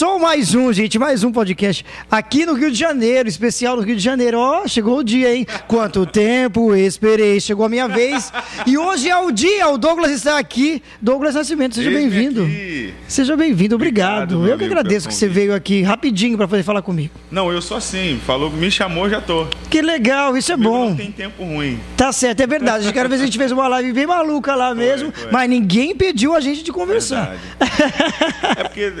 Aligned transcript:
Começou 0.00 0.09
mais 0.20 0.54
um, 0.54 0.70
gente, 0.70 0.98
mais 0.98 1.24
um 1.24 1.32
podcast 1.32 1.82
aqui 2.10 2.44
no 2.44 2.52
Rio 2.52 2.70
de 2.70 2.78
Janeiro, 2.78 3.26
especial 3.26 3.76
no 3.76 3.82
Rio 3.82 3.96
de 3.96 4.02
Janeiro. 4.02 4.38
Ó, 4.38 4.68
chegou 4.68 4.98
o 4.98 5.02
dia, 5.02 5.34
hein? 5.34 5.46
Quanto 5.66 6.04
tempo 6.04 6.74
esperei, 6.74 7.40
chegou 7.40 7.64
a 7.64 7.68
minha 7.70 7.88
vez. 7.88 8.30
E 8.66 8.76
hoje 8.76 9.08
é 9.08 9.16
o 9.16 9.30
dia, 9.30 9.68
o 9.68 9.78
Douglas 9.78 10.10
está 10.10 10.38
aqui. 10.38 10.82
Douglas 11.00 11.34
Nascimento, 11.34 11.74
seja 11.74 11.90
bem-vindo. 11.90 12.46
Seja 13.08 13.34
bem-vindo, 13.34 13.74
obrigado. 13.76 14.36
Obrigado, 14.36 14.48
Eu 14.50 14.58
que 14.58 14.64
agradeço 14.64 15.08
que 15.08 15.14
você 15.14 15.26
veio 15.26 15.54
aqui 15.54 15.82
rapidinho 15.82 16.36
para 16.36 16.46
poder 16.46 16.62
falar 16.62 16.82
comigo. 16.82 17.14
Não, 17.30 17.50
eu 17.50 17.62
sou 17.62 17.78
assim. 17.78 18.20
Falou, 18.26 18.50
me 18.50 18.70
chamou, 18.70 19.08
já 19.08 19.22
tô. 19.22 19.46
Que 19.70 19.80
legal, 19.80 20.36
isso 20.36 20.52
é 20.52 20.54
Comigo 20.54 20.72
bom. 20.72 20.88
Não 20.90 20.96
tem 20.96 21.12
tempo 21.12 21.42
ruim. 21.42 21.80
Tá 21.96 22.12
certo, 22.12 22.40
é 22.42 22.46
verdade. 22.46 22.86
Aquela 22.86 23.08
vez 23.08 23.22
a 23.22 23.24
gente 23.24 23.38
fez 23.38 23.52
uma 23.52 23.66
live 23.68 23.92
bem 23.94 24.06
maluca 24.06 24.54
lá 24.54 24.74
mesmo, 24.74 25.10
foi. 25.12 25.30
mas 25.32 25.48
ninguém 25.48 25.92
impediu 25.92 26.34
a 26.34 26.40
gente 26.40 26.62
de 26.62 26.72
conversar. 26.72 27.36
É 28.56 28.64
porque 28.64 28.92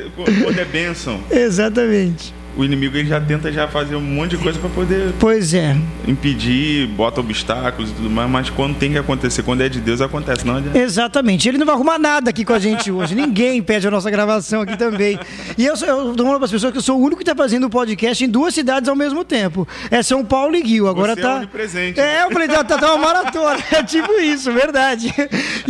quando 0.42 0.58
é 0.58 0.64
bênção, 0.64 1.09
Exatamente. 1.30 2.32
O 2.56 2.64
inimigo 2.64 2.96
ele 2.96 3.08
já 3.08 3.20
tenta 3.20 3.50
já 3.52 3.66
fazer 3.68 3.96
um 3.96 4.00
monte 4.00 4.32
de 4.32 4.38
coisa 4.38 4.58
pra 4.58 4.68
poder 4.68 5.12
Pois 5.18 5.54
é. 5.54 5.76
impedir, 6.06 6.86
bota 6.88 7.20
obstáculos 7.20 7.90
e 7.90 7.94
tudo 7.94 8.10
mais, 8.10 8.28
mas 8.30 8.50
quando 8.50 8.76
tem 8.76 8.92
que 8.92 8.98
acontecer, 8.98 9.42
quando 9.42 9.60
é 9.62 9.68
de 9.68 9.80
Deus, 9.80 10.00
acontece. 10.00 10.46
Não 10.46 10.56
adianta. 10.56 10.78
Exatamente. 10.78 11.48
Ele 11.48 11.58
não 11.58 11.66
vai 11.66 11.74
arrumar 11.74 11.98
nada 11.98 12.30
aqui 12.30 12.44
com 12.44 12.52
a 12.52 12.58
gente 12.58 12.90
hoje. 12.90 13.14
Ninguém 13.14 13.58
impede 13.58 13.86
a 13.86 13.90
nossa 13.90 14.10
gravação 14.10 14.62
aqui 14.62 14.76
também. 14.76 15.18
E 15.56 15.64
eu, 15.64 15.74
eu 15.74 16.14
tô 16.14 16.24
falando 16.24 16.36
para 16.36 16.44
as 16.46 16.50
pessoas 16.50 16.72
que 16.72 16.78
eu 16.78 16.82
sou 16.82 16.98
o 16.98 17.02
único 17.02 17.16
que 17.16 17.22
está 17.22 17.34
fazendo 17.34 17.64
o 17.64 17.70
podcast 17.70 18.24
em 18.24 18.28
duas 18.28 18.52
cidades 18.54 18.88
ao 18.88 18.96
mesmo 18.96 19.24
tempo. 19.24 19.66
É 19.90 20.02
São 20.02 20.24
Paulo 20.24 20.56
e 20.56 20.62
Rio. 20.62 20.88
Agora 20.88 21.14
Você 21.14 21.20
é 21.20 21.22
tá. 21.22 21.36
onipresente. 21.36 22.00
É, 22.00 22.24
eu 22.24 22.30
falei, 22.30 22.48
tá, 22.48 22.64
tá, 22.64 22.78
tá 22.78 22.94
uma 22.94 23.06
maratona. 23.06 23.58
É 23.72 23.82
tipo 23.82 24.12
isso, 24.20 24.52
verdade. 24.52 25.14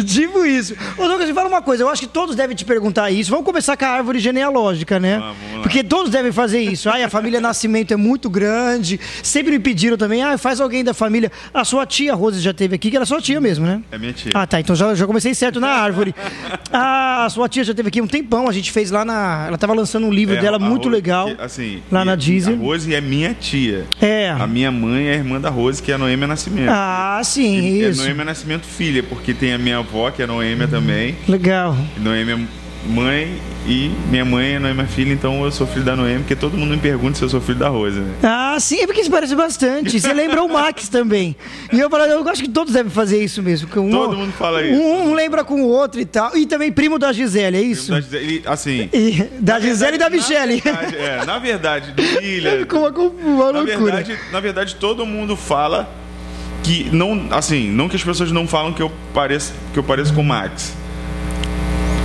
tipo 0.05 0.45
isso. 0.45 0.75
Ô, 0.97 1.07
Douglas, 1.07 1.29
me 1.29 1.35
fala 1.35 1.49
uma 1.49 1.63
coisa. 1.63 1.83
Eu 1.83 1.89
acho 1.89 2.03
que 2.03 2.09
todos 2.09 2.35
devem 2.35 2.57
te 2.57 2.65
perguntar 2.65 3.11
isso. 3.11 3.31
Vamos 3.31 3.45
começar 3.45 3.77
com 3.77 3.85
a 3.85 3.89
árvore 3.89 4.19
genealógica, 4.19 4.99
né? 4.99 5.19
Lá. 5.19 5.35
Porque 5.63 5.85
todos 5.85 6.11
devem 6.11 6.33
fazer 6.33 6.61
isso. 6.61 6.70
Ai, 6.87 7.03
a 7.03 7.09
família 7.11 7.41
Nascimento 7.41 7.93
é 7.93 7.97
muito 7.97 8.29
grande. 8.31 8.99
Sempre 9.23 9.53
me 9.53 9.59
pediram 9.59 9.97
também, 9.97 10.23
ah, 10.23 10.37
faz 10.39 10.61
alguém 10.61 10.83
da 10.85 10.95
família. 10.95 11.31
A 11.53 11.65
sua 11.65 11.87
tia 11.87 12.15
Rose 12.15 12.41
já 12.41 12.53
teve 12.53 12.75
aqui, 12.75 12.91
que 12.91 12.97
era 12.97 13.07
sua 13.07 13.21
tia 13.21 13.41
mesmo, 13.41 13.67
né? 13.67 13.83
É 13.91 13.99
minha 13.99 14.13
tia. 14.13 14.33
Ah, 14.35 14.47
tá. 14.47 14.61
Então 14.61 14.75
já, 14.77 14.95
já 14.95 15.07
comecei 15.07 15.35
certo 15.35 15.61
na 15.61 15.69
árvore. 15.69 16.15
Ah, 16.73 17.25
a 17.25 17.31
sua 17.31 17.49
tia 17.49 17.65
já 17.65 17.75
teve 17.75 17.89
aqui 17.89 18.01
um 18.01 18.07
tempão. 18.07 18.49
A 18.49 18.53
gente 18.53 18.71
fez 18.73 18.91
lá 18.91 19.05
na. 19.05 19.45
Ela 19.49 19.59
tava 19.59 19.75
lançando 19.75 20.07
um 20.07 20.13
livro 20.13 20.37
É, 20.37 20.41
dela 20.41 20.59
muito 20.59 20.85
Rose, 20.85 20.97
legal. 20.97 21.35
que, 21.35 21.43
assim, 21.43 21.83
lá 21.91 22.05
na 22.05 22.15
Disney. 22.15 22.55
A 22.55 22.59
Rose 22.59 22.95
é 22.95 23.01
minha 23.01 23.35
tia. 23.35 23.87
É. 24.01 24.31
A 24.31 24.47
minha 24.47 24.71
mãe 24.71 25.07
é 25.09 25.13
a 25.13 25.17
irmã 25.17 25.41
da 25.41 25.51
Rose, 25.51 25.83
que 25.83 25.91
é 25.91 25.95
a 25.95 25.99
Noêmia 25.99 26.27
Nascimento. 26.27 26.71
Ah, 26.71 27.21
sim, 27.25 27.59
E 27.61 27.89
isso. 27.89 28.01
É 28.01 28.05
Noêmia 28.05 28.25
Nascimento 28.25 28.65
filha, 28.67 29.03
porque 29.03 29.35
tem 29.35 29.53
a 29.53 29.59
minha 29.59 29.79
avó, 29.79 30.11
que 30.11 30.23
é 30.23 30.27
Noêmia 30.27 30.69
também. 30.69 31.17
Legal. 31.29 31.77
Noêmia 31.99 32.39
mãe 32.87 33.37
e 33.67 33.91
minha 34.11 34.25
mãe 34.25 34.55
é 34.55 34.59
Noêmia 34.59 34.87
filha, 34.87 35.13
então 35.13 35.45
eu 35.45 35.51
sou 35.53 35.67
filho 35.67 35.85
da 35.85 35.95
Noêmia, 35.95 36.21
porque 36.21 36.35
todo 36.35 36.57
mundo 36.57 36.71
me 36.71 36.79
pergunta 36.79 37.19
se 37.19 37.23
eu 37.25 37.29
sou 37.29 37.41
filho 37.41 37.59
da 37.59 37.69
Rose, 37.69 37.99
né? 38.01 38.15
Ah, 38.23 38.57
sim, 38.59 38.81
é 38.81 38.87
porque 38.87 39.05
se 39.05 39.11
parece 39.11 39.35
bastante. 39.37 40.01
Você 40.01 40.13
lembra 40.15 40.43
o 40.43 40.49
Max 40.53 40.89
também. 40.89 41.37
E 41.73 41.79
eu 41.79 41.91
falo, 41.91 42.05
eu 42.05 42.27
acho 42.29 42.43
que 42.43 42.49
todos 42.49 42.73
devem 42.73 42.91
fazer 42.91 43.23
isso 43.23 43.43
mesmo. 43.43 43.69
que 43.69 43.79
um- 43.79 43.91
Todo 43.91 44.17
mundo 44.17 44.33
fala 44.33 44.63
isso. 44.63 44.81
Um, 44.81 45.11
um 45.11 45.15
lembra 45.15 45.45
com 45.45 45.61
o 45.63 45.67
outro 45.69 46.01
e 46.01 46.05
tal. 46.07 46.35
E 46.37 46.47
também 46.47 46.73
primo 46.73 46.99
da 46.99 47.13
Gisele, 47.13 47.59
é 47.59 47.63
isso? 47.63 47.91
Da 47.91 48.01
Gisele, 48.01 48.43
assim. 48.47 48.89
E- 48.93 49.25
da 49.41 49.61
Gisele 49.61 49.97
e 49.97 49.99
da 49.99 50.09
verdade- 50.09 50.31
Michele. 50.33 50.63
Na 50.65 50.73
verdade, 50.81 50.97
é, 50.97 51.25
na 51.27 51.39
verdade, 51.39 51.93
do 51.93 52.03
William. 52.19 52.67
Uma, 52.73 52.89
uma 52.91 53.53
Na 53.53 53.59
loucura. 53.61 53.77
verdade, 53.97 54.19
na 54.33 54.41
verdade, 54.41 54.75
todo 54.77 55.05
mundo 55.05 55.37
fala 55.37 55.89
que 56.63 56.89
não, 56.93 57.27
assim, 57.31 57.69
não 57.71 57.89
que 57.89 57.97
as 57.97 58.03
pessoas 58.03 58.33
não 58.33 58.47
falam 58.49 58.73
que 58.73 58.83
eu 58.83 58.91
pareço, 59.15 59.53
que 59.73 59.79
eu 59.79 59.83
pareço 59.85 60.13
com 60.15 60.21
o 60.23 60.25
Max. 60.25 60.75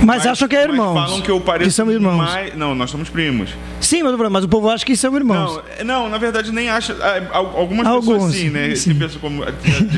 Mas, 0.06 0.26
acham 0.26 0.48
que 0.48 0.56
é 0.56 0.66
mas 0.66 0.70
irmãos. 0.76 0.94
falam 0.94 1.20
que 1.20 1.30
eu 1.30 1.40
pareço 1.40 1.70
Que 1.70 1.74
são 1.76 1.90
irmãos. 1.90 2.16
mais- 2.16 2.54
não, 2.56 2.74
nós 2.74 2.90
somos 2.90 3.08
primos. 3.08 3.50
Sim, 3.80 4.02
mas, 4.02 4.30
mas 4.30 4.44
o 4.44 4.48
povo 4.48 4.68
acha 4.70 4.84
que 4.84 4.96
são 4.96 5.14
irmãos. 5.16 5.56
Não, 5.56 5.62
é- 5.78 5.84
não, 5.84 6.08
na 6.08 6.18
verdade 6.18 6.52
nem 6.52 6.68
acha. 6.70 6.96
ah, 7.00 7.36
al- 7.38 7.56
Algumas 7.56 7.86
Alguns, 7.86 8.14
pessoas 8.14 8.34
sim, 8.34 8.50
né? 8.50 8.74
sim. 8.74 8.98
Como, 9.20 9.44
já, 9.44 9.52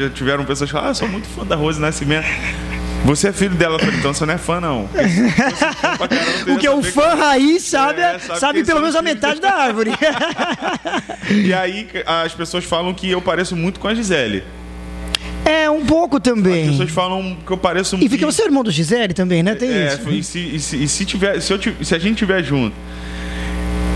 já 0.05 0.11
tiveram 0.11 0.45
pessoas 0.45 0.69
que 0.71 0.73
falam, 0.73 0.89
ah, 0.89 0.91
eu 0.91 0.95
sou 0.95 1.09
muito 1.09 1.29
fã 1.29 1.45
da 1.45 1.55
Rose 1.57 1.81
Nascimento. 1.81 2.27
Você 3.05 3.29
é 3.29 3.33
filho 3.33 3.55
dela, 3.55 3.79
falei, 3.79 3.95
então 3.97 4.13
você 4.13 4.27
não 4.27 4.35
é 4.35 4.39
fã, 4.39 4.61
não. 4.61 4.89
Eu 6.47 6.55
O 6.57 6.59
que 6.59 6.67
é 6.67 6.71
o 6.71 6.79
ia 6.79 6.83
fã 6.93 7.03
saber 7.11 7.23
raiz 7.23 7.63
sabe, 7.63 8.01
É, 8.01 8.19
sabe 8.19 8.41
sabe 8.41 8.59
que 8.61 8.67
pelo 8.67 8.81
menos 8.81 8.97
a 8.97 9.03
metade 9.03 9.41
da 9.41 9.53
árvore. 9.55 9.93
E 11.31 11.53
aí 11.53 11.87
as 12.07 12.33
pessoas 12.35 12.65
falam 12.65 12.93
que 12.95 13.11
eu 13.11 13.21
pareço 13.21 13.55
muito 13.55 13.79
com 13.79 13.87
a 13.89 13.95
Gisele. 13.95 14.43
É, 15.49 15.71
um 15.71 15.85
pouco 15.85 16.17
As 16.17 16.23
também. 16.23 16.71
pessoas 16.71 16.91
falam 16.91 17.37
que 17.47 17.51
eu 17.53 17.57
pareço 17.57 17.97
E 18.01 18.09
fica 18.09 18.27
você 18.27 18.43
é 18.43 18.45
irmão 18.47 18.63
do 18.63 18.71
Gisele 18.71 19.15
também, 19.15 19.43
né? 19.43 19.55
Tem 19.55 19.71
é, 19.71 19.95
isso. 19.95 20.11
E 20.11 20.23
se, 20.23 20.39
e 20.39 20.61
se, 20.61 20.83
e 20.85 20.89
se 20.89 21.05
tiver, 21.05 21.41
se, 21.41 21.53
eu 21.53 21.59
se 21.83 21.95
a 21.95 21.99
gente 21.99 22.19
tiver 22.19 22.43
junto. 22.43 22.75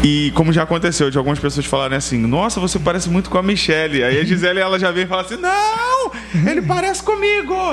E 0.05 0.33
como 0.35 0.53
já 0.53 0.65
aconteceu, 0.65 1.11
de 1.11 1.19
algumas 1.19 1.39
pessoas 1.39 1.65
falarem 1.65 1.97
assim, 1.97 2.19
nossa, 2.19 2.59
você 2.59 2.77
parece 2.77 3.09
muito 3.09 3.31
com 3.31 3.39
a 3.39 3.43
Michelle. 3.43 4.03
Aí 4.03 4.19
a 4.19 4.25
Gisele 4.25 4.59
ela 4.59 4.77
já 4.77 4.91
vem 4.91 5.05
e 5.05 5.07
fala 5.07 5.23
assim, 5.23 5.37
não, 5.37 6.11
ele 6.51 6.61
parece 6.63 7.03
comigo. 7.05 7.55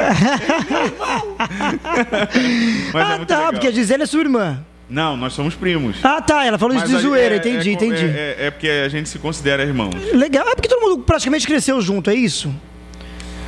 Mas 2.94 3.10
é 3.10 3.14
ah, 3.14 3.18
muito 3.18 3.28
tá, 3.28 3.38
legal. 3.38 3.54
porque 3.54 3.68
a 3.68 3.72
Gisele 3.72 4.04
é 4.04 4.06
sua 4.06 4.22
irmã. 4.22 4.64
Não, 4.88 5.18
nós 5.18 5.34
somos 5.34 5.56
primos. 5.56 5.98
Ah, 6.04 6.22
tá, 6.22 6.46
ela 6.46 6.58
falou 6.58 6.76
isso 6.76 6.86
Mas 6.88 6.98
de 6.98 7.02
zoeira, 7.02 7.36
é- 7.36 7.38
entendi, 7.38 7.70
é, 7.70 7.74
entendi. 7.74 8.06
É, 8.06 8.36
é- 8.40 8.46
é 8.48 8.52
porque 8.52 8.68
a 8.68 8.90
gente 8.90 9.08
se 9.10 9.18
considera 9.20 9.64
irmãos. 9.64 9.94
Legal, 10.14 10.48
é 10.48 10.56
porque 10.56 10.68
todo 10.68 10.82
mundo 10.82 11.04
praticamente 11.04 11.48
cresceu 11.48 11.80
junto, 11.82 12.10
é 12.10 12.16
isso? 12.16 12.54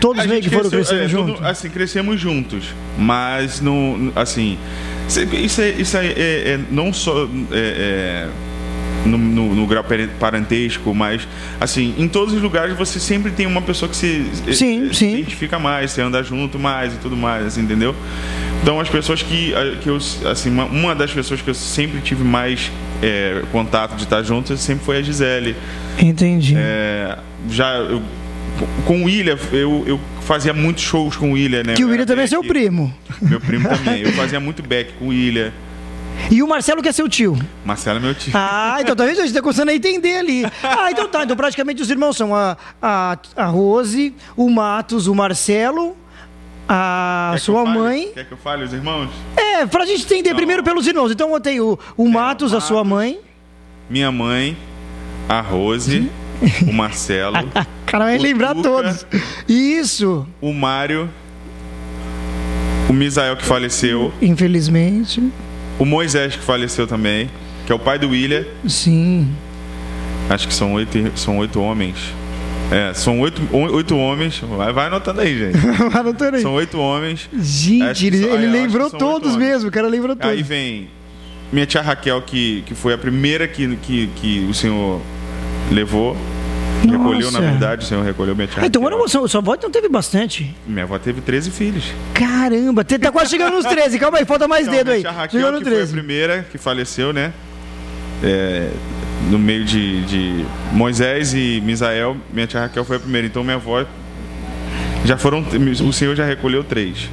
Todos 0.01 0.25
meio 0.25 0.41
que 0.41 0.49
foram 0.49 0.69
cresceu- 0.69 0.79
crescendo 0.97 1.03
é, 1.03 1.07
junto? 1.07 1.33
todo- 1.35 1.45
assim, 1.45 1.69
crescemos 1.69 2.19
juntos. 2.19 2.65
Mas, 2.97 3.61
no- 3.61 4.11
assim, 4.15 4.57
isso, 5.07 5.61
é, 5.61 5.69
isso 5.69 5.95
é, 5.97 6.05
é- 6.07 6.13
é 6.53 6.59
não 6.69 6.91
só 6.91 7.23
é, 7.51 8.27
é, 8.27 8.27
no, 9.07 9.17
no- 9.17 9.55
no 9.55 9.65
grau 9.67 9.83
pare- 9.83 10.09
parentesco, 10.19 10.93
mas, 10.93 11.27
assim, 11.59 11.93
em 11.97 12.07
todos 12.07 12.33
os 12.33 12.41
lugares 12.41 12.75
você 12.75 12.99
sempre 12.99 13.31
tem 13.31 13.45
uma 13.47 13.61
pessoa 13.61 13.87
que 13.89 13.95
se, 13.95 14.25
Sim, 14.53 14.89
é, 14.89 14.93
sim. 14.93 15.13
identifica 15.19 15.57
mais, 15.57 15.91
você 15.91 16.01
anda 16.01 16.21
junto 16.23 16.59
mais 16.59 16.93
e 16.93 16.97
tudo 16.97 17.15
mais, 17.15 17.45
assim, 17.45 17.61
entendeu? 17.61 17.95
Então, 18.61 18.79
as 18.79 18.89
pessoas 18.89 19.23
que, 19.23 19.53
que 19.81 19.89
eu, 19.89 19.97
assim, 20.29 20.49
uma, 20.51 20.65
uma 20.65 20.93
das 20.95 21.11
pessoas 21.11 21.41
que 21.41 21.49
eu 21.49 21.53
sempre 21.55 21.99
tive 22.01 22.23
mais 22.23 22.71
é, 23.01 23.41
contato 23.51 23.95
de 23.95 24.03
estar 24.03 24.21
junto 24.21 24.55
sempre 24.57 24.85
foi 24.85 24.97
a 24.97 25.01
Gisele. 25.01 25.55
Entendi. 25.99 26.53
É, 26.55 27.17
já 27.49 27.77
eu- 27.77 28.03
com 28.85 29.01
o 29.01 29.05
William, 29.05 29.37
eu, 29.51 29.83
eu 29.87 29.99
fazia 30.21 30.53
muitos 30.53 30.83
shows 30.83 31.15
com 31.17 31.31
o 31.31 31.33
William, 31.33 31.63
né? 31.63 31.73
que 31.73 31.83
o 31.83 31.89
William 31.89 32.05
também 32.05 32.25
é 32.25 32.27
seu 32.27 32.43
primo. 32.43 32.93
Meu 33.21 33.39
primo 33.39 33.67
também. 33.69 34.01
Eu 34.01 34.11
fazia 34.13 34.39
muito 34.39 34.61
back 34.61 34.91
com 34.99 35.05
o 35.05 35.07
William. 35.09 35.51
E 36.29 36.43
o 36.43 36.47
Marcelo 36.47 36.81
que 36.83 36.89
é 36.89 36.91
seu 36.91 37.09
tio. 37.09 37.37
Marcelo 37.65 37.97
é 37.97 38.01
meu 38.01 38.13
tio. 38.13 38.31
Ah, 38.35 38.77
então 38.79 38.95
talvez 38.95 39.17
a 39.17 39.23
gente 39.23 39.33
tá 39.33 39.41
começando 39.41 39.69
a 39.69 39.73
entender 39.73 40.17
ali. 40.17 40.45
Ah, 40.61 40.91
então 40.91 41.07
tá. 41.07 41.23
Então 41.23 41.35
praticamente 41.35 41.81
os 41.81 41.89
irmãos 41.89 42.15
são 42.15 42.35
a, 42.35 42.55
a, 42.81 43.17
a 43.35 43.45
Rose, 43.45 44.13
o 44.37 44.49
Matos, 44.49 45.07
o 45.07 45.15
Marcelo, 45.15 45.97
a 46.69 47.29
Quer 47.31 47.39
que 47.39 47.45
sua 47.45 47.63
fale? 47.65 47.79
mãe. 47.79 48.11
Quer 48.13 48.25
que 48.25 48.31
eu 48.33 48.37
fale 48.37 48.63
os 48.63 48.73
irmãos? 48.73 49.09
É, 49.35 49.65
pra 49.65 49.85
gente 49.85 50.03
entender 50.05 50.29
Não. 50.29 50.37
primeiro 50.37 50.63
pelos 50.63 50.85
irmãos. 50.85 51.11
Então 51.11 51.27
eu 51.27 51.33
botei 51.33 51.59
o, 51.59 51.79
o 51.97 52.07
Matos, 52.07 52.53
a 52.53 52.59
sua 52.59 52.83
mãe. 52.83 53.19
Minha 53.89 54.11
mãe, 54.11 54.55
a 55.27 55.41
Rose, 55.41 56.09
o 56.67 56.71
Marcelo, 56.71 57.37
Cara, 57.91 58.05
vai 58.05 58.17
O 58.17 58.21
lembrar 58.21 58.55
Tuca. 58.55 58.63
todos. 58.63 59.05
Isso, 59.49 60.25
o 60.39 60.53
Mário, 60.53 61.09
o 62.89 62.93
Misael 62.93 63.35
que 63.35 63.43
faleceu, 63.43 64.13
infelizmente. 64.21 65.21
o 65.77 65.85
Moisés 65.85 66.35
que 66.35 66.41
faleceu 66.43 66.87
também, 66.87 67.29
que 67.65 67.71
é 67.71 67.75
o 67.75 67.79
pai 67.79 67.99
do 67.99 68.09
William. 68.09 68.45
Sim. 68.67 69.27
Acho 70.29 70.47
que 70.47 70.53
são 70.53 70.73
oito, 70.73 70.97
são 71.15 71.37
oito 71.39 71.59
homens. 71.61 71.97
É, 72.71 72.93
são 72.93 73.19
oito, 73.19 73.41
oito 73.51 73.97
homens. 73.97 74.39
Vai, 74.39 74.71
vai 74.71 74.87
anotando 74.87 75.19
aí, 75.19 75.37
gente. 75.37 75.57
Anotando 75.93 76.37
aí. 76.37 76.41
São 76.41 76.53
oito 76.53 76.79
homens. 76.79 77.29
Gente, 77.37 78.07
ele, 78.07 78.21
são- 78.21 78.29
ele 78.35 78.45
acho 78.45 78.53
lembrou 78.53 78.89
todos 78.89 79.35
mesmo. 79.35 79.67
O 79.67 79.71
cara 79.71 79.89
lembrou 79.89 80.15
todos. 80.15 80.31
Aí 80.31 80.41
vem 80.41 80.87
minha 81.51 81.65
tia 81.65 81.81
Raquel, 81.81 82.21
que, 82.21 82.63
que 82.65 82.73
foi 82.73 82.93
a 82.93 82.97
primeira 82.97 83.45
que, 83.45 83.75
que, 83.75 84.07
que 84.15 84.47
o 84.49 84.53
senhor 84.53 85.01
levou. 85.69 86.15
Recolheu, 86.89 87.31
na 87.31 87.39
Nossa. 87.39 87.51
verdade, 87.51 87.85
o 87.85 87.87
senhor 87.87 88.03
recolheu 88.03 88.35
minha 88.35 88.47
tia 88.47 88.65
então 88.65 88.85
era 88.87 89.07
sua, 89.07 89.27
sua 89.27 89.39
avó 89.39 89.53
então 89.53 89.69
teve 89.69 89.87
bastante. 89.87 90.53
Minha 90.67 90.83
avó 90.83 90.97
teve 90.97 91.21
13 91.21 91.51
filhos. 91.51 91.85
Caramba, 92.13 92.83
tá 92.83 93.11
quase 93.11 93.29
chegando 93.31 93.53
nos 93.55 93.65
13. 93.65 93.99
Calma 93.99 94.17
aí, 94.17 94.25
falta 94.25 94.47
mais 94.47 94.63
Então, 94.67 94.75
dedo 94.77 94.87
minha 94.87 94.95
aí. 94.97 95.01
tia 95.01 95.11
Raquel, 95.11 95.39
que 95.53 95.63
foi 95.63 95.73
a 95.73 95.75
13. 95.75 95.91
primeira 95.93 96.45
que 96.51 96.57
faleceu, 96.57 97.13
né? 97.13 97.31
É, 98.23 98.69
no 99.29 99.37
meio 99.37 99.63
de, 99.63 100.01
de 100.05 100.45
Moisés 100.71 101.33
e 101.33 101.61
Misael, 101.63 102.17
minha 102.33 102.47
tia 102.47 102.61
Raquel 102.61 102.83
foi 102.83 102.97
a 102.97 102.99
primeira. 102.99 103.27
Então 103.27 103.43
minha 103.43 103.55
avó 103.57 103.85
já 105.05 105.17
foram. 105.17 105.45
O 105.87 105.93
senhor 105.93 106.15
já 106.15 106.25
recolheu 106.25 106.63
três. 106.63 107.09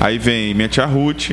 Aí 0.00 0.18
vem 0.18 0.54
minha 0.54 0.68
tia 0.68 0.86
Ruth. 0.86 1.30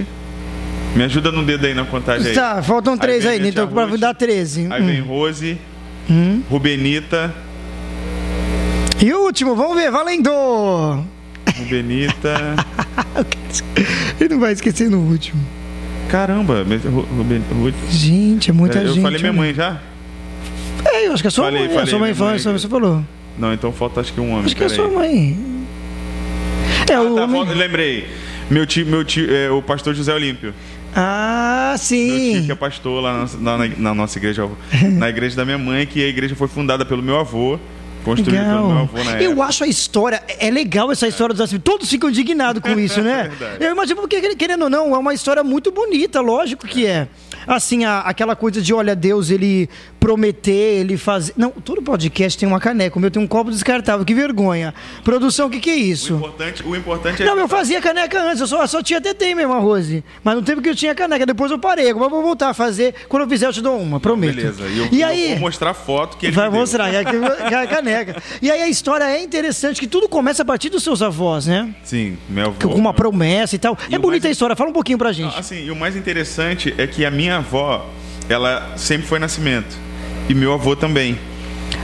Me 0.95 1.03
ajuda 1.03 1.31
no 1.31 1.43
dedo 1.45 1.65
aí 1.65 1.73
na 1.73 1.85
contagem 1.85 2.29
aí. 2.29 2.33
Tá, 2.33 2.61
faltam 2.63 2.97
três 2.97 3.23
vem 3.23 3.33
aí, 3.33 3.39
minha 3.39 3.51
então 3.51 3.65
Ruth. 3.67 3.99
dar 3.99 4.13
13. 4.13 4.67
Aí 4.69 4.81
Hum. 4.81 4.85
vem 4.87 5.01
Rose, 5.01 5.57
Rubenita, 6.49 7.33
E 9.01 9.13
o 9.13 9.25
último, 9.25 9.55
vamos 9.55 9.75
ver, 9.75 9.91
valendo! 9.91 10.31
Rubenita. 11.57 12.55
Ele 14.19 14.29
não 14.35 14.39
vai 14.39 14.53
esquecer 14.53 14.89
no 14.89 14.99
último. 14.99 15.41
Caramba, 16.09 16.59
Ruben- 16.63 17.43
Ru- 17.51 17.73
Gente, 17.91 18.49
é 18.49 18.53
muita 18.53 18.79
É, 18.79 18.83
eu 18.83 18.87
gente. 18.93 19.01
falei 19.01 19.19
minha 19.19 19.31
né? 19.33 19.37
mãe 19.37 19.53
já? 19.53 19.79
É, 20.85 21.07
eu 21.07 21.13
acho 21.13 21.21
que 21.21 21.27
é 21.27 21.31
sua 21.31 21.45
Falei, 21.45 21.61
mãe. 21.61 21.69
falei, 21.69 21.83
a 21.83 21.87
sua 21.87 21.99
mãe 21.99 22.13
fala, 22.13 22.29
mãe. 22.31 22.39
você 22.39 22.67
falou. 22.69 23.03
Não, 23.37 23.53
então 23.53 23.71
falta 23.73 23.99
acho 24.01 24.13
que 24.13 24.21
um 24.21 24.31
homem. 24.31 24.45
Acho 24.45 24.55
que 24.55 24.63
é 24.63 24.69
sua 24.69 24.87
mãe. 24.87 25.37
É, 26.89 26.93
Ah, 26.93 27.01
o 27.01 27.15
tá, 27.15 27.23
homem... 27.25 27.43
lembrei. 27.53 28.07
Meu 28.49 28.65
tio, 28.65 28.85
meu 28.85 29.03
tio, 29.03 29.29
é, 29.29 29.49
o 29.51 29.61
pastor 29.61 29.93
José 29.93 30.13
Olímpio. 30.13 30.53
Ah, 30.99 31.75
Meu 31.77 31.77
tio 31.77 31.87
que 31.87 32.41
sim. 32.41 32.51
é 32.51 32.55
pastor 32.55 33.03
lá 33.03 33.27
na, 33.39 33.57
na- 33.57 33.67
na 33.77 33.93
nossa 33.93 34.17
igreja, 34.17 34.49
na 34.93 35.07
igreja 35.09 35.35
da 35.35 35.45
minha 35.45 35.57
mãe, 35.57 35.85
que 35.85 36.03
a 36.03 36.07
igreja 36.07 36.35
foi 36.35 36.47
fundada 36.47 36.83
pelo 36.83 37.03
meu 37.03 37.17
avô, 37.19 37.59
construída 38.03 38.43
pelo 38.43 38.55
meu 38.57 38.67
Legal. 38.69 38.81
avô 38.83 39.03
na 39.03 39.21
Eu 39.21 39.31
época. 39.31 39.45
acho 39.47 39.63
a 39.63 39.67
história, 39.67 40.23
é 40.27 40.49
legal 40.49 40.91
essa 40.91 41.07
história 41.07 41.33
dos 41.33 41.39
nascimentos. 41.41 41.71
Todos 41.71 41.87
ficam 41.89 42.09
indignados 42.09 42.61
com 42.63 42.69
isso, 42.79 42.99
né? 43.01 43.29
Verdade. 43.37 43.63
Eu 43.63 43.71
imagino 43.73 44.01
porque, 44.01 44.35
querendo 44.35 44.63
ou 44.63 44.69
não, 44.71 44.95
é 44.95 44.97
uma 44.97 45.13
história 45.13 45.43
muito 45.43 45.71
bonita, 45.71 46.19
lógico 46.19 46.65
que 46.65 46.85
é. 46.87 47.07
Assim, 47.47 47.85
a- 47.85 48.01
aquela 48.01 48.35
coisa 48.35 48.61
de, 48.61 48.73
olha, 48.73 48.95
Deus, 48.95 49.29
ele 49.29 49.69
prometer, 49.99 50.79
ele 50.81 50.97
fazer. 50.97 51.33
Não, 51.37 51.49
todo 51.51 51.81
podcast 51.81 52.37
tem 52.37 52.47
uma 52.47 52.59
caneca. 52.59 52.97
O 52.97 53.01
meu 53.01 53.09
tem 53.11 53.21
um 53.21 53.27
copo 53.27 53.49
descartável, 53.51 54.05
que 54.05 54.13
vergonha. 54.13 54.73
Produção, 55.03 55.47
o 55.47 55.49
que, 55.49 55.59
que 55.59 55.69
é 55.69 55.73
O 55.73 55.77
isso? 55.77 56.15
importante, 56.15 56.63
o 56.65 56.75
importante 56.75 57.23
é. 57.23 57.25
Não, 57.25 57.37
eu 57.37 57.47
fazia 57.47 57.81
caneca 57.81 58.21
antes, 58.21 58.41
eu 58.41 58.47
só, 58.47 58.65
só 58.67 58.81
tinha 58.83 59.01
TT 59.01 59.35
mesmo, 59.35 59.53
a 59.53 59.59
Rose. 59.59 60.03
Mas 60.23 60.35
no 60.35 60.41
tempo 60.41 60.61
que 60.61 60.69
eu 60.69 60.75
tinha 60.75 60.93
caneca, 60.93 61.25
depois 61.25 61.51
eu 61.51 61.59
parei. 61.59 61.89
Agora 61.89 62.05
eu 62.05 62.09
vou 62.09 62.21
voltar 62.21 62.49
a 62.49 62.53
fazer. 62.53 62.93
Quando 63.09 63.23
eu 63.23 63.29
fizer, 63.29 63.47
eu 63.47 63.53
te 63.53 63.61
dou 63.61 63.77
uma, 63.79 63.99
prometo. 63.99 64.35
Beleza. 64.35 64.63
E, 64.67 64.77
eu, 64.77 64.89
E 64.91 65.01
eu 65.01 65.07
aí? 65.07 65.29
vou 65.31 65.39
mostrar 65.39 65.71
a 65.71 65.73
foto 65.73 66.17
que 66.17 66.27
ele 66.27 66.35
Vai 66.35 66.49
mostrar, 66.49 66.93
é 66.93 67.03
que- 67.03 67.53
a 67.55 67.67
caneca. 67.67 68.21
E 68.41 68.51
aí 68.51 68.61
a 68.61 68.67
história 68.67 69.03
é 69.05 69.21
interessante, 69.23 69.79
que 69.79 69.87
tudo 69.87 70.07
começa 70.07 70.41
a 70.43 70.45
partir 70.45 70.69
dos 70.69 70.83
seus 70.83 71.01
avós, 71.01 71.47
né? 71.47 71.73
Sim, 71.83 72.17
meu 72.29 72.47
avô. 72.47 72.69
Com 72.69 72.75
uma 72.75 72.93
promessa 72.93 73.55
e 73.55 73.59
tal. 73.59 73.77
E 73.89 73.95
é 73.95 73.97
o 73.97 74.01
bonita 74.01 74.23
mais- 74.23 74.31
a 74.31 74.31
história, 74.31 74.55
fala 74.55 74.69
um 74.69 74.73
pouquinho 74.73 74.97
pra 74.97 75.11
gente. 75.11 75.37
Assim, 75.37 75.65
e 75.65 75.71
o 75.71 75.75
mais 75.75 75.95
interessante 75.95 76.73
é 76.77 76.85
que 76.87 77.05
a 77.05 77.11
minha 77.11 77.36
avó, 77.37 77.89
ela 78.29 78.73
sempre 78.77 79.07
foi 79.07 79.19
nascimento. 79.19 79.75
E 80.29 80.33
meu 80.33 80.53
avô 80.53 80.75
também. 80.75 81.17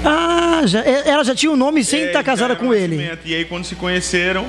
Ah, 0.06 0.62
já, 0.66 0.80
é- 0.82 1.10
ela 1.10 1.24
já 1.24 1.34
tinha 1.36 1.52
o 1.52 1.56
nome 1.56 1.84
sem 1.84 2.02
É, 2.02 2.06
estar 2.08 2.20
já 2.20 2.24
casada 2.24 2.56
com 2.56 2.74
ele. 2.74 2.96
nascimento. 2.98 3.20
E 3.26 3.36
aí, 3.36 3.46
quando 3.46 3.66
se 3.66 3.76
conheceram, 3.76 4.48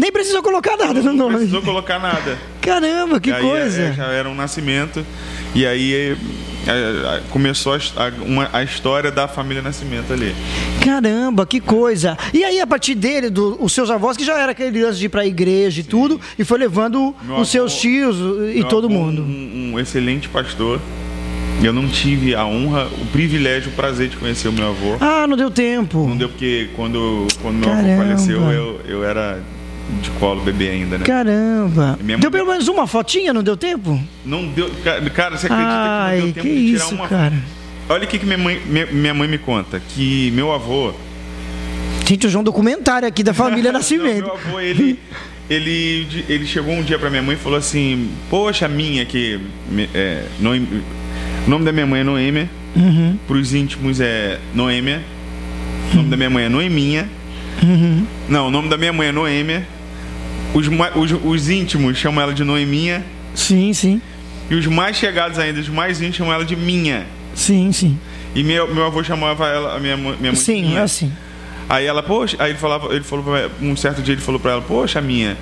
Nem 0.00 0.12
precisou 0.12 0.42
colocar 0.42 0.76
nada 0.76 0.94
no 0.94 1.12
não 1.12 1.14
nome. 1.14 1.34
precisou 1.36 1.60
colocar 1.62 1.98
nada. 1.98 2.38
Caramba, 2.60 3.18
que 3.20 3.32
aí, 3.32 3.42
coisa. 3.42 3.82
é, 3.82 3.92
já 3.92 4.06
era 4.06 4.28
um 4.28 4.34
nascimento. 4.34 5.04
E 5.54 5.66
aí 5.66 6.16
começou 7.30 7.72
a, 7.74 7.76
a- 7.76 8.12
uma- 8.24 8.48
a 8.52 8.62
história 8.62 9.10
da 9.10 9.26
família 9.28 9.62
Nascimento 9.62 10.12
ali. 10.12 10.34
Caramba, 10.84 11.46
que 11.46 11.60
coisa. 11.60 12.16
E 12.32 12.44
aí, 12.44 12.60
a 12.60 12.66
partir 12.66 12.94
dele, 12.94 13.30
dos 13.30 13.56
os 13.60 13.72
seus 13.72 13.90
avós, 13.90 14.16
que 14.16 14.24
já 14.24 14.38
era 14.38 14.52
aquele 14.52 14.82
lance 14.82 14.98
de 14.98 15.06
ir 15.06 15.08
pra 15.08 15.24
igreja 15.26 15.80
e 15.80 15.84
tudo, 15.84 16.20
e 16.38 16.44
foi 16.44 16.58
levando 16.58 17.14
Meu 17.22 17.34
os 17.36 17.40
avô- 17.40 17.44
seus 17.44 17.74
tios 17.76 18.16
e 18.54 18.62
todo 18.64 18.86
avô, 18.86 18.94
mundo. 18.94 19.22
Um, 19.22 19.72
um 19.74 19.78
excelente 19.80 20.28
pastor. 20.28 20.80
Eu 21.60 21.72
não 21.72 21.88
tive 21.88 22.36
a 22.36 22.46
honra, 22.46 22.86
o 22.86 23.06
privilégio, 23.06 23.70
o 23.70 23.74
prazer 23.74 24.08
de 24.08 24.16
conhecer 24.16 24.46
o 24.46 24.52
meu 24.52 24.68
avô. 24.68 24.96
Ah, 25.00 25.26
não 25.26 25.36
deu 25.36 25.50
tempo. 25.50 26.06
Não 26.06 26.16
deu 26.16 26.28
porque 26.28 26.68
quando, 26.76 27.26
quando 27.42 27.56
meu 27.56 27.68
avô 27.72 27.96
faleceu, 27.96 28.40
eu, 28.52 28.80
eu 28.86 29.04
era 29.04 29.40
de 30.02 30.10
colo, 30.12 30.40
bebê 30.42 30.68
ainda, 30.70 30.98
né? 30.98 31.04
Caramba. 31.04 31.98
Deu 32.20 32.30
pelo 32.30 32.46
menos 32.50 32.68
uma 32.68 32.86
fotinha, 32.86 33.32
não 33.32 33.42
deu 33.42 33.56
tempo? 33.56 33.98
Não 34.24 34.46
deu. 34.48 34.70
ca- 34.84 35.00
Cara, 35.10 35.36
você 35.36 35.46
acredita 35.46 35.68
que 35.68 35.74
não 35.74 36.02
Ai, 36.02 36.16
deu 36.18 36.26
que 36.26 36.32
tempo 36.34 36.46
de 36.48 36.66
tirar 36.72 36.84
isso, 36.84 36.94
uma 36.94 37.08
cara. 37.08 37.34
Olha 37.88 38.04
o 38.04 38.06
que, 38.06 38.18
que 38.18 38.26
minha, 38.26 38.36
mãe, 38.38 38.60
minha, 38.66 38.86
minha 38.86 39.14
mãe 39.14 39.26
me 39.28 39.38
conta: 39.38 39.80
que 39.80 40.30
meu 40.32 40.52
avô. 40.52 40.92
Gente, 42.06 42.26
hoje 42.26 42.36
é 42.36 42.38
um 42.38 42.42
documentário 42.44 43.06
aqui 43.08 43.22
da 43.22 43.32
família 43.34 43.70
Não, 43.72 43.78
Nascimento. 43.78 44.24
meu 44.24 44.32
avô, 44.34 44.60
ele, 44.60 44.98
ele, 45.48 46.24
ele 46.28 46.46
chegou 46.46 46.74
um 46.74 46.82
dia 46.82 46.98
pra 46.98 47.08
minha 47.10 47.22
mãe 47.22 47.34
e 47.34 47.38
falou 47.38 47.58
assim: 47.58 48.10
Poxa, 48.30 48.68
minha, 48.68 49.04
que. 49.04 49.40
É, 49.94 50.24
o 50.38 51.50
nome 51.50 51.64
da 51.64 51.72
minha 51.72 51.86
mãe 51.86 52.00
é 52.00 52.04
Noêmia. 52.04 52.50
Uhum, 52.76 53.18
Pros 53.26 53.54
íntimos 53.54 54.00
é 54.00 54.38
Noêmia. 54.54 55.02
O 55.92 55.96
nome 55.96 56.10
da 56.10 56.16
minha 56.18 56.30
mãe 56.30 56.44
é 56.44 56.48
Noeminha. 56.50 57.08
uhum. 57.62 58.04
Não, 58.28 58.48
o 58.48 58.50
nome 58.50 58.68
da 58.68 58.76
minha 58.76 58.92
mãe 58.92 59.08
é 59.08 59.12
Noêmia. 59.12 59.66
Os, 60.54 60.66
os, 60.66 61.18
os 61.24 61.50
íntimos 61.50 61.96
chamam 61.98 62.22
ela 62.22 62.32
de 62.32 62.44
Noeminha. 62.44 63.04
Sim, 63.34 63.72
sim. 63.72 64.00
E 64.50 64.54
os 64.54 64.66
mais 64.66 64.96
chegados 64.96 65.38
ainda, 65.38 65.60
os 65.60 65.68
mais 65.68 65.98
íntimos, 66.00 66.16
chamam 66.16 66.32
ela 66.32 66.44
de 66.44 66.56
Minha. 66.56 67.06
Sim, 67.34 67.70
sim. 67.72 67.98
E 68.34 68.42
meu, 68.42 68.72
meu 68.72 68.86
avô 68.86 69.02
chamava 69.02 69.46
ela, 69.46 69.76
a 69.76 69.80
minha, 69.80 69.96
minha 69.96 70.16
mãe 70.20 70.34
Sim, 70.34 70.62
Minha. 70.62 70.82
assim. 70.82 71.12
Aí 71.68 71.84
ela, 71.86 72.02
poxa, 72.02 72.36
aí 72.38 72.52
ele 72.52 72.58
falava, 72.58 72.94
ele 72.94 73.04
falou 73.04 73.24
pra, 73.24 73.50
um 73.60 73.76
certo 73.76 74.00
dia 74.02 74.14
ele 74.14 74.20
falou 74.22 74.40
pra 74.40 74.52
ela, 74.52 74.62
poxa, 74.62 75.00
minha, 75.00 75.36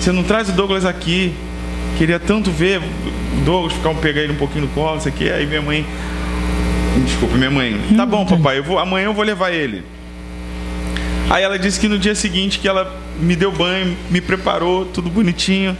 você 0.00 0.10
não 0.10 0.24
traz 0.24 0.48
o 0.48 0.52
Douglas 0.52 0.84
aqui? 0.84 1.32
Queria 1.96 2.18
tanto 2.18 2.50
ver 2.50 2.80
o 2.80 3.44
Douglas, 3.44 3.72
ficar 3.72 3.90
um 3.90 3.94
pegar 3.96 4.22
ele 4.22 4.32
um 4.32 4.36
pouquinho 4.36 4.62
no 4.62 4.68
colo, 4.68 4.94
não 4.94 5.00
sei 5.00 5.12
o 5.12 5.14
quê. 5.14 5.30
Aí 5.34 5.46
minha 5.46 5.62
mãe. 5.62 5.86
Desculpa, 7.04 7.36
minha 7.36 7.50
mãe. 7.50 7.80
Tá 7.96 8.04
bom, 8.04 8.26
papai, 8.26 8.58
eu 8.58 8.64
vou, 8.64 8.78
amanhã 8.78 9.06
eu 9.06 9.14
vou 9.14 9.24
levar 9.24 9.52
ele. 9.52 9.82
Aí 11.30 11.42
ela 11.42 11.58
disse 11.58 11.78
que 11.78 11.88
no 11.88 11.98
dia 11.98 12.14
seguinte 12.14 12.58
que 12.58 12.66
ela 12.68 13.00
me 13.20 13.34
deu 13.36 13.50
banho, 13.52 13.96
me 14.10 14.20
preparou, 14.20 14.84
tudo 14.86 15.08
bonitinho. 15.10 15.76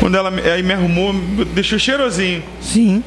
Quando 0.00 0.16
ela 0.16 0.30
me- 0.30 0.42
aí 0.42 0.62
me 0.62 0.72
arrumou, 0.72 1.12
deixou 1.54 1.78
cheirosinho. 1.78 2.42
Sim. 2.60 3.02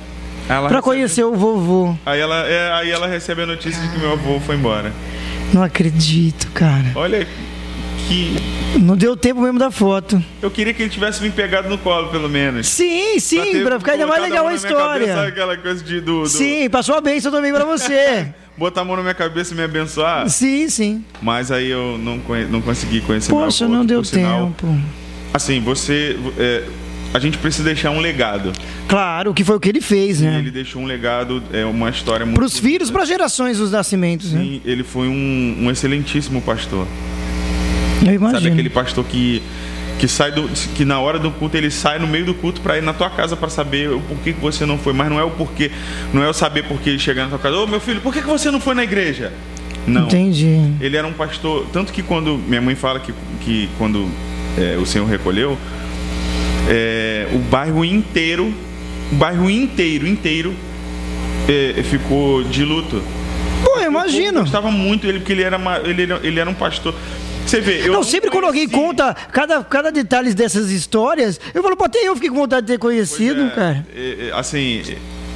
Ela 0.48 0.68
Pra 0.68 0.77
recebe- 0.77 0.81
conhecer 0.81 1.24
o 1.24 1.36
vovô. 1.36 1.95
Aí 2.06 2.19
ela, 2.19 2.48
é, 2.48 2.71
aí 2.74 2.89
ela 2.92 3.07
recebe 3.07 3.44
a 3.44 3.45
notícia 3.45 3.81
de 3.81 3.88
que 3.89 4.00
meu 4.00 4.13
avô 4.13 4.39
foi 4.39 4.56
embora. 4.56 4.92
Não 5.54 5.62
acredito, 5.63 6.48
cara. 6.54 6.92
Olha 6.95 7.27
que. 8.10 8.80
Não 8.80 8.96
deu 8.98 9.16
tempo 9.16 9.42
mesmo 9.42 9.58
da 9.60 9.72
foto. 9.72 10.22
Eu 10.42 10.50
queria 10.52 10.74
que 10.74 10.82
ele 10.82 10.90
tivesse 10.90 11.22
me 11.22 11.30
pegado 11.30 11.70
no 11.70 11.78
colo, 11.78 12.10
pelo 12.10 12.28
menos. 12.30 12.68
Sim, 12.68 13.20
sim, 13.20 13.42
ter 13.42 13.64
pra 13.64 13.80
ficar 13.80 13.94
ainda 13.94 14.08
mais 14.08 14.22
legal 14.22 14.48
a 14.48 14.52
na 14.52 14.58
minha 14.58 14.62
cabeça, 14.62 15.06
história. 15.08 15.28
aquela 15.28 15.58
coisa 15.58 15.84
de 15.84 16.02
do, 16.02 16.24
do- 16.24 16.28
Sim, 16.30 16.70
passou 16.70 16.96
a 16.96 17.02
bênção 17.02 17.32
também 17.32 17.52
pra 17.54 17.66
você. 17.66 18.28
botar 18.58 18.82
a 18.82 18.84
mão 18.86 18.96
na 18.98 19.02
minha 19.02 19.14
cabeça 19.14 19.54
e 19.54 19.58
me 19.58 19.64
abençoar. 19.64 20.30
sim, 20.30 20.68
sim. 20.70 21.04
Mas 21.22 21.52
aí 21.52 21.70
eu 21.70 21.98
não, 21.98 22.20
conhe- 22.20 22.46
não 22.46 22.62
consegui 22.62 23.00
conhecer 23.02 23.30
Poxa, 23.32 23.68
não 23.68 23.86
deu 23.86 24.00
por 24.02 24.06
sinal, 24.06 24.48
tempo. 24.48 24.78
Assim, 25.34 25.60
você. 25.62 26.18
é, 26.38 26.64
a 27.14 27.20
gente 27.20 27.38
precisa 27.40 27.64
deixar 27.64 27.90
um 27.92 28.00
legado. 28.00 28.52
Claro, 28.88 29.34
que 29.34 29.44
foi 29.44 29.56
o 29.56 29.60
que 29.60 29.70
ele 29.70 29.82
fez, 29.82 30.22
E 30.22 30.26
né? 30.26 30.38
ele 30.40 30.52
deixou 30.52 30.82
um 30.82 30.86
legado, 30.86 31.42
é 31.54 31.66
uma 31.66 31.90
história 31.90 32.26
muito. 32.26 32.38
Pros 32.38 32.54
bonita. 32.60 32.68
filhos, 32.70 32.92
para 32.92 33.04
gerações 33.06 33.58
dos 33.58 33.72
nascimentos, 33.72 34.32
né? 34.32 34.42
Sim, 34.42 34.62
ele 34.66 34.84
foi 34.84 35.08
um, 35.08 35.58
um 35.62 35.72
excelentíssimo 35.72 36.40
pastor. 36.42 36.86
Eu 38.01 38.06
Sabe 38.06 38.16
imagino. 38.16 38.54
aquele 38.54 38.69
pastor 38.69 39.06
que 39.06 39.42
que 40.00 40.07
sai 40.07 40.31
do 40.31 40.47
que 40.76 40.85
na 40.85 40.97
hora 40.97 41.19
do 41.19 41.30
culto 41.30 41.57
ele 41.57 41.69
sai 41.69 42.00
no 42.00 42.07
meio 42.07 42.24
do 42.24 42.33
culto 42.33 42.62
para 42.62 42.78
ir 42.78 42.81
na 42.81 42.94
tua 42.94 43.09
casa 43.09 43.35
para 43.35 43.50
saber 43.50 43.90
o 43.90 44.00
porquê 44.00 44.31
que 44.31 44.40
você 44.40 44.66
não 44.66 44.78
foi, 44.78 44.94
mas 44.94 45.09
não 45.09 45.19
é 45.19 45.24
o 45.26 45.30
porquê, 45.30 45.69
não 46.14 46.24
é 46.24 46.30
o 46.30 46.33
saber 46.33 46.64
porquê 46.64 46.92
ele 46.92 47.00
chegar 47.00 47.24
na 47.26 47.31
tua 47.31 47.40
casa. 47.40 47.57
Ô 47.57 47.68
meu 47.68 47.81
filho, 47.81 48.00
por 48.00 48.14
que, 48.14 48.21
que 48.21 48.28
você 48.28 48.50
não 48.50 48.62
foi 48.62 48.74
na 48.76 48.83
igreja? 48.85 49.33
Não. 49.85 50.04
Entendi. 50.06 50.71
Ele 50.80 50.95
era 50.95 51.06
um 51.06 51.12
pastor, 51.12 51.66
tanto 51.74 51.92
que 51.92 52.02
quando 52.02 52.38
minha 52.47 52.62
mãe 52.62 52.76
fala 52.76 53.02
que, 53.02 53.14
que 53.42 53.68
quando 53.78 54.07
é, 54.57 54.78
o 54.78 54.85
Senhor 54.85 55.06
recolheu, 55.06 55.57
é, 56.69 57.28
o 57.33 57.40
bairro 57.40 57.83
inteiro, 57.83 58.54
o 59.12 59.16
bairro 59.16 59.50
inteiro, 59.50 60.07
inteiro 60.07 60.54
é, 61.47 61.81
ficou 61.83 62.44
de 62.44 62.64
luto. 62.64 63.02
Pô, 63.66 63.80
eu 63.80 63.88
imagino. 63.92 64.40
Gostava 64.42 64.71
muito 64.71 65.06
dele 65.06 65.19
porque 65.19 65.33
ele 65.33 65.44
era, 65.44 65.57
uma- 65.57 65.80
ele, 65.80 66.07
ele 66.24 66.40
era 66.40 66.50
um 66.50 66.54
pastor. 66.54 66.95
Você 67.50 67.62
vê, 67.62 67.82
eu 67.88 67.94
Não, 67.94 68.04
sempre 68.04 68.30
quando 68.30 68.44
alguém 68.46 68.70
conta 68.70 69.12
cada, 69.32 69.64
cada 69.64 69.92
detalhe 69.92 70.36
dessas 70.36 70.70
histórias, 70.70 71.42
eu 71.52 71.64
falo, 71.64 71.76
pô, 71.76 71.86
até 71.86 71.98
eu 72.08 72.14
fiquei 72.14 72.30
com 72.30 72.36
vontade 72.36 72.68
de 72.68 72.74
ter 72.74 72.78
conhecido, 72.78 73.42
É, 73.42 73.50
cara. 73.50 73.86
é, 73.96 74.28
é, 74.30 74.32
assim, 74.38 74.84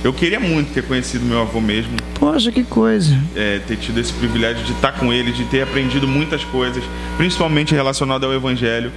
eu 0.04 0.14
queria 0.14 0.40
muito 0.40 0.72
ter 0.76 0.84
conhecido 0.84 1.26
meu 1.26 1.42
avô 1.42 1.60
mesmo, 1.60 1.98
Poxa, 2.20 2.52
que 2.52 2.64
coisa. 2.64 3.18
é, 3.36 3.60
ter 3.68 3.78
tido 3.78 4.00
esse 4.00 4.14
privilégio 4.14 4.64
de 4.64 4.74
estar 4.74 4.92
com 4.92 5.12
ele, 5.12 5.32
de 5.32 5.44
ter 5.46 5.64
aprendido 5.64 6.08
muitas 6.08 6.44
coisas, 6.44 6.84
principalmente 7.18 7.74
relacionado 7.74 8.28
ao 8.28 8.32
Evangelho, 8.34 8.92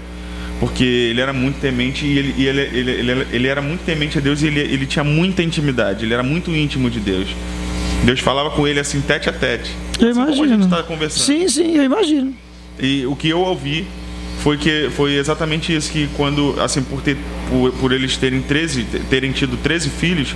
porque 0.60 0.84
ele 0.84 1.22
era 1.22 1.32
muito 1.32 1.58
temente 1.58 2.04
e 2.04 2.18
ele, 2.18 2.34
e 2.36 2.46
ele, 2.46 2.60
ele, 2.60 2.90
ele, 2.90 3.26
ele 3.32 3.48
era 3.48 3.62
muito 3.62 3.80
temente 3.82 4.18
a 4.18 4.20
Deus 4.20 4.42
e 4.42 4.48
ele, 4.48 4.60
ele 4.60 4.84
tinha 4.84 5.02
muita 5.04 5.42
intimidade, 5.42 6.04
ele 6.04 6.12
era 6.12 6.22
muito 6.22 6.50
íntimo 6.50 6.90
de 6.90 7.00
Deus. 7.00 7.28
Deus 8.04 8.20
falava 8.20 8.50
com 8.50 8.68
ele 8.68 8.78
assim, 8.78 9.00
tete 9.00 9.30
a 9.30 9.32
tete. 9.32 9.70
Eu 9.98 10.10
Assim 10.10 10.20
como 10.20 10.32
a 10.32 10.34
gente 10.34 10.46
imagino. 10.48 10.64
está 10.64 10.82
conversando. 10.82 11.22
Sim, 11.24 11.48
sim, 11.48 11.76
eu 11.76 11.82
imagino. 11.82 12.34
E 12.78 13.06
o 13.06 13.16
que 13.16 13.28
eu 13.28 13.40
ouvi 13.40 13.86
foi 14.42 14.56
que 14.56 14.90
foi 14.90 15.14
exatamente 15.16 15.74
isso 15.74 15.90
que 15.90 16.08
quando 16.16 16.60
assim 16.60 16.82
por 16.82 17.00
ter 17.00 17.16
por, 17.48 17.72
por 17.72 17.92
eles 17.92 18.16
terem 18.16 18.42
13 18.42 18.84
terem 19.08 19.32
tido 19.32 19.56
13 19.56 19.90
filhos, 19.90 20.34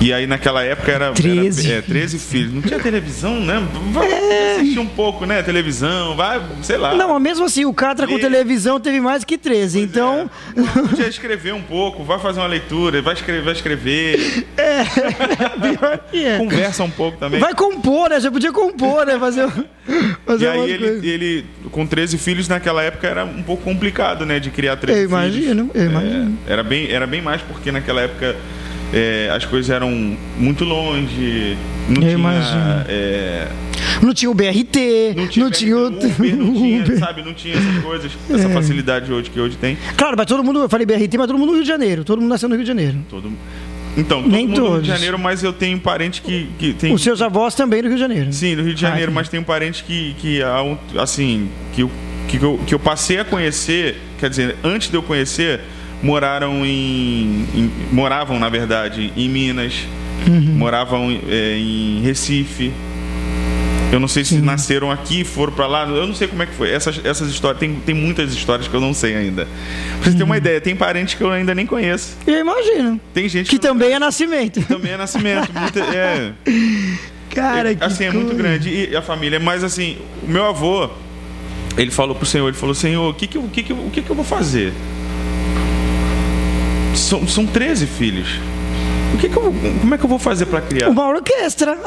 E 0.00 0.12
aí 0.12 0.28
naquela 0.28 0.62
época 0.62 0.92
era 0.92 1.12
13. 1.12 1.70
era, 1.70 1.78
é, 1.80 1.82
13 1.82 2.18
filhos. 2.20 2.52
Não 2.52 2.62
tinha 2.62 2.78
televisão, 2.78 3.40
né? 3.40 3.66
Vai 3.90 4.12
assistir 4.56 4.78
um 4.78 4.86
pouco, 4.86 5.26
né? 5.26 5.42
Televisão, 5.42 6.14
vai, 6.14 6.40
sei 6.62 6.76
lá. 6.76 6.94
Não, 6.94 7.08
mas 7.14 7.20
mesmo 7.22 7.44
assim, 7.46 7.64
o 7.64 7.74
Catra 7.74 8.06
com 8.06 8.16
E- 8.16 8.20
televisão 8.20 8.78
teve 8.78 9.00
mais 9.00 9.24
que 9.24 9.36
13. 9.36 9.80
então, 9.80 10.30
É. 10.56 10.62
Podia 10.88 11.08
escrever 11.08 11.52
um 11.52 11.62
pouco, 11.62 12.04
vai 12.04 12.18
fazer 12.20 12.38
uma 12.38 12.46
leitura, 12.46 13.02
vai 13.02 13.14
escrever, 13.14 13.42
vai 13.42 13.52
escrever. 13.52 14.46
pior 15.60 15.98
que 16.10 16.24
é. 16.24 16.38
conversa 16.38 16.84
um 16.84 16.90
pouco 16.90 17.18
também. 17.18 17.40
Vai 17.40 17.54
compor, 17.54 18.08
né? 18.10 18.20
Já 18.20 18.30
podia 18.30 18.52
compor, 18.52 19.04
né? 19.04 19.18
Fazer, 19.18 19.48
fazer 20.24 20.44
E 20.44 20.48
aí 20.48 20.70
ele, 20.70 21.08
ele, 21.08 21.46
com 21.72 21.84
13 21.84 22.16
filhos 22.18 22.46
naquela 22.46 22.84
época 22.84 23.08
era 23.08 23.24
um 23.24 23.42
pouco 23.42 23.64
complicado, 23.64 24.24
né, 24.24 24.38
de 24.38 24.50
criar 24.50 24.76
13 24.76 25.00
Eu 25.00 25.04
imagino, 25.08 25.70
filhos. 25.72 25.74
eu 25.74 25.90
imagino. 25.90 26.38
É, 26.46 26.52
era 26.52 26.62
bem, 26.62 26.88
era 26.90 27.06
bem 27.06 27.20
mais 27.20 27.42
porque 27.42 27.72
naquela 27.72 28.02
época 28.02 28.36
é, 28.92 29.30
as 29.34 29.44
coisas 29.44 29.70
eram 29.70 30.16
muito 30.38 30.64
longe, 30.64 31.56
não 31.88 32.02
Eu 32.02 32.16
tinha, 32.16 32.86
é, 32.88 33.48
Não 34.02 34.14
tinha 34.14 34.30
o 34.30 34.34
BRT, 34.34 35.14
não 35.16 35.26
tinha, 35.28 35.44
não 35.44 35.50
tinha 35.52 35.76
o. 35.76 35.86
Uber, 35.88 36.36
não 36.36 36.52
tinha, 36.54 36.82
Uber. 36.82 36.96
É. 36.96 36.98
sabe, 36.98 37.22
não 37.22 37.34
tinha 37.34 37.54
essas 37.54 37.82
coisas, 37.82 38.12
essa 38.30 38.48
facilidade 38.48 39.12
hoje 39.12 39.30
que 39.30 39.38
hoje 39.40 39.56
tem. 39.56 39.76
Claro, 39.96 40.16
mas 40.16 40.26
todo 40.26 40.42
mundo, 40.42 40.60
eu 40.60 40.68
falei 40.68 40.86
BRT, 40.86 41.16
mas 41.18 41.26
todo 41.26 41.38
mundo 41.38 41.48
no 41.48 41.54
Rio 41.54 41.62
de 41.62 41.68
Janeiro. 41.68 42.04
Todo 42.04 42.20
mundo 42.20 42.30
nasceu 42.30 42.48
no 42.48 42.54
Rio 42.54 42.64
de 42.64 42.68
Janeiro. 42.68 42.98
Todo, 43.10 43.30
então, 43.96 44.22
todo 44.22 44.30
Nem 44.30 44.46
mundo 44.46 44.56
no 44.56 44.62
Rio 44.62 44.70
todos. 44.72 44.86
de 44.86 44.88
Janeiro, 44.92 45.18
mas 45.18 45.42
eu 45.42 45.52
tenho 45.52 45.78
parente 45.80 46.22
que, 46.22 46.48
que 46.58 46.72
tem 46.72 46.92
Os 46.94 47.02
seus 47.02 47.20
avós 47.20 47.54
também 47.54 47.82
no 47.82 47.88
Rio 47.88 47.96
de 47.96 48.00
Janeiro. 48.02 48.32
Sim, 48.32 48.54
no 48.56 48.62
Rio 48.62 48.74
de 48.74 48.84
Ah, 48.86 48.90
Janeiro, 48.90 49.10
entendi. 49.10 49.14
mas 49.14 49.28
tem 49.28 49.40
um 49.40 49.44
parente 49.44 49.84
que, 49.84 50.14
que 50.18 50.40
um- 50.44 51.00
assim, 51.00 51.48
que 51.74 51.86
que, 52.28 52.36
eu, 52.36 52.60
que 52.66 52.74
eu 52.74 52.78
passei 52.78 53.18
a 53.18 53.24
conhecer, 53.24 53.96
quer 54.20 54.28
dizer, 54.28 54.54
antes 54.62 54.90
de 54.90 54.96
eu 54.96 55.02
conhecer, 55.02 55.60
moraram 56.02 56.64
em. 56.64 57.44
em- 57.54 57.70
moravam, 57.92 58.38
na 58.38 58.48
verdade, 58.48 59.12
em 59.16 59.28
Minas, 59.28 59.74
Uhum. 60.26 60.54
moravam 60.56 61.10
é, 61.28 61.56
em 61.58 62.00
Recife. 62.02 62.72
Eu 63.90 63.98
não 63.98 64.06
sei 64.08 64.22
se 64.22 64.36
nasceram 64.36 64.90
aqui, 64.90 65.24
foram 65.24 65.50
pra 65.52 65.66
lá, 65.66 65.84
eu 65.88 66.06
não 66.06 66.14
sei 66.14 66.28
como 66.28 66.42
é 66.42 66.46
que 66.46 66.52
foi. 66.54 66.70
Essas, 66.70 67.00
essas 67.04 67.30
histórias, 67.30 67.58
tem, 67.58 67.74
tem 67.76 67.94
muitas 67.94 68.34
histórias 68.34 68.68
que 68.68 68.74
eu 68.74 68.82
não 68.82 68.92
sei 68.92 69.16
ainda. 69.16 69.48
Pra 70.02 70.04
terem 70.10 70.18
Uhum. 70.20 70.26
uma 70.26 70.36
ideia, 70.36 70.60
tem 70.60 70.76
parentes 70.76 71.14
que 71.14 71.22
eu 71.22 71.30
ainda 71.32 71.54
nem 71.54 71.64
conheço. 71.64 72.14
Eu 72.26 72.38
imagino. 72.38 73.00
Tem 73.14 73.26
gente 73.30 73.48
Que 73.48 73.54
não 73.56 73.62
também 73.62 73.92
é 73.94 73.98
nascimento. 73.98 74.60
também 74.66 74.92
é 74.92 74.96
nascimento. 74.98 75.50
Muita, 75.58 75.80
é, 75.80 76.32
Cara, 77.34 77.74
que 77.74 77.82
assim, 77.82 78.04
é 78.04 78.10
muito 78.10 78.26
coisa. 78.28 78.42
grande. 78.42 78.68
E 78.90 78.94
a 78.96 79.00
família, 79.00 79.40
mas 79.40 79.64
assim, 79.64 79.96
o 80.22 80.30
meu 80.30 80.44
avô, 80.44 80.90
ele 81.78 81.90
falou 81.90 82.14
pro 82.14 82.26
Senhor, 82.26 82.46
ele 82.48 82.56
falou, 82.58 82.74
Senhor, 82.74 83.08
o 83.08 83.14
que 83.14 83.26
que, 83.26 83.38
o 83.38 83.48
que, 83.48 83.62
que, 83.62 83.72
o 83.72 83.90
que, 83.90 84.02
que 84.02 84.10
eu 84.10 84.16
vou 84.16 84.24
fazer? 84.24 84.72
São, 86.98 87.26
são 87.26 87.46
13 87.46 87.86
filhos. 87.86 88.28
O 89.14 89.18
que 89.18 89.28
que 89.28 89.36
eu, 89.36 89.54
como 89.80 89.94
é 89.94 89.98
que 89.98 90.04
eu 90.04 90.08
vou 90.08 90.18
fazer 90.18 90.46
para 90.46 90.60
criar? 90.60 90.88
Uma 90.88 91.08
orquestra. 91.08 91.78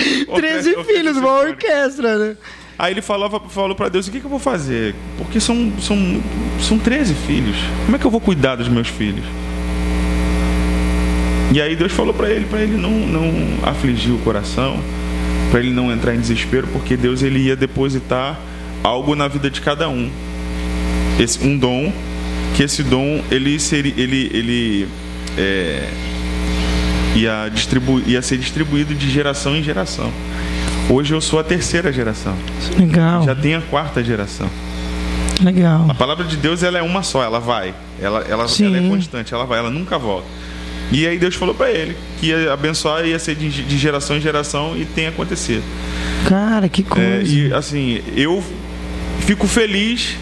13 0.00 0.28
Orquestra 0.28 0.84
filhos, 0.84 1.16
uma 1.16 1.32
orquestra, 1.40 2.18
né? 2.18 2.36
Aí 2.78 2.92
ele 2.94 3.02
falava, 3.02 3.40
falou 3.40 3.74
para 3.74 3.88
Deus, 3.88 4.08
o 4.08 4.10
que, 4.10 4.20
que 4.20 4.24
eu 4.24 4.30
vou 4.30 4.38
fazer? 4.38 4.94
Porque 5.18 5.38
são, 5.38 5.72
são, 5.80 6.22
são 6.60 6.78
13 6.78 7.14
filhos. 7.14 7.56
Como 7.84 7.96
é 7.96 7.98
que 7.98 8.06
eu 8.06 8.10
vou 8.10 8.20
cuidar 8.20 8.56
dos 8.56 8.68
meus 8.68 8.88
filhos? 8.88 9.24
E 11.52 11.60
aí 11.60 11.74
Deus 11.76 11.92
falou 11.92 12.14
para 12.14 12.30
ele, 12.30 12.46
para 12.46 12.60
ele 12.60 12.76
não, 12.76 12.90
não 12.90 13.32
afligir 13.64 14.14
o 14.14 14.18
coração, 14.18 14.80
para 15.50 15.60
ele 15.60 15.72
não 15.72 15.92
entrar 15.92 16.14
em 16.14 16.20
desespero, 16.20 16.68
porque 16.68 16.96
Deus 16.96 17.22
ele 17.22 17.40
ia 17.40 17.56
depositar 17.56 18.38
algo 18.82 19.14
na 19.14 19.28
vida 19.28 19.50
de 19.50 19.60
cada 19.60 19.88
um. 19.88 20.10
Esse, 21.18 21.44
um 21.44 21.58
dom, 21.58 21.92
que 22.56 22.62
esse 22.62 22.82
dom 22.82 23.22
ele 23.30 23.58
seria, 23.58 23.94
ele, 23.96 24.30
ele 24.32 24.88
é, 25.38 25.88
ia, 27.14 27.48
distribu, 27.52 28.00
ia 28.06 28.20
ser 28.22 28.38
distribuído 28.38 28.94
de 28.94 29.10
geração 29.10 29.56
em 29.56 29.62
geração. 29.62 30.10
Hoje 30.88 31.14
eu 31.14 31.20
sou 31.20 31.38
a 31.38 31.44
terceira 31.44 31.92
geração. 31.92 32.34
Legal, 32.78 33.22
Já 33.24 33.34
tem 33.34 33.54
a 33.54 33.60
quarta 33.60 34.02
geração. 34.02 34.48
legal. 35.42 35.86
A 35.88 35.94
palavra 35.94 36.24
de 36.24 36.36
Deus 36.36 36.62
ela 36.62 36.78
é 36.78 36.82
uma 36.82 37.02
só, 37.02 37.22
ela 37.22 37.38
vai. 37.38 37.72
Ela, 38.00 38.24
ela, 38.28 38.46
ela 38.60 38.76
é 38.76 38.88
constante, 38.88 39.32
ela 39.32 39.44
vai, 39.46 39.58
ela 39.58 39.70
nunca 39.70 39.98
volta. 39.98 40.26
E 40.92 41.06
aí 41.06 41.16
Deus 41.18 41.36
falou 41.36 41.54
para 41.54 41.70
ele 41.70 41.96
que 42.18 42.26
ia 42.26 42.52
abençoar 42.52 43.06
ia 43.06 43.18
ser 43.18 43.36
de, 43.36 43.48
de 43.48 43.78
geração 43.78 44.16
em 44.16 44.20
geração 44.20 44.76
e 44.76 44.84
tem 44.84 45.06
acontecido. 45.06 45.62
Cara, 46.28 46.68
que 46.68 46.82
É, 46.82 46.84
coisa. 46.84 47.22
e 47.32 47.52
assim, 47.54 48.02
eu 48.16 48.42
fico 49.20 49.46
feliz 49.46 50.16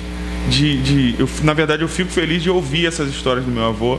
de, 0.49 0.79
de 0.83 1.15
eu, 1.19 1.29
na 1.43 1.53
verdade 1.53 1.83
eu 1.83 1.89
fico 1.89 2.11
feliz 2.11 2.43
de 2.43 2.51
ouvir 2.51 2.87
essas 2.87 3.09
histórias 3.11 3.45
do 3.45 3.51
meu 3.51 3.65
avô. 3.67 3.99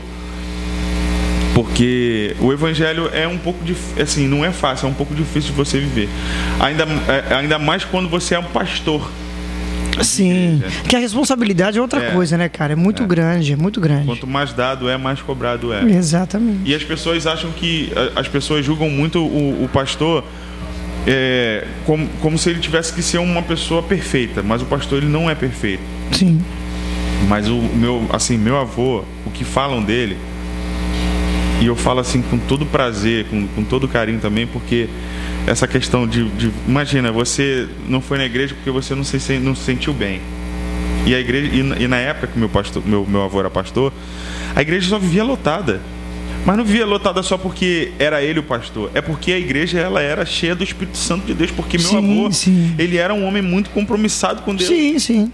Porque 1.54 2.36
o 2.40 2.52
evangelho 2.52 3.10
é 3.12 3.26
um 3.26 3.36
pouco 3.36 3.62
dif- 3.64 4.00
assim, 4.00 4.26
não 4.28 4.44
é 4.44 4.52
fácil, 4.52 4.86
é 4.86 4.90
um 4.90 4.94
pouco 4.94 5.14
difícil 5.14 5.50
de 5.50 5.56
você 5.56 5.78
viver. 5.80 6.08
Ainda, 6.60 6.84
é, 7.08 7.34
ainda 7.34 7.58
mais 7.58 7.84
quando 7.84 8.08
você 8.08 8.34
é 8.36 8.38
um 8.38 8.44
pastor. 8.44 9.10
Sim. 10.00 10.62
Que 10.88 10.94
a 10.94 10.98
responsabilidade 11.00 11.76
é 11.76 11.80
outra 11.82 12.00
É. 12.02 12.10
coisa, 12.12 12.38
né, 12.38 12.48
cara? 12.48 12.72
É 12.72 12.76
muito 12.76 13.04
grande, 13.04 13.52
é 13.52 13.56
muito 13.56 13.80
grande. 13.80 14.06
Quanto 14.06 14.26
mais 14.26 14.52
dado 14.52 14.88
é, 14.88 14.96
mais 14.96 15.20
cobrado 15.20 15.72
é. 15.72 15.82
Exatamente. 15.84 16.60
E 16.64 16.74
as 16.74 16.84
pessoas 16.84 17.26
acham 17.26 17.50
que. 17.50 17.92
As 18.14 18.28
pessoas 18.28 18.64
julgam 18.64 18.88
muito 18.88 19.18
o, 19.18 19.64
o 19.64 19.68
pastor 19.68 20.24
é, 21.06 21.66
como, 21.84 22.06
como 22.20 22.38
se 22.38 22.48
ele 22.48 22.60
tivesse 22.60 22.92
que 22.94 23.02
ser 23.02 23.18
uma 23.18 23.42
pessoa 23.42 23.82
perfeita. 23.82 24.40
Mas 24.42 24.62
o 24.62 24.66
pastor 24.66 24.98
ele 24.98 25.08
não 25.10 25.28
é 25.28 25.34
perfeito. 25.34 25.82
Sim. 26.12 26.40
Mas 27.28 27.48
o 27.48 27.56
meu, 27.56 28.06
assim, 28.12 28.36
meu 28.38 28.56
avô, 28.56 29.04
o 29.26 29.30
que 29.30 29.44
falam 29.44 29.82
dele, 29.82 30.16
e 31.60 31.66
eu 31.66 31.76
falo 31.76 32.00
assim 32.00 32.22
com 32.22 32.38
todo 32.38 32.64
prazer, 32.64 33.26
com, 33.26 33.46
com 33.48 33.62
todo 33.62 33.86
carinho 33.86 34.18
também, 34.18 34.46
porque 34.46 34.88
essa 35.46 35.66
questão 35.68 36.06
de, 36.06 36.24
de- 36.30 36.50
Imagina, 36.66 37.12
você 37.12 37.68
não 37.88 38.00
foi 38.00 38.16
na 38.18 38.24
igreja 38.24 38.54
porque 38.54 38.70
você 38.70 38.94
não 38.94 39.04
se, 39.04 39.38
não 39.38 39.54
se 39.54 39.62
sentiu 39.64 39.92
bem. 39.92 40.20
E 41.06 41.14
a 41.14 41.20
igreja. 41.20 41.54
E, 41.54 41.62
na- 41.62 41.76
e 41.78 41.86
na 41.88 41.96
época 41.96 42.28
que 42.28 42.38
meu, 42.38 42.48
pastor, 42.48 42.82
meu, 42.86 43.06
meu 43.06 43.22
avô 43.22 43.38
era 43.40 43.50
pastor, 43.50 43.92
a 44.56 44.62
igreja 44.62 44.88
só 44.88 44.98
vivia 44.98 45.22
lotada. 45.24 45.80
Mas 46.46 46.56
não 46.56 46.64
vivia 46.64 46.86
lotada 46.86 47.22
só 47.22 47.36
porque 47.36 47.92
era 47.98 48.22
ele 48.22 48.38
o 48.38 48.42
pastor, 48.42 48.90
é 48.94 49.02
porque 49.02 49.30
a 49.30 49.38
igreja 49.38 49.78
ela 49.78 50.00
era 50.00 50.24
cheia 50.24 50.54
do 50.54 50.64
Espírito 50.64 50.96
Santo 50.96 51.26
de 51.26 51.34
Deus, 51.34 51.50
porque 51.50 51.76
meu 51.76 51.86
Sim, 51.86 51.96
avô, 51.98 52.32
sim. 52.32 52.74
ele 52.78 52.96
era 52.96 53.12
um 53.12 53.26
homem 53.26 53.42
muito 53.42 53.68
compromissado 53.68 54.40
com 54.40 54.54
Deus. 54.54 54.66
Sim, 54.70 54.98
sim. 54.98 55.30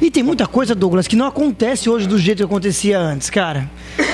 E 0.00 0.10
tem 0.10 0.22
muita 0.22 0.46
coisa, 0.46 0.74
Douglas, 0.74 1.06
que 1.06 1.16
não 1.16 1.26
acontece 1.26 1.88
hoje 1.88 2.06
do 2.06 2.18
jeito 2.18 2.38
que 2.38 2.44
acontecia 2.44 2.98
antes, 2.98 3.30
cara. 3.30 3.70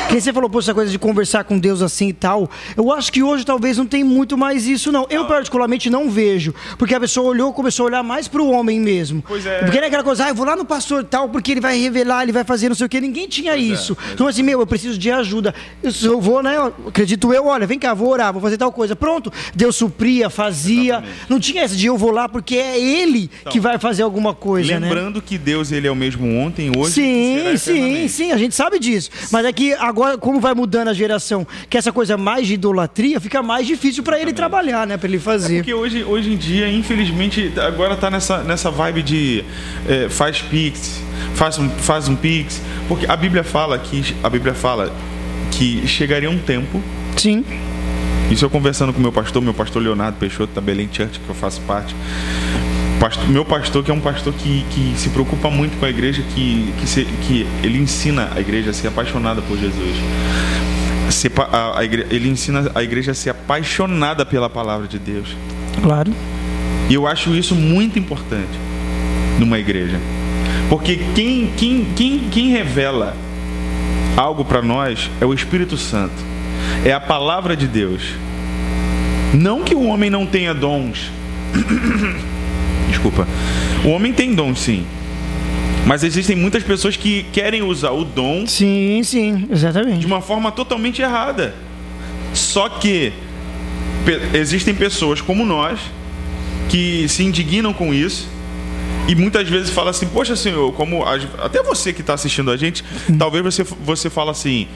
Quem 0.08 0.20
você 0.20 0.32
falou, 0.32 0.48
pô, 0.48 0.60
essa 0.60 0.72
coisa 0.72 0.90
de 0.90 0.98
conversar 0.98 1.44
com 1.44 1.58
Deus 1.58 1.82
assim 1.82 2.08
e 2.08 2.12
tal. 2.12 2.48
Eu 2.76 2.92
acho 2.92 3.12
que 3.12 3.22
hoje 3.22 3.44
talvez 3.44 3.76
não 3.76 3.86
tem 3.86 4.04
muito 4.04 4.38
mais 4.38 4.66
isso, 4.66 4.92
não. 4.92 5.06
Eu, 5.10 5.26
particularmente, 5.26 5.90
não 5.90 6.08
vejo. 6.08 6.54
Porque 6.78 6.94
a 6.94 7.00
pessoa 7.00 7.28
olhou, 7.28 7.52
começou 7.52 7.84
a 7.84 7.86
olhar 7.88 8.02
mais 8.02 8.28
pro 8.28 8.46
homem 8.46 8.78
mesmo. 8.78 9.22
Pois 9.26 9.44
é. 9.44 9.60
Porque 9.60 9.76
era 9.76 9.88
aquela 9.88 10.04
coisa, 10.04 10.26
ah, 10.26 10.28
eu 10.28 10.34
vou 10.34 10.46
lá 10.46 10.54
no 10.54 10.64
pastor 10.64 11.02
tal, 11.02 11.28
porque 11.28 11.50
ele 11.50 11.60
vai 11.60 11.78
revelar, 11.78 12.22
ele 12.22 12.32
vai 12.32 12.44
fazer 12.44 12.68
não 12.68 12.76
sei 12.76 12.86
o 12.86 12.88
quê. 12.88 13.00
Ninguém 13.00 13.26
tinha 13.28 13.54
é, 13.54 13.58
isso. 13.58 13.96
Então, 14.12 14.28
assim, 14.28 14.42
meu, 14.42 14.60
eu 14.60 14.66
preciso 14.66 14.96
de 14.96 15.10
ajuda. 15.10 15.54
Eu, 15.82 15.90
eu 16.02 16.20
vou, 16.20 16.42
né? 16.42 16.56
eu 16.56 16.74
acredito 16.88 17.32
eu, 17.32 17.46
olha, 17.46 17.66
vem 17.66 17.78
cá, 17.78 17.92
vou 17.92 18.08
orar, 18.08 18.32
vou 18.32 18.40
fazer 18.40 18.56
tal 18.56 18.70
coisa. 18.70 18.94
Pronto. 18.94 19.32
Deus 19.54 19.74
supria, 19.76 20.30
fazia. 20.30 20.82
Exatamente. 20.82 21.14
Então. 21.16 21.26
Não 21.28 21.40
tinha 21.40 21.64
esse 21.64 21.76
de 21.76 21.86
eu 21.86 21.96
vou 21.96 22.10
lá 22.10 22.28
porque 22.28 22.56
é 22.56 22.78
ele 22.78 23.28
que 23.50 23.58
vai 23.58 23.78
fazer 23.78 24.02
alguma 24.02 24.34
coisa, 24.34 24.78
né? 24.78 24.86
Lembrando 24.88 25.20
que 25.20 25.36
Deus 25.36 25.55
ele 25.72 25.86
é 25.86 25.90
o 25.90 25.96
mesmo 25.96 26.26
ontem, 26.38 26.70
hoje 26.76 26.92
Sim, 26.92 27.56
sim, 27.56 28.08
sim, 28.08 28.32
a 28.32 28.36
gente 28.36 28.54
sabe 28.54 28.78
disso. 28.78 29.10
Mas 29.30 29.44
é 29.44 29.52
que 29.52 29.72
agora, 29.74 30.18
como 30.18 30.40
vai 30.40 30.54
mudando 30.54 30.88
a 30.88 30.94
geração, 30.94 31.46
que 31.68 31.76
essa 31.76 31.92
coisa 31.92 32.16
mais 32.16 32.46
de 32.46 32.54
idolatria, 32.54 33.20
fica 33.20 33.42
mais 33.42 33.66
difícil 33.66 34.02
pra 34.02 34.20
ele 34.20 34.32
trabalhar, 34.32 34.86
né? 34.86 34.96
Pra 34.96 35.08
ele 35.08 35.18
fazer. 35.18 35.56
Porque 35.56 35.74
hoje, 35.74 36.04
hoje 36.04 36.32
em 36.32 36.36
dia, 36.36 36.70
infelizmente, 36.70 37.52
agora 37.56 37.96
tá 37.96 38.10
nessa, 38.10 38.42
nessa 38.42 38.70
vibe 38.70 39.02
de 39.02 39.44
é, 39.88 40.08
faz 40.08 40.42
pix, 40.42 41.00
faz 41.34 41.58
um, 41.58 41.68
faz 41.68 42.08
um 42.08 42.16
pix. 42.16 42.60
Porque 42.88 43.06
a 43.06 43.16
Bíblia 43.16 43.42
fala 43.42 43.78
que 43.78 44.14
a 44.22 44.28
Bíblia 44.28 44.54
fala 44.54 44.94
que 45.50 45.86
chegaria 45.86 46.30
um 46.30 46.38
tempo. 46.38 46.82
Sim. 47.16 47.44
Isso 48.30 48.44
eu 48.44 48.50
conversando 48.50 48.92
com 48.92 49.00
meu 49.00 49.12
pastor, 49.12 49.40
meu 49.40 49.54
pastor 49.54 49.80
Leonardo 49.80 50.18
Peixoto 50.18 50.52
da 50.52 50.60
Belém 50.60 50.88
Church, 50.92 51.20
que 51.20 51.28
eu 51.28 51.34
faço 51.34 51.60
parte. 51.62 51.94
Pastor- 53.00 53.28
meu 53.28 53.44
pastor, 53.44 53.84
que 53.84 53.90
é 53.90 53.94
um 53.94 54.00
pastor 54.00 54.32
que, 54.32 54.64
que 54.70 54.94
se 54.96 55.10
preocupa 55.10 55.50
muito 55.50 55.78
com 55.78 55.84
a 55.84 55.90
igreja, 55.90 56.22
que, 56.34 56.72
que, 56.80 56.86
se- 56.88 57.04
que 57.26 57.46
ele 57.62 57.78
ensina 57.78 58.30
a 58.34 58.40
igreja 58.40 58.70
a 58.70 58.72
ser 58.72 58.88
apaixonada 58.88 59.42
por 59.42 59.58
Jesus. 59.58 59.96
Pa- 61.34 61.48
a- 61.52 61.78
a 61.80 61.84
igre- 61.84 62.06
ele 62.10 62.28
ensina 62.28 62.70
a 62.74 62.82
igreja 62.82 63.12
a 63.12 63.14
ser 63.14 63.30
apaixonada 63.30 64.24
pela 64.24 64.48
palavra 64.48 64.88
de 64.88 64.98
Deus. 64.98 65.28
Claro. 65.82 66.12
E 66.88 66.94
eu 66.94 67.06
acho 67.06 67.34
isso 67.34 67.54
muito 67.54 67.98
importante 67.98 68.48
numa 69.38 69.58
igreja. 69.58 69.98
Porque 70.70 70.96
quem, 71.14 71.50
quem, 71.56 71.84
quem, 71.94 72.18
quem 72.30 72.50
revela 72.50 73.14
algo 74.16 74.44
para 74.44 74.62
nós 74.62 75.10
é 75.20 75.26
o 75.26 75.34
Espírito 75.34 75.76
Santo. 75.76 76.14
É 76.84 76.92
a 76.92 77.00
palavra 77.00 77.54
de 77.56 77.66
Deus. 77.66 78.02
Não 79.34 79.62
que 79.62 79.74
o 79.74 79.82
homem 79.84 80.08
não 80.10 80.24
tenha 80.26 80.54
dons. 80.54 81.10
Desculpa. 82.88 83.26
O 83.84 83.88
homem 83.90 84.12
tem 84.12 84.34
dons, 84.34 84.58
sim. 84.60 84.84
Mas 85.86 86.02
existem 86.02 86.34
muitas 86.36 86.62
pessoas 86.64 86.96
que 86.96 87.24
querem 87.32 87.62
usar 87.62 87.92
o 87.92 88.04
dom 88.04 88.44
Sim, 88.46 89.00
sim, 89.04 89.36
de 89.46 89.52
exatamente. 89.52 90.04
uma 90.04 90.20
forma 90.20 90.50
totalmente 90.50 91.00
errada. 91.00 91.54
Só 92.34 92.68
que 92.68 93.12
pe- 94.04 94.36
existem 94.36 94.74
pessoas 94.74 95.20
como 95.20 95.44
nós 95.44 95.78
que 96.68 97.06
se 97.08 97.22
indignam 97.22 97.72
com 97.72 97.94
isso 97.94 98.28
e 99.06 99.14
muitas 99.14 99.48
vezes 99.48 99.70
fala 99.70 99.90
assim: 99.90 100.06
Poxa, 100.06 100.34
Senhor, 100.34 100.72
como 100.72 101.04
a- 101.04 101.14
até 101.44 101.62
você 101.62 101.92
que 101.92 102.00
está 102.00 102.14
assistindo 102.14 102.50
a 102.50 102.56
gente, 102.56 102.82
talvez 103.16 103.44
você 103.44 103.62
você 103.84 104.10
fala 104.10 104.32
assim. 104.32 104.66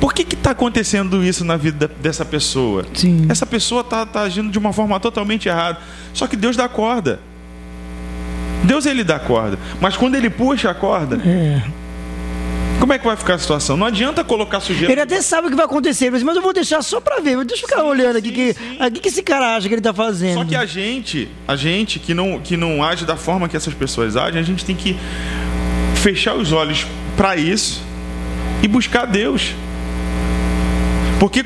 Por 0.00 0.14
que 0.14 0.22
está 0.34 0.52
acontecendo 0.52 1.22
isso 1.22 1.44
na 1.44 1.58
vida 1.58 1.86
da- 1.86 1.94
dessa 2.00 2.24
pessoa? 2.24 2.86
Sim. 2.94 3.26
Essa 3.28 3.44
pessoa 3.44 3.82
está 3.82 4.06
tá 4.06 4.22
agindo 4.22 4.50
de 4.50 4.58
uma 4.58 4.72
forma 4.72 4.98
totalmente 4.98 5.46
errada. 5.48 5.78
Só 6.14 6.26
que 6.26 6.36
Deus 6.36 6.56
dá 6.56 6.66
corda. 6.68 7.20
Deus 8.64 8.86
ele 8.86 9.02
dá 9.04 9.18
corda. 9.18 9.58
Mas 9.80 9.96
quando 9.96 10.14
ele 10.14 10.28
puxa 10.30 10.70
a 10.70 10.74
corda, 10.74 11.16
É. 11.24 11.62
como 12.78 12.92
é 12.92 12.98
que 12.98 13.04
vai 13.04 13.16
ficar 13.16 13.34
a 13.34 13.38
situação? 13.38 13.76
Não 13.76 13.86
adianta 13.86 14.22
colocar 14.24 14.60
sujeira. 14.60 14.92
Ele 14.92 15.00
até 15.00 15.20
sabe 15.22 15.46
o 15.48 15.50
que 15.50 15.56
vai 15.56 15.64
acontecer, 15.64 16.10
mas 16.10 16.22
eu 16.36 16.42
vou 16.42 16.52
deixar 16.52 16.82
só 16.82 17.00
pra 17.00 17.20
ver. 17.20 17.42
Deixa 17.44 17.64
eu 17.64 17.68
ficar 17.68 17.82
olhando 17.84 18.16
aqui. 18.16 18.28
sim, 18.28 18.34
que, 18.34 18.52
sim. 18.54 18.76
aqui 18.78 19.00
que 19.00 19.08
esse 19.08 19.22
cara 19.22 19.56
acha 19.56 19.68
que 19.68 19.74
ele 19.74 19.80
tá 19.82 19.92
fazendo. 19.94 20.34
Só 20.38 20.44
que 20.44 20.54
a 20.56 20.66
gente, 20.66 21.28
a 21.48 21.56
gente 21.56 21.98
que 21.98 22.12
não, 22.14 22.38
que 22.40 22.56
não 22.56 22.82
age 22.84 23.04
da 23.04 23.16
forma 23.16 23.48
que 23.48 23.56
essas 23.56 23.74
pessoas 23.74 24.16
agem, 24.16 24.40
a 24.40 24.44
gente 24.44 24.64
tem 24.64 24.76
que 24.76 24.96
fechar 25.96 26.34
os 26.34 26.52
olhos 26.52 26.86
para 27.16 27.36
isso 27.36 27.82
e 28.62 28.68
buscar 28.68 29.06
Deus. 29.06 29.54
Porque 31.18 31.44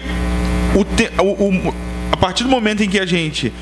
o, 0.75 0.85
te- 0.85 1.11
o- 1.21 1.69
o- 1.69 1.75
a 2.13 2.17
partir 2.17 2.45
do 2.45 2.49
momento 2.51 2.83
em 2.83 2.89
que 2.89 2.99
a 2.99 3.07
gente 3.07 3.53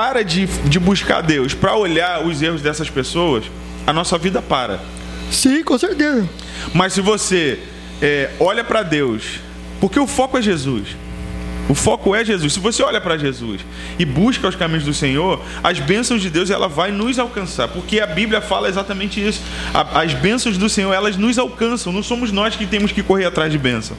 para 0.00 0.24
de, 0.24 0.46
de 0.46 0.78
buscar 0.80 1.20
Deus 1.20 1.52
para 1.52 1.76
olhar 1.76 2.26
os 2.26 2.40
erros 2.40 2.62
dessas 2.62 2.88
pessoas, 2.88 3.44
a 3.86 3.92
nossa 3.92 4.16
vida 4.16 4.40
para. 4.40 4.80
Sim, 5.30 5.62
com 5.62 5.76
certeza. 5.76 6.26
Mas 6.72 6.94
se 6.94 7.02
você 7.02 7.58
é, 8.00 8.30
olha 8.40 8.64
para 8.64 8.82
Deus, 8.82 9.24
porque 9.78 10.00
o 10.00 10.06
foco 10.06 10.38
é 10.38 10.42
Jesus. 10.42 10.96
O 11.68 11.74
foco 11.74 12.14
é 12.16 12.24
Jesus. 12.24 12.54
Se 12.54 12.58
você 12.60 12.82
olha 12.82 12.98
para 12.98 13.18
Jesus 13.18 13.60
e 13.98 14.06
busca 14.06 14.48
os 14.48 14.54
caminhos 14.56 14.84
do 14.84 14.94
Senhor, 14.94 15.38
as 15.62 15.78
bênçãos 15.78 16.22
de 16.22 16.30
Deus 16.30 16.48
ela 16.48 16.66
vai 16.66 16.90
nos 16.90 17.18
alcançar, 17.18 17.68
porque 17.68 18.00
a 18.00 18.06
Bíblia 18.06 18.40
fala 18.40 18.70
exatamente 18.70 19.20
isso. 19.22 19.42
A- 19.74 20.00
As 20.00 20.14
bênçãos 20.14 20.56
do 20.56 20.70
Senhor 20.70 20.94
elas 20.94 21.18
nos 21.18 21.38
alcançam. 21.38 21.92
Não 21.92 22.02
somos 22.02 22.32
nós 22.32 22.56
que 22.56 22.64
temos 22.64 22.90
que 22.90 23.02
correr 23.02 23.26
atrás 23.26 23.52
de 23.52 23.58
bênção. 23.58 23.94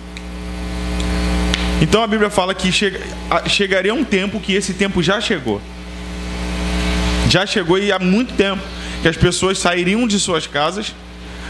Então 1.79 2.01
a 2.01 2.07
Bíblia 2.07 2.31
fala 2.31 2.55
que 2.55 2.71
chega- 2.71 2.99
chegaria 3.47 3.93
um 3.93 4.03
tempo 4.03 4.39
que 4.39 4.53
esse 4.53 4.73
tempo 4.73 5.03
já 5.03 5.21
chegou. 5.21 5.61
Já 7.31 7.45
chegou 7.45 7.79
e 7.79 7.93
há 7.93 7.97
muito 7.97 8.33
tempo 8.33 8.61
que 9.01 9.07
as 9.07 9.15
pessoas 9.15 9.57
sairiam 9.57 10.05
de 10.05 10.19
suas 10.19 10.45
casas 10.47 10.93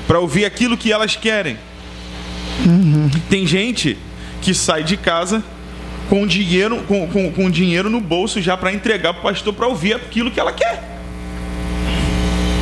para 0.06 0.20
ouvir 0.20 0.46
aquilo 0.46 0.78
que 0.78 0.92
elas 0.94 1.16
querem. 1.16 1.58
Tem 3.32 3.48
gente 3.48 3.98
que 4.44 4.54
sai 4.54 4.84
de 4.84 4.96
casa 4.96 5.44
com 6.08 6.28
dinheiro, 6.28 6.84
com, 6.88 7.08
com, 7.08 7.32
com 7.32 7.50
dinheiro 7.50 7.90
no 7.90 8.00
bolso 8.00 8.40
já 8.40 8.56
para 8.56 8.72
entregar 8.72 9.14
para 9.16 9.22
o 9.22 9.24
pastor 9.24 9.54
para 9.56 9.66
ouvir 9.68 9.96
aquilo 9.96 10.30
que 10.30 10.40
ela 10.40 10.52
quer. 10.52 10.84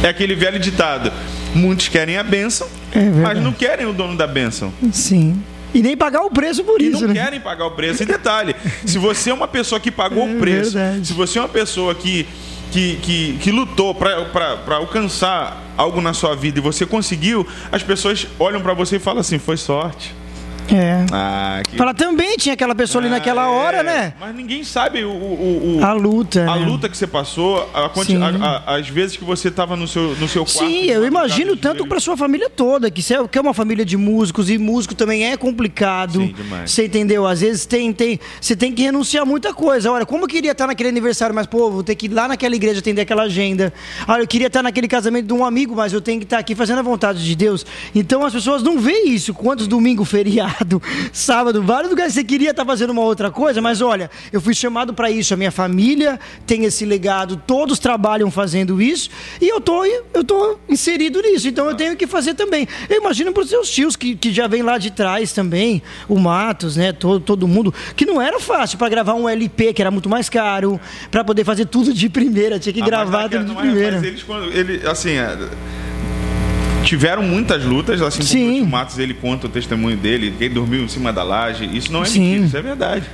É 0.01 0.07
aquele 0.07 0.33
velho 0.33 0.57
ditado: 0.57 1.11
muitos 1.53 1.89
querem 1.89 2.15
a 2.17 2.23
bênção, 2.23 2.69
É 2.95 3.01
mas 3.01 3.37
não 3.43 3.51
querem 3.51 3.85
o 3.85 3.91
dono 3.91 4.15
da 4.15 4.27
bênção. 4.27 4.73
Sim. 4.93 5.43
E 5.73 5.81
nem 5.81 5.97
pagar 5.97 6.21
o 6.21 6.31
preço 6.31 6.63
por 6.63 6.81
E 6.81 6.85
isso, 6.87 7.01
não 7.01 7.09
né? 7.13 7.21
querem 7.21 7.41
pagar 7.41 7.65
o 7.65 7.71
preço. 7.71 8.01
E 8.01 8.05
detalhe: 8.05 8.55
se 8.85 8.97
você 8.97 9.29
é 9.29 9.33
uma 9.33 9.47
pessoa 9.47 9.77
que 9.77 9.91
pagou 9.91 10.25
É 10.25 10.31
o 10.35 10.39
preço, 10.39 10.71
verdade. 10.71 11.05
se 11.07 11.11
você 11.11 11.37
é 11.37 11.41
uma 11.41 11.49
pessoa 11.49 11.93
que, 11.93 12.25
que, 12.71 12.97
que, 12.97 13.37
que 13.37 13.51
lutou 13.51 13.95
para 13.95 14.75
alcançar 14.75 15.61
algo 15.77 16.01
na 16.01 16.13
sua 16.13 16.35
vida 16.35 16.59
e 16.59 16.61
você 16.61 16.85
conseguiu, 16.85 17.47
as 17.71 17.83
pessoas 17.83 18.27
olham 18.37 18.61
para 18.61 18.73
você 18.73 18.97
e 18.97 18.99
falam 18.99 19.21
assim: 19.21 19.39
foi 19.39 19.57
sorte. 19.57 20.18
É. 20.73 21.05
Ah, 21.11 21.61
que 21.67 21.75
Fala, 21.77 21.93
também 21.93 22.37
tinha 22.37 22.53
aquela 22.53 22.75
pessoa 22.75 23.01
ali 23.03 23.09
naquela 23.09 23.43
Ah, 23.43 23.49
hora, 23.51 23.77
é. 23.77 23.83
né? 23.83 24.13
Mas 24.19 24.35
ninguém 24.35 24.63
sabe 24.63 25.03
o, 25.03 25.09
o, 25.11 25.77
o- 25.79 25.83
A 25.85 25.93
luta. 25.93 26.43
a 26.49 26.57
né? 26.57 26.65
luta 26.65 26.87
que 26.89 26.95
você 26.97 27.07
passou, 27.07 27.69
a 27.73 27.85
a- 27.87 28.65
a- 28.67 28.75
as 28.75 28.87
vezes 28.89 29.17
que 29.17 29.23
você 29.23 29.47
estava 29.47 29.75
no 29.75 29.87
seu, 29.87 30.15
no 30.15 30.27
seu 30.27 30.45
quarto. 30.45 30.59
Sim, 30.69 30.85
eu 30.85 31.05
imagino 31.05 31.55
tanto 31.57 31.85
para 31.87 31.99
sua 31.99 32.15
família 32.15 32.49
toda, 32.49 32.91
que 32.91 33.01
você 33.01 33.15
é, 33.15 33.27
que 33.27 33.37
é 33.37 33.41
uma 33.41 33.53
família 33.53 33.83
de 33.85 33.97
músicos 33.97 34.49
e 34.49 34.57
músico 34.57 34.93
também 34.95 35.25
é 35.31 35.37
complicado. 35.37 36.19
Sim, 36.19 36.33
demais. 36.33 36.71
Você 36.71 36.85
entendeu? 36.85 37.25
Às 37.25 37.41
vezes 37.41 37.65
tem, 37.65 37.91
tem, 37.93 38.19
você 38.39 38.55
tem 38.55 38.71
que 38.71 38.81
renunciar 38.83 39.23
a 39.23 39.25
muita 39.25 39.53
coisa. 39.53 39.91
Olha, 39.91 40.05
como 40.05 40.23
eu 40.25 40.27
queria 40.27 40.51
estar 40.51 40.67
naquele 40.67 40.89
aniversário, 40.89 41.33
mas 41.33 41.47
pô, 41.47 41.69
vou 41.71 41.83
ter 41.83 41.95
que 41.95 42.05
ir 42.05 42.09
lá 42.13 42.27
naquela 42.27 42.55
igreja 42.55 42.79
atender 42.79 43.01
aquela 43.01 43.23
agenda. 43.23 43.73
Olha, 44.07 44.21
eu 44.21 44.27
queria 44.27 44.47
estar 44.47 44.61
naquele 44.63 44.87
casamento 44.87 45.25
de 45.27 45.33
um 45.33 45.43
amigo, 45.43 45.75
mas 45.75 45.93
eu 45.93 46.01
tenho 46.01 46.19
que 46.19 46.25
estar 46.25 46.37
aqui 46.39 46.53
fazendo 46.55 46.79
a 46.79 46.83
vontade 46.83 47.23
de 47.23 47.35
Deus. 47.35 47.65
Então 47.95 48.23
as 48.25 48.33
pessoas 48.33 48.61
não 48.63 48.79
veem 48.79 49.09
isso. 49.13 49.33
Quantos 49.33 49.67
domingo, 49.67 50.03
feriado, 50.05 50.58
sábado, 51.13 51.61
vários 51.63 51.89
lugares 51.89 52.13
você 52.13 52.23
queria 52.23 52.51
estar 52.51 52.65
fazendo 52.65 52.91
uma 52.91 53.01
outra 53.01 53.31
coisa, 53.31 53.61
mas 53.61 53.81
olha, 53.81 54.09
eu 54.31 54.41
fui 54.41 54.53
chamado 54.53 54.93
para 54.93 55.09
isso. 55.11 55.33
A 55.33 55.37
minha 55.37 55.51
família 55.51 56.19
tem 56.45 56.65
esse 56.65 56.85
legado, 56.85 57.37
todos 57.37 57.79
trabalham 57.79 58.29
fazendo 58.31 58.81
isso 58.81 59.09
e 59.41 59.47
eu 59.47 59.59
tô, 59.61 59.85
eu 59.85 60.23
tô 60.23 60.57
inserido 60.67 61.21
nisso. 61.21 61.47
Então 61.47 61.67
eu 61.69 61.75
tenho 61.75 61.95
que 61.95 62.07
fazer 62.07 62.33
também. 62.33 62.67
Eu 62.89 62.97
imagino 62.97 63.31
para 63.31 63.43
os 63.43 63.49
seus 63.49 63.69
tios 63.69 63.95
que, 63.95 64.15
que 64.15 64.31
já 64.31 64.47
vem 64.47 64.61
lá 64.61 64.77
de 64.77 64.91
trás 64.91 65.31
também, 65.33 65.81
o 66.07 66.17
Matos, 66.19 66.75
né? 66.75 66.91
Todo, 66.93 67.19
todo 67.19 67.47
mundo, 67.47 67.73
que 67.95 68.05
não 68.05 68.21
era 68.21 68.39
fácil 68.39 68.77
para 68.77 68.89
gravar 68.89 69.13
um 69.13 69.27
LP, 69.27 69.73
que 69.73 69.81
era 69.81 69.91
muito 69.91 70.09
mais 70.09 70.29
caro, 70.29 70.79
para 71.09 71.23
poder 71.23 71.43
fazer 71.43 71.65
tudo 71.65 71.93
de 71.93 72.09
primeira, 72.09 72.59
tinha 72.59 72.73
que 72.73 72.81
Ah, 72.81 72.85
gravar 72.85 73.29
tudo 73.29 73.45
de 73.45 73.55
primeira. 73.55 73.97
Mas 73.97 74.03
eles, 74.03 74.23
quando, 74.23 74.51
ele, 74.51 74.85
assim, 74.87 75.11
é, 75.11 75.37
tiveram 76.89 77.21
muitas 77.21 77.63
lutas, 77.63 78.01
assim 78.01 78.23
Sim. 78.23 78.39
como 78.39 78.55
Tio 78.55 78.65
Matos, 78.65 78.97
ele 78.97 79.13
conta 79.13 79.45
o 79.45 79.49
testemunho 79.49 79.95
dele, 79.95 80.33
que 80.35 80.45
ele 80.45 80.55
dormiu 80.55 80.83
em 80.83 80.87
cima 80.87 81.13
da 81.13 81.21
laje. 81.21 81.69
Isso 81.71 81.91
não 81.91 82.01
é 82.01 82.05
Sim. 82.05 82.19
mentira, 82.21 82.45
isso 82.47 82.57
é 82.57 82.61
verdade. 82.63 83.05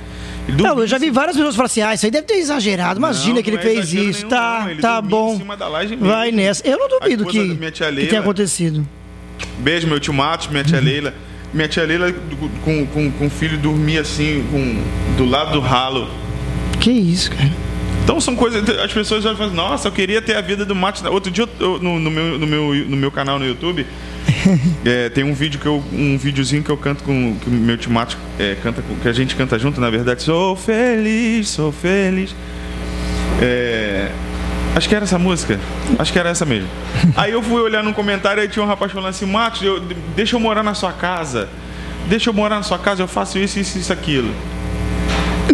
Não, 0.48 0.78
eu 0.78 0.86
já 0.86 0.96
vi 0.96 1.10
várias 1.10 1.36
pessoas 1.36 1.54
falar 1.54 1.66
assim: 1.66 1.82
ah, 1.82 1.92
isso 1.92 2.06
aí 2.06 2.10
deve 2.10 2.26
ter 2.26 2.36
exagerado. 2.36 2.98
Imagina 2.98 3.34
Não, 3.34 3.42
que 3.42 3.50
ele 3.50 3.58
é 3.58 3.60
fez 3.60 3.92
isso. 3.92 4.20
nenhum, 4.20 4.28
tá, 4.30 4.60
não. 4.62 4.70
Ele 4.70 4.80
tá 4.80 5.02
bom. 5.02 5.38
Vai 6.00 6.32
nessa. 6.32 6.66
Eu 6.66 6.78
não 6.78 6.88
duvido 6.88 7.26
que, 7.26 7.56
que 7.56 8.06
tenha 8.06 8.20
acontecido. 8.20 8.86
Beijo, 9.58 9.86
meu 9.86 10.00
tio 10.00 10.14
Matos, 10.14 10.46
minha 10.46 10.64
tia 10.64 10.80
Leila. 10.80 11.12
Minha 11.52 11.68
tia 11.68 11.84
Leila 11.84 12.14
com, 12.64 12.86
com, 12.86 13.10
com 13.10 13.26
o 13.26 13.30
filho 13.30 13.58
dormia 13.58 14.00
assim, 14.00 14.44
com, 14.50 14.82
do 15.18 15.28
lado 15.28 15.52
do 15.52 15.60
ralo. 15.60 16.08
Que 16.80 16.90
isso, 16.90 17.30
cara. 17.30 17.65
Então 18.06 18.20
são 18.20 18.36
coisas. 18.36 18.62
As 18.78 18.92
pessoas 18.92 19.24
já 19.24 19.34
falam, 19.34 19.52
nossa, 19.52 19.88
eu 19.88 19.92
queria 19.92 20.22
ter 20.22 20.36
a 20.36 20.40
vida 20.40 20.64
do 20.64 20.76
Matos. 20.76 21.02
Outro 21.06 21.28
dia 21.28 21.48
eu- 21.58 21.80
no, 21.80 21.98
no 21.98 22.08
meu, 22.08 22.38
no, 22.38 22.46
meu, 22.46 22.72
no 22.88 22.96
meu 22.96 23.10
canal 23.10 23.36
no 23.36 23.44
YouTube. 23.44 23.84
é, 24.86 25.08
tem 25.08 25.24
um 25.24 25.34
vídeo 25.34 25.58
que 25.58 25.66
eu. 25.66 25.82
Um 25.92 26.16
videozinho 26.16 26.62
que 26.62 26.70
eu 26.70 26.76
canto 26.76 27.02
com. 27.02 27.36
Que 27.36 27.48
o 27.48 27.52
meu 27.52 27.76
Matos 27.88 28.16
é, 28.38 28.56
canta 28.62 28.80
que 29.02 29.08
a 29.08 29.12
gente 29.12 29.34
canta 29.34 29.58
junto, 29.58 29.80
na 29.80 29.90
verdade. 29.90 30.22
Sou 30.22 30.54
feliz, 30.54 31.48
sou 31.48 31.72
feliz. 31.72 32.32
É, 33.42 34.08
acho 34.76 34.88
que 34.88 34.94
era 34.94 35.02
essa 35.04 35.18
música. 35.18 35.58
Acho 35.98 36.12
que 36.12 36.18
era 36.20 36.28
essa 36.28 36.44
mesmo. 36.44 36.68
Aí 37.16 37.32
eu 37.32 37.42
fui 37.42 37.60
olhar 37.60 37.82
no 37.82 37.92
comentário 37.92 38.40
e 38.40 38.46
tinha 38.48 38.64
um 38.64 38.68
rapaz 38.68 38.92
falando 38.92 39.10
assim, 39.10 39.26
Matos, 39.26 39.62
eu- 39.62 39.80
deixa 40.14 40.36
eu 40.36 40.40
morar 40.40 40.62
na 40.62 40.74
sua 40.74 40.92
casa. 40.92 41.48
Deixa 42.08 42.30
eu 42.30 42.34
morar 42.34 42.54
na 42.54 42.62
sua 42.62 42.78
casa, 42.78 43.02
eu 43.02 43.08
faço 43.08 43.36
isso, 43.36 43.58
isso, 43.58 43.76
isso, 43.78 43.92
aquilo. 43.92 44.32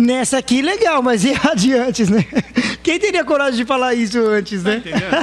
Nessa 0.00 0.38
aqui, 0.38 0.62
legal, 0.62 1.02
mas 1.02 1.24
e 1.24 1.32
adiante, 1.42 2.10
né? 2.10 2.24
Quem 2.82 2.98
teria 2.98 3.24
coragem 3.24 3.58
de 3.60 3.64
falar 3.64 3.94
isso 3.94 4.18
antes, 4.18 4.62
Tá 4.62 4.70
né? 4.70 4.76
entendendo? 4.78 5.16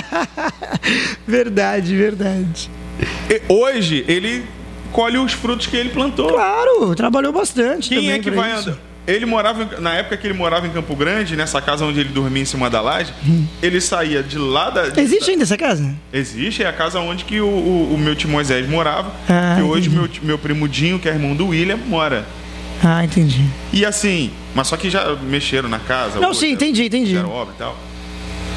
verdade, 1.27 1.95
verdade. 1.95 2.69
Hoje 3.47 4.05
ele 4.07 4.43
colhe 4.91 5.17
os 5.17 5.33
frutos 5.33 5.67
que 5.67 5.75
ele 5.75 5.89
plantou. 5.89 6.29
Claro, 6.29 6.95
trabalhou 6.95 7.31
bastante 7.31 7.89
Quem 7.89 8.11
é 8.11 8.19
que 8.19 8.31
vai 8.31 8.53
isso. 8.57 8.69
andar? 8.69 8.79
Ele 9.07 9.25
morava, 9.25 9.79
na 9.79 9.95
época 9.95 10.17
que 10.17 10.27
ele 10.27 10.35
morava 10.35 10.67
em 10.67 10.69
Campo 10.69 10.95
Grande, 10.95 11.35
nessa 11.35 11.59
casa 11.59 11.83
onde 11.83 11.99
ele 11.99 12.09
dormia 12.09 12.43
em 12.43 12.45
cima 12.45 12.69
da 12.69 12.79
laje, 12.79 13.11
ele 13.59 13.81
saía 13.81 14.21
de 14.21 14.37
lá 14.37 14.69
da. 14.69 14.87
de- 14.89 15.01
Existe 15.01 15.31
ainda 15.31 15.43
essa 15.43 15.57
casa? 15.57 15.95
Existe, 16.13 16.61
é 16.61 16.67
a 16.67 16.73
casa 16.73 16.99
onde 16.99 17.25
que 17.25 17.41
o, 17.41 17.47
o- 17.47 17.93
o 17.95 17.97
meu 17.97 18.15
tio 18.15 18.29
Moisés 18.29 18.69
morava. 18.69 19.11
Ah, 19.27 19.55
que 19.57 19.63
hoje 19.63 19.87
entendi. 19.87 19.95
meu, 19.97 20.07
ti- 20.07 20.21
meu 20.23 20.37
primo 20.37 20.67
Dinho, 20.67 20.99
que 20.99 21.09
é 21.09 21.13
irmão 21.13 21.35
do 21.35 21.47
William, 21.47 21.77
mora. 21.87 22.23
Ah, 22.83 23.03
entendi. 23.03 23.45
E 23.73 23.85
assim, 23.85 24.31
mas 24.55 24.67
só 24.67 24.77
que 24.77 24.89
já 24.89 25.15
mexeram 25.15 25.67
na 25.69 25.79
casa. 25.79 26.19
Não, 26.19 26.33
sim, 26.33 26.51
entendi, 26.51 26.85
entendi. 26.85 27.11
Fizeram 27.11 27.29
obra 27.31 27.53
e 27.53 27.57
tal. 27.57 27.77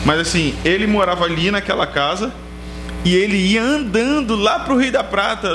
Mas 0.05 0.21
assim, 0.21 0.55
ele 0.65 0.87
morava 0.87 1.25
ali 1.25 1.51
naquela 1.51 1.87
casa 1.87 2.33
e 3.05 3.15
ele 3.15 3.37
ia 3.37 3.63
andando 3.63 4.37
lá 4.37 4.61
pro 4.61 4.77
Rio 4.77 4.93
da 4.93 5.03
Prata, 5.03 5.49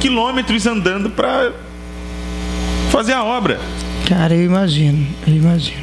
quilômetros 0.00 0.66
andando 0.66 1.10
pra 1.10 1.52
fazer 2.90 3.12
a 3.12 3.24
obra. 3.24 3.58
Cara, 4.08 4.34
eu 4.34 4.44
imagino, 4.44 5.06
eu 5.26 5.34
imagino. 5.34 5.82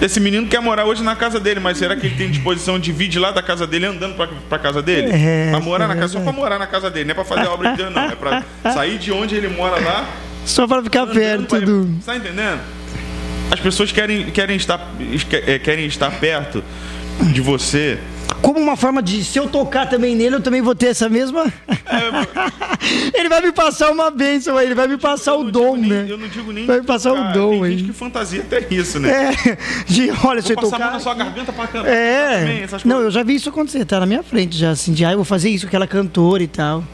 Esse 0.00 0.20
menino 0.20 0.46
quer 0.46 0.60
morar 0.60 0.84
hoje 0.84 1.02
na 1.02 1.16
casa 1.16 1.40
dele, 1.40 1.58
mas 1.58 1.78
será 1.78 1.96
que 1.96 2.06
ele 2.06 2.16
tem 2.16 2.30
disposição 2.30 2.78
de 2.78 2.92
vir 2.92 3.08
de 3.08 3.18
lá 3.18 3.30
da 3.30 3.42
casa 3.42 3.66
dele 3.66 3.86
andando 3.86 4.14
pra, 4.14 4.28
pra 4.48 4.58
casa 4.58 4.82
dele? 4.82 5.08
É, 5.10 5.50
pra 5.50 5.60
morar 5.60 5.86
é 5.86 5.88
na 5.88 5.96
casa, 5.96 6.12
só 6.12 6.20
pra 6.20 6.32
morar 6.32 6.58
na 6.58 6.66
casa 6.66 6.90
dele, 6.90 7.06
não 7.06 7.12
é 7.12 7.14
pra 7.14 7.24
fazer 7.24 7.46
a 7.46 7.52
obra 7.52 7.70
de 7.70 7.78
Deus, 7.78 7.94
não. 7.94 8.02
É 8.02 8.14
pra 8.14 8.44
sair 8.72 8.98
de 8.98 9.10
onde 9.10 9.34
ele 9.34 9.48
mora 9.48 9.80
lá 9.80 10.06
Só 10.46 10.66
para 10.66 10.82
ficar 10.82 11.06
perto 11.08 11.44
pra 11.46 11.60
do. 11.60 11.84
Você 12.00 12.06
tá 12.06 12.16
entendendo? 12.16 12.60
As 13.50 13.60
pessoas 13.60 13.92
querem, 13.92 14.30
querem, 14.30 14.56
estar, 14.56 14.80
eh, 15.46 15.58
querem 15.58 15.86
estar 15.86 16.10
perto 16.18 16.64
de 17.32 17.40
você 17.40 17.98
como 18.42 18.58
uma 18.60 18.76
forma 18.76 19.02
de, 19.02 19.24
se 19.24 19.38
eu 19.38 19.48
tocar 19.48 19.88
também 19.88 20.14
nele, 20.14 20.36
eu 20.36 20.40
também 20.40 20.60
vou 20.60 20.74
ter 20.74 20.86
essa 20.88 21.08
mesma. 21.08 21.46
É, 21.68 23.08
ele 23.18 23.28
vai 23.28 23.40
me 23.40 23.52
passar 23.52 23.90
uma 23.90 24.10
bênção 24.10 24.56
aí, 24.56 24.66
ele 24.66 24.74
vai 24.74 24.86
me 24.88 24.96
passar 24.98 25.34
o 25.36 25.50
dom, 25.50 25.76
nem- 25.76 25.88
né? 25.90 26.06
Eu 26.08 26.18
não 26.18 26.28
digo 26.28 26.52
nem. 26.52 26.66
Vai 26.66 26.80
me 26.80 26.86
passar 26.86 27.12
o 27.12 27.16
tocar, 27.16 27.32
dom 27.32 27.50
Tem 27.52 27.64
aí. 27.64 27.78
gente 27.78 27.84
que 27.84 27.92
fantasia 27.92 28.40
até 28.42 28.66
isso, 28.70 28.98
né? 29.00 29.32
É, 29.32 29.58
de, 29.86 30.10
olha, 30.24 30.42
se 30.42 30.52
eu 30.52 30.56
Vou 30.56 30.64
passar 30.70 30.76
tocar. 30.78 30.92
na 30.92 31.00
sua 31.00 31.14
garganta 31.14 31.52
pra 31.52 31.66
cantar 31.66 31.88
É, 31.88 32.38
também, 32.40 32.66
não, 32.84 33.00
eu 33.00 33.10
já 33.10 33.22
vi 33.22 33.36
isso 33.36 33.48
acontecer, 33.48 33.84
tá 33.84 34.00
na 34.00 34.06
minha 34.06 34.22
frente 34.22 34.56
já, 34.56 34.70
assim, 34.70 34.92
de, 34.92 35.04
ah, 35.04 35.12
eu 35.12 35.16
vou 35.18 35.24
fazer 35.24 35.48
isso 35.48 35.64
com 35.66 35.68
aquela 35.68 35.86
cantora 35.86 36.42
e 36.42 36.48
tal. 36.48 36.84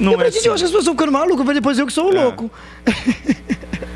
Não 0.00 0.12
eu 0.12 0.14
é 0.14 0.16
falei, 0.18 0.32
gente, 0.32 0.46
eu 0.46 0.52
acho 0.54 0.62
que 0.62 0.64
as 0.64 0.70
pessoas 0.70 0.82
estão 0.82 0.94
ficando 0.94 1.12
malucas, 1.12 1.44
mas 1.46 1.54
depois 1.54 1.78
eu 1.78 1.86
que 1.86 1.92
sou 1.92 2.10
o 2.12 2.16
É. 2.16 2.22
louco. 2.24 2.50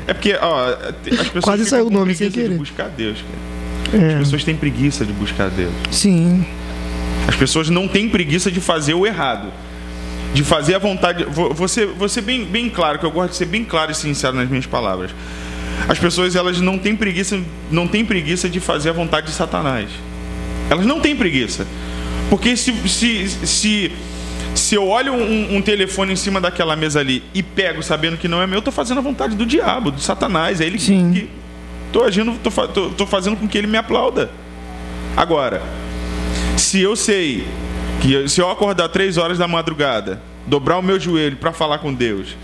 É 0.07 0.13
porque, 0.13 0.37
ó, 0.39 0.67
as 0.69 1.27
pessoas 1.27 1.43
Quase 1.43 1.65
saiu 1.65 1.87
o 1.87 1.89
nome 1.89 2.13
sem 2.13 2.29
preguiça 2.29 2.29
de 2.29 2.43
querer. 2.47 2.57
buscar 2.57 2.89
Deus, 2.89 3.17
cara. 3.21 3.97
As 4.07 4.13
É, 4.13 4.17
pessoas 4.19 4.43
têm 4.43 4.55
preguiça 4.55 5.05
de 5.05 5.13
buscar 5.13 5.49
Deus. 5.49 5.73
sim, 5.91 6.45
As 7.27 7.35
pessoas 7.35 7.69
não 7.71 7.87
têm 7.87 8.07
preguiça 8.07 8.51
de 8.51 8.61
fazer 8.61 8.93
o 8.93 9.05
errado. 9.05 9.51
De 10.33 10.43
fazer 10.43 10.75
a 10.75 10.79
vontade. 10.79 11.25
Vou 11.25 11.67
ser 11.67 12.21
bem, 12.21 12.45
bem 12.45 12.69
claro, 12.69 12.99
que 12.99 13.05
eu 13.05 13.09
gosto 13.11 13.31
de 13.31 13.37
ser 13.37 13.45
bem 13.45 13.63
claro 13.65 13.91
e 13.91 13.95
sincero 13.95 14.35
nas 14.35 14.47
minhas 14.47 14.65
palavras. 14.67 15.09
As 15.89 15.97
pessoas, 15.97 16.35
elas 16.35 16.61
não 16.61 16.77
têm 16.77 16.95
preguiça, 16.95 17.39
não 17.71 17.87
têm 17.87 18.05
preguiça 18.05 18.47
de 18.47 18.59
fazer 18.59 18.89
a 18.89 18.93
vontade 18.93 19.27
de 19.27 19.33
Satanás. 19.33 19.89
Elas 20.69 20.85
não 20.85 20.99
têm 20.99 21.15
preguiça. 21.15 21.65
Porque 22.29 22.55
se, 22.57 22.73
se, 22.87 23.27
se, 23.29 23.91
se 24.65 24.73
eu 24.73 24.87
olho 24.87 25.13
um, 25.13 25.57
um 25.57 25.61
telefone 25.61 26.13
em 26.13 26.15
cima 26.15 26.41
daquela 26.41 26.75
mesa 26.75 26.99
ali 26.99 27.23
e 27.35 27.43
pego 27.43 27.83
sabendo 27.83 28.17
que 28.17 28.27
não 28.27 28.41
é 28.41 28.47
meu, 28.47 28.57
eu 28.57 28.61
tô 28.63 28.71
fazendo 28.71 28.97
a 28.97 29.01
vontade 29.01 29.35
do 29.35 29.45
diabo, 29.45 29.91
do 29.91 30.01
Satanás. 30.01 30.59
É 30.59 30.65
ele 30.65 30.77
que- 30.79 30.83
Sim. 30.85 31.11
que. 31.13 31.29
Tô 31.93 32.03
agindo, 32.03 32.33
tô, 32.43 32.49
tô, 32.67 32.89
tô 32.89 33.05
fazendo 33.05 33.37
com 33.37 33.47
que 33.47 33.57
ele 33.57 33.67
me 33.67 33.77
aplauda. 33.77 34.31
Agora, 35.15 35.61
se 36.57 36.81
eu 36.81 36.95
sei 36.95 37.45
que 38.01 38.27
se 38.27 38.41
eu 38.41 38.49
acordar 38.49 38.89
três 38.89 39.17
horas 39.17 39.37
da 39.37 39.47
madrugada, 39.47 40.19
dobrar 40.47 40.77
o 40.79 40.81
meu 40.81 40.99
joelho 40.99 41.37
para 41.37 41.53
falar 41.53 41.77
com 41.77 41.93
Deus, 41.93 42.35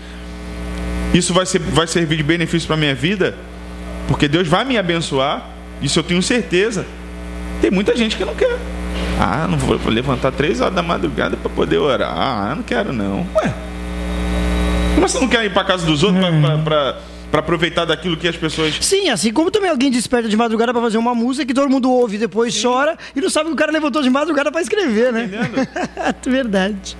isso 1.12 1.34
vai, 1.34 1.44
ser, 1.44 1.58
vai 1.58 1.86
servir 1.88 2.16
de 2.16 2.22
benefício 2.22 2.66
para 2.68 2.76
minha 2.76 2.94
vida, 2.94 3.36
porque 4.08 4.28
Deus 4.28 4.46
vai 4.48 4.64
me 4.64 4.78
abençoar, 4.78 5.50
isso 5.82 5.98
eu 5.98 6.02
tenho 6.04 6.22
certeza. 6.22 6.86
Tem 7.60 7.70
muita 7.70 7.96
gente 7.96 8.16
que 8.16 8.24
não 8.24 8.34
quer. 8.34 8.56
Ah, 9.20 9.46
não 9.48 9.58
vou, 9.58 9.78
levantar 9.88 10.32
três 10.32 10.60
horas 10.60 10.74
da 10.74 10.82
madrugada 10.82 11.36
para 11.36 11.50
poder 11.50 11.78
orar. 11.78 12.12
Ah, 12.14 12.54
não 12.54 12.62
quero 12.62 12.92
não. 12.92 13.26
Ué, 13.36 13.54
mas 15.00 15.12
você 15.12 15.20
não 15.20 15.28
quer 15.28 15.44
ir 15.44 15.52
para 15.52 15.64
casa 15.64 15.84
dos 15.86 16.02
outros 16.02 16.24
para 16.64 17.38
aproveitar 17.40 17.86
daquilo 17.86 18.14
que 18.14 18.28
as 18.28 18.36
pessoas 18.36 18.76
Sim, 18.82 19.08
assim 19.08 19.32
como 19.32 19.50
também 19.50 19.70
alguém 19.70 19.90
desperta 19.90 20.28
de 20.28 20.36
madrugada 20.36 20.70
pra 20.70 20.82
fazer 20.82 20.98
uma 20.98 21.14
música 21.14 21.46
que 21.46 21.54
todo 21.54 21.68
mundo 21.70 21.90
ouve 21.90 22.16
e 22.16 22.18
depois 22.18 22.60
chora 22.60 22.94
e 23.16 23.20
não 23.22 23.30
sabe 23.30 23.46
que 23.46 23.54
o 23.54 23.56
cara 23.56 23.72
levantou 23.72 24.02
de 24.02 24.10
madrugada 24.10 24.52
pra 24.52 24.60
escrever, 24.60 25.12
né? 25.12 25.24
Entendendo? 25.24 25.68
verdade. 26.30 26.96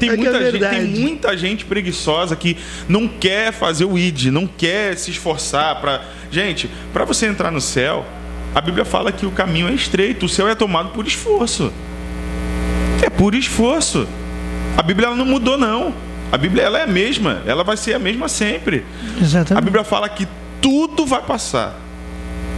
Tem, 0.00 0.10
É 0.10 0.16
muita 0.16 0.30
é 0.36 0.40
gente, 0.42 0.50
verdade. 0.52 0.76
tem 0.76 0.86
muita 0.86 1.36
gente 1.36 1.64
preguiçosa 1.64 2.34
que 2.34 2.56
não 2.88 3.06
quer 3.06 3.52
fazer 3.52 3.84
o 3.84 3.96
ID, 3.96 4.26
não 4.26 4.46
quer 4.46 4.96
se 4.96 5.12
esforçar 5.12 5.80
para. 5.80 6.02
Gente, 6.32 6.68
para 6.92 7.04
você 7.04 7.26
entrar 7.26 7.52
no 7.52 7.60
céu, 7.60 8.04
a 8.56 8.60
Bíblia 8.62 8.86
fala 8.86 9.12
que 9.12 9.26
o 9.26 9.30
caminho 9.30 9.68
é 9.68 9.74
estreito, 9.74 10.24
o 10.24 10.28
céu 10.30 10.48
é 10.48 10.54
tomado 10.54 10.88
por 10.88 11.06
esforço. 11.06 11.70
É 13.02 13.10
por 13.10 13.34
esforço. 13.34 14.08
A 14.78 14.82
Bíblia 14.82 15.10
não 15.10 15.26
mudou 15.26 15.58
não. 15.58 15.92
A 16.32 16.38
Bíblia 16.38 16.62
ela 16.62 16.78
é 16.78 16.84
a 16.84 16.86
mesma, 16.86 17.42
ela 17.44 17.62
vai 17.62 17.76
ser 17.76 17.92
a 17.92 17.98
mesma 17.98 18.28
sempre. 18.30 18.82
A 19.20 19.22
Exatamente. 19.22 19.62
Bíblia 19.62 19.84
fala 19.84 20.08
que 20.08 20.26
tudo 20.62 21.04
vai 21.04 21.20
passar, 21.20 21.78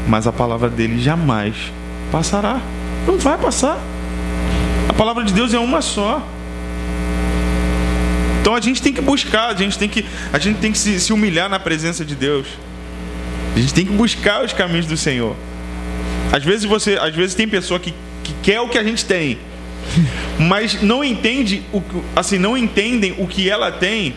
mas 0.07 0.25
a 0.29 0.33
palavra 0.33 0.71
dele 0.71 1.03
jamais 1.03 1.57
passará. 2.13 2.61
Não 3.05 3.19
vai 3.19 3.37
passar. 3.37 3.77
A 4.89 4.93
palavra 4.93 5.25
de 5.25 5.33
Deus 5.33 5.53
é 5.53 5.59
uma 5.59 5.83
só. 5.83 6.23
Então 8.41 8.55
a 8.55 8.61
gente 8.61 8.81
tem 8.81 8.93
que 8.93 9.01
buscar, 9.01 9.49
a 9.49 9.55
gente 9.57 9.77
tem 9.77 9.89
que, 9.89 10.07
a 10.33 10.39
gente 10.39 10.61
tem 10.61 10.71
que 10.71 10.79
se, 10.79 11.01
se 11.01 11.13
humilhar 11.13 11.49
na 11.49 11.59
presença 11.59 12.05
de 12.05 12.15
Deus. 12.15 12.47
A 13.57 13.59
gente 13.59 13.75
tem 13.75 13.85
que 13.85 13.93
buscar 13.93 14.45
os 14.45 14.53
caminhos 14.53 14.87
do 14.87 14.97
Senhor. 14.97 15.35
Às 16.33 16.45
vezes 16.45 16.64
você, 16.64 16.95
às 17.01 17.14
vezes 17.14 17.35
tem 17.35 17.49
pessoa 17.49 17.81
que, 17.81 17.93
que 18.23 18.33
quer 18.43 18.61
o 18.61 18.69
que 18.69 18.79
a 18.79 18.83
gente 18.85 19.05
tem, 19.05 19.38
mas 20.38 20.83
não 20.83 21.03
entende 21.03 21.62
o 21.73 21.83
assim, 22.14 22.38
não 22.38 22.57
entendem 22.57 23.14
o 23.19 23.27
que 23.27 23.49
ela 23.49 23.71
tem 23.73 24.14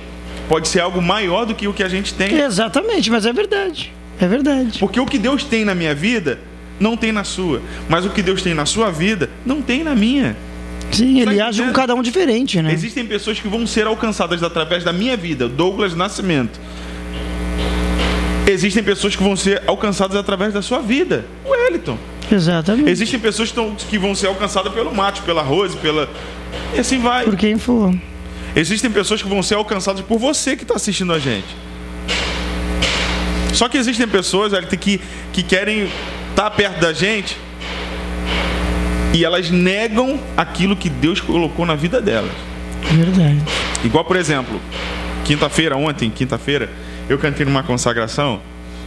pode 0.50 0.68
ser 0.68 0.82
algo 0.82 1.02
maior 1.02 1.46
do 1.46 1.56
que 1.56 1.68
o 1.68 1.74
que 1.74 1.82
a 1.84 1.88
gente 1.88 2.14
tem. 2.14 2.36
Exatamente, 2.36 3.10
mas 3.10 3.26
é 3.26 3.32
verdade. 3.32 3.94
É 4.20 4.28
verdade. 4.28 4.80
Porque 4.80 5.00
o 5.00 5.06
que 5.06 5.18
Deus 5.18 5.44
tem 5.46 5.64
na 5.64 5.74
minha 5.74 5.96
vida 5.96 6.40
não 6.80 6.98
tem 6.98 7.12
na 7.12 7.24
sua, 7.24 7.62
mas 7.88 8.06
o 8.06 8.10
que 8.10 8.22
Deus 8.22 8.42
tem 8.42 8.54
na 8.54 8.66
sua 8.66 8.92
vida 8.92 9.30
não 9.46 9.62
tem 9.62 9.84
na 9.84 9.96
minha. 9.96 10.36
Sim, 10.92 11.22
ele 11.22 11.38
Tá 11.38 11.48
age 11.48 11.60
com 11.60 11.64
entendendo? 11.64 11.74
cada 11.74 11.96
um 11.96 12.02
diferente, 12.02 12.62
né? 12.62 12.74
Existem 12.74 13.06
pessoas 13.06 13.40
que 13.40 13.48
vão 13.48 13.66
ser 13.66 13.88
alcançadas 13.88 14.44
através 14.44 14.84
da 14.84 14.92
minha 14.92 15.16
vida, 15.16 15.48
Douglas 15.48 15.96
Nascimento. 15.96 16.60
Existem 18.46 18.84
pessoas 18.84 19.16
que 19.16 19.24
vão 19.24 19.36
ser 19.38 19.62
alcançadas 19.66 20.18
através 20.18 20.54
da 20.54 20.62
sua 20.62 20.80
vida, 20.80 21.24
Wellington. 21.72 21.98
Exatamente. 22.32 22.90
Existem 22.90 23.20
pessoas 23.20 23.50
que, 23.50 23.56
tão- 23.56 23.76
que 23.76 23.98
vão 23.98 24.14
ser 24.16 24.28
alcançadas 24.28 24.72
pelo 24.74 24.94
Mate, 24.94 25.22
pela 25.22 25.42
Rose, 25.42 25.76
pela. 25.78 26.10
E 26.76 26.80
assim 26.80 27.00
vai. 27.00 27.24
Por 27.26 27.36
quem 27.36 27.58
for. 27.58 27.94
Existem 28.56 28.92
pessoas 28.92 29.22
que 29.22 29.28
vão 29.30 29.42
ser 29.42 29.56
alcançadas 29.56 30.02
por 30.02 30.20
você 30.20 30.56
que 30.56 30.64
está 30.64 30.76
assistindo 30.76 31.14
a 31.14 31.20
gente. 31.20 31.48
Só 33.54 33.68
que 33.70 33.78
existem 33.78 34.08
pessoas 34.08 34.54
Wellington, 34.54 34.78
que, 34.78 35.02
que 35.34 35.44
querem 35.44 35.90
estar 36.30 36.50
perto 36.52 36.80
da 36.80 36.94
gente 36.94 37.38
e 39.14 39.24
elas 39.26 39.50
negam 39.52 40.20
aquilo 40.38 40.76
que 40.76 40.90
Deus 40.90 41.20
colocou 41.20 41.66
na 41.66 41.76
vida 41.76 42.02
delas. 42.02 42.32
Verdade. 42.92 43.42
Igual, 43.84 44.06
por 44.06 44.16
exemplo, 44.16 44.60
quinta-feira, 45.26 45.76
ontem, 45.76 46.10
quinta-feira, 46.10 46.70
eu 47.10 47.18
cantei 47.18 47.46
numa 47.46 47.62
consagração. 47.64 48.42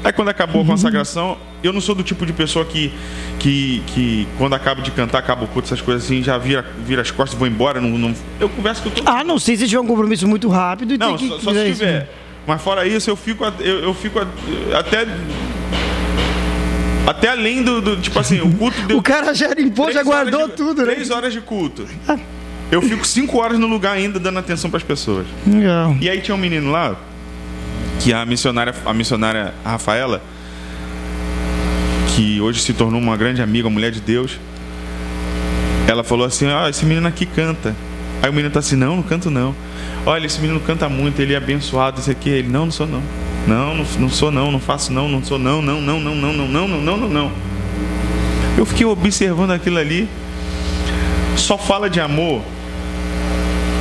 Aí 0.04 0.12
quando 0.12 0.28
acabou 0.28 0.62
a 0.62 0.64
consagração, 0.66 1.38
eu 1.62 1.72
não 1.72 1.80
sou 1.80 1.94
do 1.94 2.02
tipo 2.02 2.26
de 2.26 2.32
pessoa 2.34 2.62
que, 2.64 2.92
que, 3.38 3.82
que 3.86 4.28
quando 4.36 4.52
acabo 4.54 4.82
de 4.82 4.90
cantar, 4.90 5.18
acaba 5.18 5.44
o 5.44 5.48
culto, 5.48 5.66
essas 5.66 5.80
coisas 5.80 6.04
assim, 6.04 6.22
já 6.22 6.36
vira, 6.36 6.62
vira 6.86 7.00
as 7.00 7.10
costas 7.10 7.34
e 7.34 7.38
vou 7.38 7.48
embora. 7.48 7.80
Não, 7.80 7.88
não- 7.96 8.14
eu 8.38 8.48
converso 8.50 8.82
com 8.82 8.90
todo 8.90 9.08
Ah, 9.08 9.24
não 9.24 9.38
sei 9.38 9.56
se 9.56 9.66
tiver 9.66 9.80
um 9.80 9.86
compromisso 9.86 10.28
muito 10.28 10.46
rápido 10.48 10.92
e 10.94 10.98
Não, 10.98 11.16
tem 11.16 11.28
que. 11.28 11.28
só, 11.28 11.40
só 11.40 11.52
se 11.52 11.58
é 11.58 11.68
isso, 11.68 11.78
tiver. 11.80 11.92
né? 12.00 12.06
Mas 12.46 12.60
fora 12.60 12.86
isso, 12.86 13.08
eu 13.08 13.16
fico, 13.16 13.42
eu, 13.60 13.80
eu 13.84 13.94
fico 13.94 14.18
até. 14.76 15.06
Até 17.06 17.28
além 17.28 17.62
do, 17.62 17.80
do- 17.80 17.96
Tipo 17.98 18.18
assim, 18.18 18.40
o 18.40 18.50
culto 18.54 18.80
deu. 18.86 18.98
O 18.98 19.02
cara 19.02 19.34
já 19.34 19.48
limpou, 19.54 19.86
já 19.86 20.00
três 20.00 20.06
guardou 20.06 20.48
de- 20.48 20.54
tudo, 20.54 20.84
né? 20.84 20.92
Três 20.94 21.10
horas 21.10 21.32
de 21.32 21.40
culto. 21.40 21.86
Eu 22.70 22.80
fico 22.82 23.06
cinco 23.06 23.38
horas 23.38 23.58
no 23.58 23.66
lugar 23.66 23.92
ainda 23.94 24.18
dando 24.18 24.38
atenção 24.38 24.70
para 24.70 24.78
as 24.78 24.82
pessoas. 24.84 25.26
Legal. 25.46 25.96
E 26.00 26.08
aí 26.08 26.20
tinha 26.20 26.34
um 26.34 26.38
menino 26.38 26.70
lá, 26.70 26.96
que 28.04 28.12
a 28.12 28.26
missionária, 28.26 28.74
a 28.84 28.92
missionária 28.92 29.54
Rafaela, 29.64 30.22
que 32.14 32.38
hoje 32.38 32.60
se 32.60 32.74
tornou 32.74 33.00
uma 33.00 33.16
grande 33.16 33.40
amiga, 33.40 33.66
uma 33.66 33.72
mulher 33.72 33.90
de 33.90 33.98
Deus, 33.98 34.38
ela 35.88 36.04
falou 36.04 36.26
assim, 36.26 36.46
ah, 36.46 36.68
esse 36.68 36.84
menino 36.84 37.08
aqui 37.08 37.24
canta. 37.24 37.74
Aí 38.22 38.28
o 38.28 38.32
menino 38.32 38.52
tá 38.52 38.58
assim, 38.58 38.76
não, 38.76 38.96
não 38.96 39.02
canto 39.02 39.30
não. 39.30 39.56
Olha, 40.04 40.26
esse 40.26 40.38
menino 40.38 40.60
canta 40.60 40.86
muito, 40.86 41.18
ele 41.22 41.32
é 41.32 41.38
abençoado, 41.38 41.98
isso 41.98 42.10
aqui. 42.10 42.28
Ele, 42.28 42.48
não, 42.48 42.66
não 42.66 42.72
sou 42.72 42.86
não. 42.86 43.02
Não, 43.48 43.74
não, 43.74 43.86
não 43.98 44.10
sou 44.10 44.30
não, 44.30 44.52
não 44.52 44.60
faço 44.60 44.92
não, 44.92 45.08
não 45.08 45.24
sou 45.24 45.38
não, 45.38 45.62
não, 45.62 45.80
não, 45.80 45.98
não, 45.98 46.14
não, 46.14 46.32
não, 46.34 46.46
não, 46.46 46.68
não, 46.68 46.80
não, 46.82 46.96
não, 46.98 47.08
não. 47.08 47.32
Eu 48.58 48.66
fiquei 48.66 48.84
observando 48.84 49.52
aquilo 49.52 49.78
ali. 49.78 50.06
Só 51.38 51.56
fala 51.56 51.88
de 51.88 52.00
amor 52.00 52.42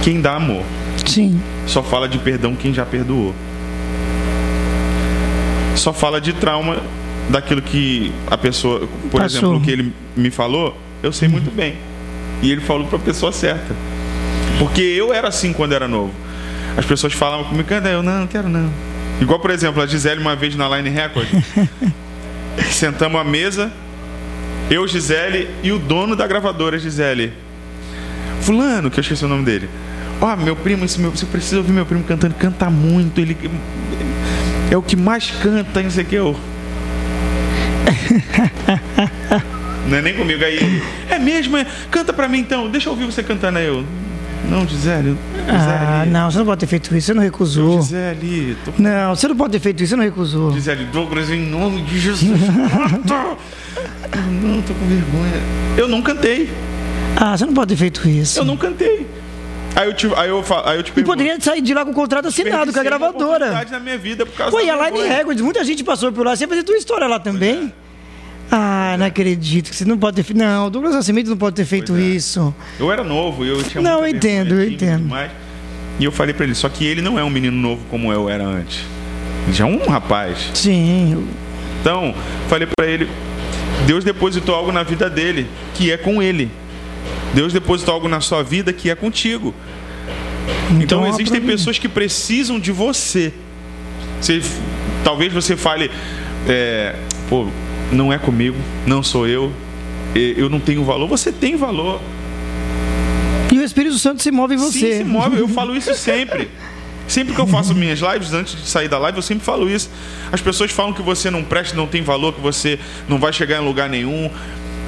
quem 0.01 0.19
dá 0.19 0.35
amor 0.35 0.63
Sim. 1.05 1.39
só 1.67 1.83
fala 1.83 2.09
de 2.09 2.17
perdão 2.19 2.55
quem 2.55 2.73
já 2.73 2.85
perdoou. 2.85 3.35
Só 5.75 5.91
fala 5.91 6.21
de 6.21 6.33
trauma 6.33 6.77
daquilo 7.29 7.61
que 7.61 8.11
a 8.29 8.37
pessoa, 8.37 8.87
por 9.09 9.21
Passou. 9.21 9.39
exemplo, 9.39 9.57
o 9.57 9.61
que 9.61 9.71
ele 9.71 9.93
me 10.15 10.29
falou, 10.29 10.77
eu 11.01 11.11
sei 11.11 11.27
muito 11.27 11.51
bem. 11.51 11.75
E 12.41 12.51
ele 12.51 12.61
falou 12.61 12.87
para 12.87 12.97
a 12.97 13.01
pessoa 13.01 13.31
certa. 13.31 13.75
Porque 14.59 14.81
eu 14.81 15.13
era 15.13 15.27
assim 15.27 15.53
quando 15.53 15.73
era 15.73 15.87
novo. 15.87 16.13
As 16.77 16.85
pessoas 16.85 17.13
falavam 17.13 17.45
comigo, 17.45 17.67
cadê? 17.67 17.93
Eu 17.93 18.03
não, 18.03 18.21
não 18.21 18.27
quero 18.27 18.49
não. 18.49 18.69
Igual, 19.21 19.39
por 19.39 19.51
exemplo, 19.51 19.81
a 19.81 19.85
Gisele 19.85 20.19
uma 20.19 20.35
vez 20.35 20.55
na 20.55 20.67
Line 20.77 20.89
Record. 20.89 21.27
sentamos 22.71 23.19
à 23.19 23.23
mesa, 23.23 23.71
eu, 24.69 24.87
Gisele 24.87 25.49
e 25.63 25.71
o 25.71 25.79
dono 25.79 26.15
da 26.15 26.27
gravadora, 26.27 26.77
Gisele. 26.77 27.33
Fulano, 28.41 28.91
que 28.91 28.99
eu 28.99 29.01
esqueci 29.01 29.23
o 29.23 29.27
nome 29.27 29.43
dele. 29.43 29.69
Ó, 30.21 30.35
meu 30.35 30.55
primo, 30.55 30.85
esse 30.85 30.99
meu, 30.99 31.11
você 31.11 31.25
precisa 31.25 31.57
ouvir 31.57 31.71
meu 31.71 31.85
primo 31.85 32.03
cantando, 32.03 32.35
canta 32.35 32.69
muito, 32.69 33.19
ele 33.19 33.35
é 34.73 34.77
o 34.77 34.81
que 34.81 34.95
mais 34.95 35.29
canta, 35.41 35.81
não 35.81 35.89
sei 35.91 36.03
o 36.03 36.07
que 36.07 36.15
eu. 36.15 36.35
Não 39.87 39.97
é 39.97 40.01
nem 40.01 40.13
comigo 40.15 40.43
aí. 40.43 40.55
ele, 40.57 40.83
É 41.09 41.19
mesmo, 41.19 41.57
é? 41.57 41.65
Canta 41.91 42.13
pra 42.13 42.27
mim 42.27 42.39
então, 42.39 42.69
deixa 42.69 42.87
eu 42.89 42.93
ouvir 42.93 43.05
você 43.05 43.21
cantando 43.21 43.57
aí 43.59 43.67
eu. 43.67 43.83
Não, 44.49 44.67
Gisele, 44.67 45.17
Ah, 45.47 45.99
Gisele. 45.99 46.11
não, 46.11 46.29
você 46.31 46.37
não 46.39 46.45
pode 46.45 46.59
ter 46.59 46.67
feito 46.67 46.95
isso, 46.95 47.07
você 47.07 47.13
não 47.13 47.21
recusou. 47.23 47.81
Gisele, 47.81 48.57
tô... 48.65 48.71
Não, 48.77 49.15
você 49.15 49.27
não 49.27 49.35
pode 49.37 49.51
ter 49.53 49.59
feito 49.59 49.81
isso, 49.83 49.91
você 49.91 49.95
não 49.95 50.03
recusou. 50.03 50.51
Gisele 50.51 50.85
Douglas, 50.85 51.29
em 51.29 51.39
nome 51.45 51.81
de 51.83 51.99
Jesus. 51.99 52.39
Não 54.43 54.61
tô 54.61 54.73
com 54.73 54.85
vergonha. 54.85 55.41
Eu 55.77 55.87
não 55.87 56.01
cantei. 56.01 56.49
Ah, 57.15 57.35
você 57.35 57.45
não 57.45 57.53
pode 57.53 57.69
ter 57.69 57.75
feito 57.77 58.07
isso. 58.07 58.39
Eu 58.39 58.45
não 58.45 58.55
cantei. 58.55 59.07
Aí 59.75 59.87
eu 59.87 59.93
te, 59.93 60.07
aí 60.15 60.29
eu, 60.29 60.43
aí 60.65 60.77
eu 60.77 60.83
te 60.83 60.89
E 60.89 60.91
pergunto. 60.93 61.05
poderia 61.17 61.39
sair 61.41 61.61
de 61.61 61.73
lá 61.73 61.83
com 61.83 61.91
o 61.91 61.93
contrato 61.93 62.27
assinado 62.27 62.71
com 62.71 62.79
a 62.79 62.83
gravadora. 62.83 63.65
na 63.71 63.79
minha 63.79 63.97
vida 63.97 64.25
por 64.25 64.35
causa 64.35 64.51
Pô, 64.51 64.59
e 64.63 64.69
a 64.69 64.89
Line. 64.89 65.07
Records, 65.07 65.41
muita 65.41 65.63
gente 65.63 65.83
passou 65.83 66.11
por 66.11 66.25
lá. 66.25 66.35
Você 66.35 66.47
fazia 66.47 66.63
tua 66.63 66.75
história 66.77 67.07
lá 67.07 67.19
também? 67.19 67.73
Ah, 68.51 68.95
não 68.99 69.05
acredito 69.07 69.71
que 69.71 69.75
você 69.75 69.85
não 69.85 69.97
pode 69.97 70.15
ter 70.15 70.23
feito. 70.23 70.37
Não, 70.37 70.67
o 70.67 70.69
Douglas 70.69 70.93
Nascimento 70.93 71.27
não 71.27 71.37
pode 71.37 71.55
ter 71.55 71.65
feito 71.65 71.95
é. 71.95 71.99
isso. 72.01 72.53
Eu 72.79 72.91
era 72.91 73.03
novo, 73.03 73.43
eu 73.43 73.63
tinha 73.63 73.81
Não, 73.81 74.01
eu 74.01 74.07
entendo, 74.07 74.53
eu 74.55 74.69
entendo. 74.69 75.01
demais. 75.01 75.31
E 75.99 76.03
eu 76.05 76.11
falei 76.11 76.33
pra 76.33 76.43
ele, 76.45 76.53
só 76.53 76.69
que 76.69 76.85
ele 76.85 77.01
não 77.01 77.17
é 77.17 77.23
um 77.23 77.29
menino 77.29 77.57
novo 77.57 77.81
como 77.89 78.11
eu 78.13 78.29
era 78.29 78.43
antes. 78.43 78.81
Ele 79.45 79.53
já 79.53 79.65
é 79.65 79.67
um 79.67 79.87
rapaz. 79.87 80.51
Sim. 80.53 81.27
Então, 81.81 82.13
falei 82.47 82.67
pra 82.75 82.85
ele, 82.85 83.09
Deus 83.87 84.03
depositou 84.03 84.53
algo 84.53 84.71
na 84.71 84.83
vida 84.83 85.09
dele, 85.09 85.47
que 85.73 85.91
é 85.91 85.97
com 85.97 86.21
ele. 86.21 86.51
Deus 87.33 87.51
depositou 87.53 87.93
algo 87.93 88.07
na 88.07 88.21
sua 88.21 88.43
vida 88.43 88.71
que 88.73 88.89
é 88.89 88.95
contigo. 88.95 89.53
Então, 90.79 91.01
existem 91.05 91.25
aproveita. 91.37 91.47
pessoas 91.57 91.77
que 91.79 91.87
precisam 91.87 92.59
de 92.59 92.71
você. 92.71 93.33
Você- 94.19 94.41
talvez 95.03 95.31
você 95.31 95.55
fale, 95.55 95.89
é, 96.47 96.95
pô, 97.29 97.47
não 97.91 98.11
é 98.11 98.17
comigo, 98.17 98.57
não 98.85 99.01
sou 99.03 99.27
eu, 99.27 99.51
eu 100.15 100.49
não 100.49 100.59
tenho 100.59 100.83
valor. 100.83 101.07
Você 101.07 101.31
tem 101.31 101.55
valor. 101.55 102.01
E 103.51 103.57
o 103.59 103.63
Espírito 103.63 103.97
Santo 103.99 104.21
se 104.21 104.31
move 104.31 104.55
em 104.55 104.57
você. 104.57 104.79
Sim, 104.79 104.97
se 104.99 105.03
move. 105.03 105.37
Eu 105.37 105.47
falo 105.47 105.75
isso 105.75 105.93
sempre. 105.95 106.49
Sempre 107.07 107.35
que 107.35 107.41
eu 107.41 107.45
faço 107.45 107.75
minhas 107.75 107.99
lives, 107.99 108.33
antes 108.33 108.55
de 108.55 108.67
sair 108.67 108.87
da 108.87 108.97
live, 108.97 109.17
eu 109.17 109.21
sempre 109.21 109.43
falo 109.43 109.69
isso. 109.69 109.89
As 110.31 110.39
pessoas 110.41 110.71
falam 110.71 110.93
que 110.93 111.01
você 111.01 111.29
não 111.29 111.43
presta, 111.43 111.75
não 111.75 111.85
tem 111.85 112.01
valor, 112.01 112.33
que 112.33 112.39
você 112.41 112.79
não 113.09 113.19
vai 113.19 113.33
chegar 113.33 113.61
em 113.61 113.65
lugar 113.65 113.89
nenhum, 113.89 114.31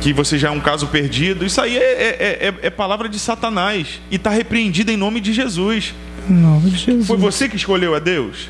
que 0.02 0.14
você 0.14 0.38
já 0.38 0.50
é 0.50 0.52
um 0.52 0.60
caso 0.60 0.88
perdido. 0.88 1.46
Isso 1.46 1.60
aí 1.60 1.78
é, 1.78 1.82
é- 1.82 2.48
é- 2.48 2.68
é 2.68 2.70
palavra 2.70 3.10
de 3.10 3.18
Satanás. 3.18 4.00
E 4.12 4.16
está 4.18 4.30
repreendido 4.30 4.92
em 4.92 4.98
nome 4.98 5.20
de 5.20 5.34
Jesus. 5.34 5.94
Em 6.30 6.34
nome 6.34 6.70
de 6.70 6.78
Jesus. 6.78 7.08
Foi 7.08 7.18
você 7.18 7.50
que 7.50 7.56
escolheu 7.56 7.96
a 7.96 8.00
Deus? 8.00 8.50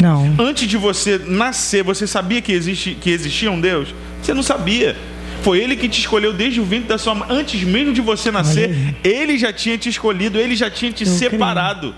Não. 0.00 0.34
Antes 0.38 0.68
de 0.68 0.76
você 0.76 1.18
nascer, 1.24 1.82
você 1.82 2.06
sabia 2.06 2.42
que, 2.42 2.52
existe, 2.52 2.96
que 3.00 3.10
existia 3.10 3.50
um 3.50 3.60
Deus? 3.60 3.94
Você 4.22 4.34
não 4.34 4.42
sabia. 4.42 4.96
Foi 5.42 5.58
ele 5.60 5.76
que 5.76 5.88
te 5.88 6.00
escolheu 6.00 6.32
desde 6.32 6.60
o 6.60 6.64
ventre 6.64 6.88
da 6.88 6.98
sua 6.98 7.14
mãe. 7.14 7.28
Antes 7.30 7.62
mesmo 7.62 7.92
de 7.92 8.00
você 8.00 8.30
nascer, 8.30 8.94
ele 9.04 9.38
já 9.38 9.52
tinha 9.52 9.76
te 9.78 9.88
escolhido, 9.88 10.38
ele 10.38 10.56
já 10.56 10.70
tinha 10.70 10.90
te 10.90 11.04
Eu 11.04 11.14
creio. 11.14 11.30
separado. 11.30 11.94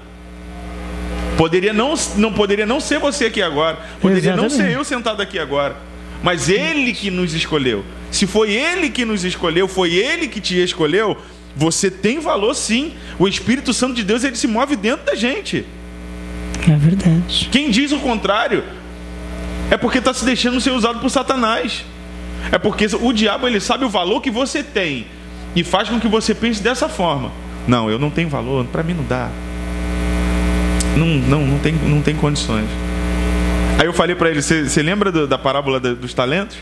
Poderia 1.37 1.73
não, 1.73 1.95
não 2.17 2.33
poderia 2.33 2.67
não 2.67 2.81
ser 2.81 2.99
você 2.99 3.27
aqui 3.27 3.43
agora. 3.43 3.79
Poderia 4.01 4.35
não 4.35 4.45
ser 4.49 4.57
Exatamente. 4.57 4.75
eu 4.75 4.85
sentado 4.85 5.21
aqui 5.23 5.39
agora. 5.39 5.77
Mas 6.23 6.49
ele 6.49 6.93
que 6.93 7.11
nos 7.11 7.35
escolheu. 7.35 7.85
Se 8.11 8.27
foi 8.27 8.53
ele 8.53 8.89
que 8.91 9.05
nos 9.05 9.25
escolheu, 9.25 9.67
foi 9.69 9.95
ele 9.95 10.29
que 10.29 10.41
te 10.41 10.57
escolheu, 10.63 11.17
você 11.55 11.91
tem 11.91 12.21
valor 12.21 12.55
sim. 12.55 12.93
O 13.19 13.27
Espírito 13.29 13.73
Santo 13.75 13.95
de 13.95 14.05
Deus, 14.05 14.25
ele 14.25 14.37
se 14.37 14.47
move 14.47 14.77
dentro 14.77 15.05
da 15.07 15.15
gente. 15.15 15.65
É 16.69 16.77
verdade. 16.77 17.49
Quem 17.51 17.71
diz 17.71 17.93
o 17.93 17.99
contrário 17.99 18.63
é 19.71 19.77
porque 19.77 19.99
está 19.99 20.13
se 20.15 20.25
deixando 20.25 20.61
ser 20.61 20.71
usado 20.71 20.99
por 21.01 21.11
Satanás. 21.11 21.85
É 22.53 22.59
porque 22.59 22.87
o 23.01 23.13
diabo 23.13 23.47
ele 23.47 23.61
sabe 23.61 23.85
o 23.85 23.89
valor 23.89 24.21
que 24.21 24.31
você 24.31 24.63
tem 24.63 25.07
e 25.55 25.65
faz 25.65 25.89
com 25.89 25.99
que 25.99 26.07
você 26.09 26.35
pense 26.35 26.63
dessa 26.63 26.89
forma. 26.89 27.33
Não, 27.67 27.91
eu 27.91 27.99
não 27.99 28.11
tenho 28.11 28.29
valor, 28.29 28.65
para 28.67 28.83
mim 28.83 28.95
não 28.95 29.05
dá. 29.05 29.29
Não, 30.97 31.07
não, 31.07 31.47
não 31.47 31.59
tem, 31.59 31.73
não 31.73 32.01
tem 32.01 32.15
condições. 32.15 32.67
Aí 33.79 33.87
eu 33.87 33.93
falei 33.93 34.15
para 34.17 34.31
ele: 34.31 34.41
você 34.41 34.83
lembra 34.83 35.11
do- 35.13 35.27
da 35.27 35.37
parábola 35.37 35.79
dos 35.81 36.15
talentos? 36.15 36.57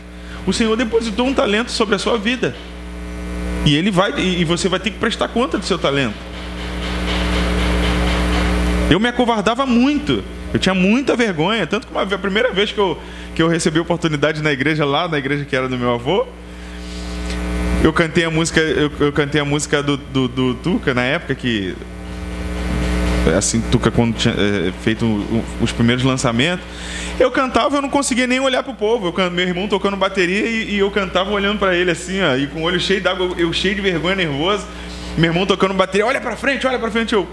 O 0.45 0.53
Senhor 0.53 0.75
depositou 0.75 1.27
um 1.27 1.33
talento 1.33 1.71
sobre 1.71 1.95
a 1.95 1.99
sua 1.99 2.17
vida. 2.17 2.55
E 3.65 3.75
ele 3.75 3.89
vai 3.89 4.17
e 4.19 4.45
você 4.45 4.69
vai 4.69 4.79
ter 4.79 4.91
que 4.91 4.99
prestar 4.99 5.27
conta 5.29 5.57
do 5.57 5.65
seu 5.65 5.77
talento. 5.77 6.15
Eu 8.89 8.99
me 8.99 9.07
acovardava 9.07 9.65
muito. 9.65 10.23
Eu 10.53 10.59
tinha 10.59 10.75
muita 10.75 11.15
vergonha. 11.15 11.65
Tanto 11.65 11.87
que 11.87 12.13
a 12.13 12.17
primeira 12.17 12.51
vez 12.51 12.71
que 12.71 12.77
eu, 12.77 12.97
que 13.33 13.41
eu 13.41 13.47
recebi 13.47 13.79
oportunidade 13.79 14.41
na 14.41 14.51
igreja, 14.51 14.85
lá 14.85 15.07
na 15.07 15.17
igreja 15.17 15.43
que 15.45 15.55
era 15.55 15.67
do 15.67 15.77
meu 15.77 15.93
avô, 15.93 16.27
eu 17.83 17.91
cantei 17.91 18.23
a 18.23 18.31
música, 18.31 18.61
eu, 18.61 18.91
eu 18.99 19.11
cantei 19.11 19.41
a 19.41 19.45
música 19.45 19.81
do, 19.81 19.97
do, 19.97 20.27
do 20.27 20.53
Tuca 20.55 20.93
na 20.93 21.03
época 21.03 21.33
que. 21.35 21.75
Assim, 23.37 23.61
Tuca, 23.71 23.89
quando 23.91 24.15
tinha 24.15 24.33
eh, 24.37 24.71
feito 24.81 25.05
o- 25.05 25.43
os 25.61 25.71
primeiros 25.71 26.03
lançamentos, 26.03 26.63
eu 27.19 27.31
cantava, 27.31 27.77
eu 27.77 27.81
não 27.81 27.89
conseguia 27.89 28.27
nem 28.27 28.39
olhar 28.39 28.61
pro 28.63 28.73
povo. 28.73 29.13
Eu, 29.17 29.31
meu 29.31 29.47
irmão 29.47 29.67
tocando 29.67 29.97
bateria 29.97 30.45
e, 30.45 30.75
e 30.75 30.79
eu 30.79 30.91
cantava 30.91 31.31
olhando 31.31 31.57
para 31.59 31.75
ele 31.75 31.89
assim, 31.91 32.21
ó, 32.21 32.35
e 32.35 32.45
com 32.47 32.59
o 32.61 32.63
olho 32.63 32.79
cheio 32.79 33.01
d'água, 33.01 33.31
eu 33.37 33.51
cheio 33.53 33.73
de 33.75 33.81
vergonha, 33.81 34.15
nervoso. 34.15 34.65
Meu 35.17 35.29
irmão 35.31 35.45
tocando 35.45 35.73
bateria, 35.73 36.05
olha 36.05 36.19
pra 36.21 36.35
frente, 36.35 36.67
olha 36.67 36.77
pra 36.77 36.91
frente, 36.91 37.13
eu. 37.13 37.27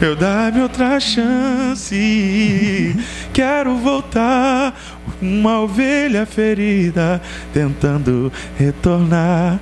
Eu 0.00 0.14
dar-me 0.16 0.60
outra 0.60 0.98
chance. 1.00 2.94
Quero 3.32 3.76
voltar. 3.76 4.74
Uma 5.22 5.60
ovelha 5.60 6.26
ferida 6.26 7.20
tentando 7.54 8.30
retornar. 8.58 9.58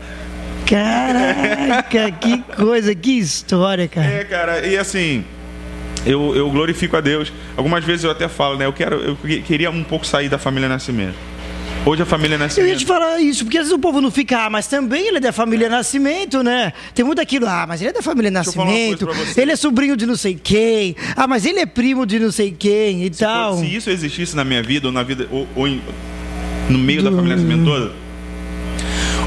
Caraca, 0.66 2.10
que 2.12 2.38
coisa, 2.56 2.94
que 2.94 3.18
história, 3.18 3.86
cara. 3.88 4.06
É, 4.06 4.24
cara, 4.24 4.66
e 4.66 4.76
assim, 4.76 5.24
eu, 6.06 6.34
eu 6.34 6.50
glorifico 6.50 6.96
a 6.96 7.00
Deus. 7.00 7.32
Algumas 7.56 7.84
vezes 7.84 8.04
eu 8.04 8.10
até 8.10 8.28
falo, 8.28 8.56
né? 8.58 8.66
Eu 8.66 8.72
quero, 8.72 8.96
eu 8.96 9.16
que- 9.16 9.42
queria 9.42 9.70
um 9.70 9.84
pouco 9.84 10.06
sair 10.06 10.28
da 10.28 10.38
família 10.38 10.68
Nascimento. 10.68 11.14
Hoje 11.86 12.00
a 12.02 12.06
família 12.06 12.36
Eu 12.36 12.40
ia 12.40 12.48
te 12.48 12.56
Nascimento. 12.56 12.86
falar 12.86 13.20
isso, 13.20 13.44
porque 13.44 13.58
às 13.58 13.64
vezes 13.64 13.76
o 13.76 13.78
povo 13.78 14.00
não 14.00 14.10
fica, 14.10 14.46
ah, 14.46 14.48
mas 14.50 14.66
também 14.66 15.06
ele 15.06 15.18
é 15.18 15.20
da 15.20 15.32
família 15.32 15.68
Nascimento, 15.68 16.42
né? 16.42 16.72
Tem 16.94 17.04
muito 17.04 17.20
aquilo, 17.20 17.46
ah, 17.46 17.66
mas 17.68 17.82
ele 17.82 17.90
é 17.90 17.92
da 17.92 18.00
família 18.00 18.30
Nascimento, 18.30 19.06
ele 19.36 19.52
é 19.52 19.56
sobrinho 19.56 19.94
de 19.94 20.06
não 20.06 20.16
sei 20.16 20.34
quem, 20.42 20.96
ah, 21.14 21.26
mas 21.26 21.44
ele 21.44 21.58
é 21.60 21.66
primo 21.66 22.06
de 22.06 22.18
não 22.18 22.32
sei 22.32 22.50
quem 22.58 23.04
e 23.04 23.12
Se, 23.12 23.20
tal. 23.20 23.54
for- 23.58 23.64
se 23.66 23.74
isso 23.76 23.90
existisse 23.90 24.34
na 24.34 24.44
minha 24.44 24.62
vida, 24.62 24.86
ou 24.86 24.92
na 24.94 25.02
vida, 25.02 25.28
ou, 25.30 25.46
ou 25.54 25.68
em- 25.68 25.82
no 26.70 26.78
meio 26.78 27.02
da 27.02 27.10
família 27.10 27.36
Nascimento 27.36 27.64
toda, 27.66 27.92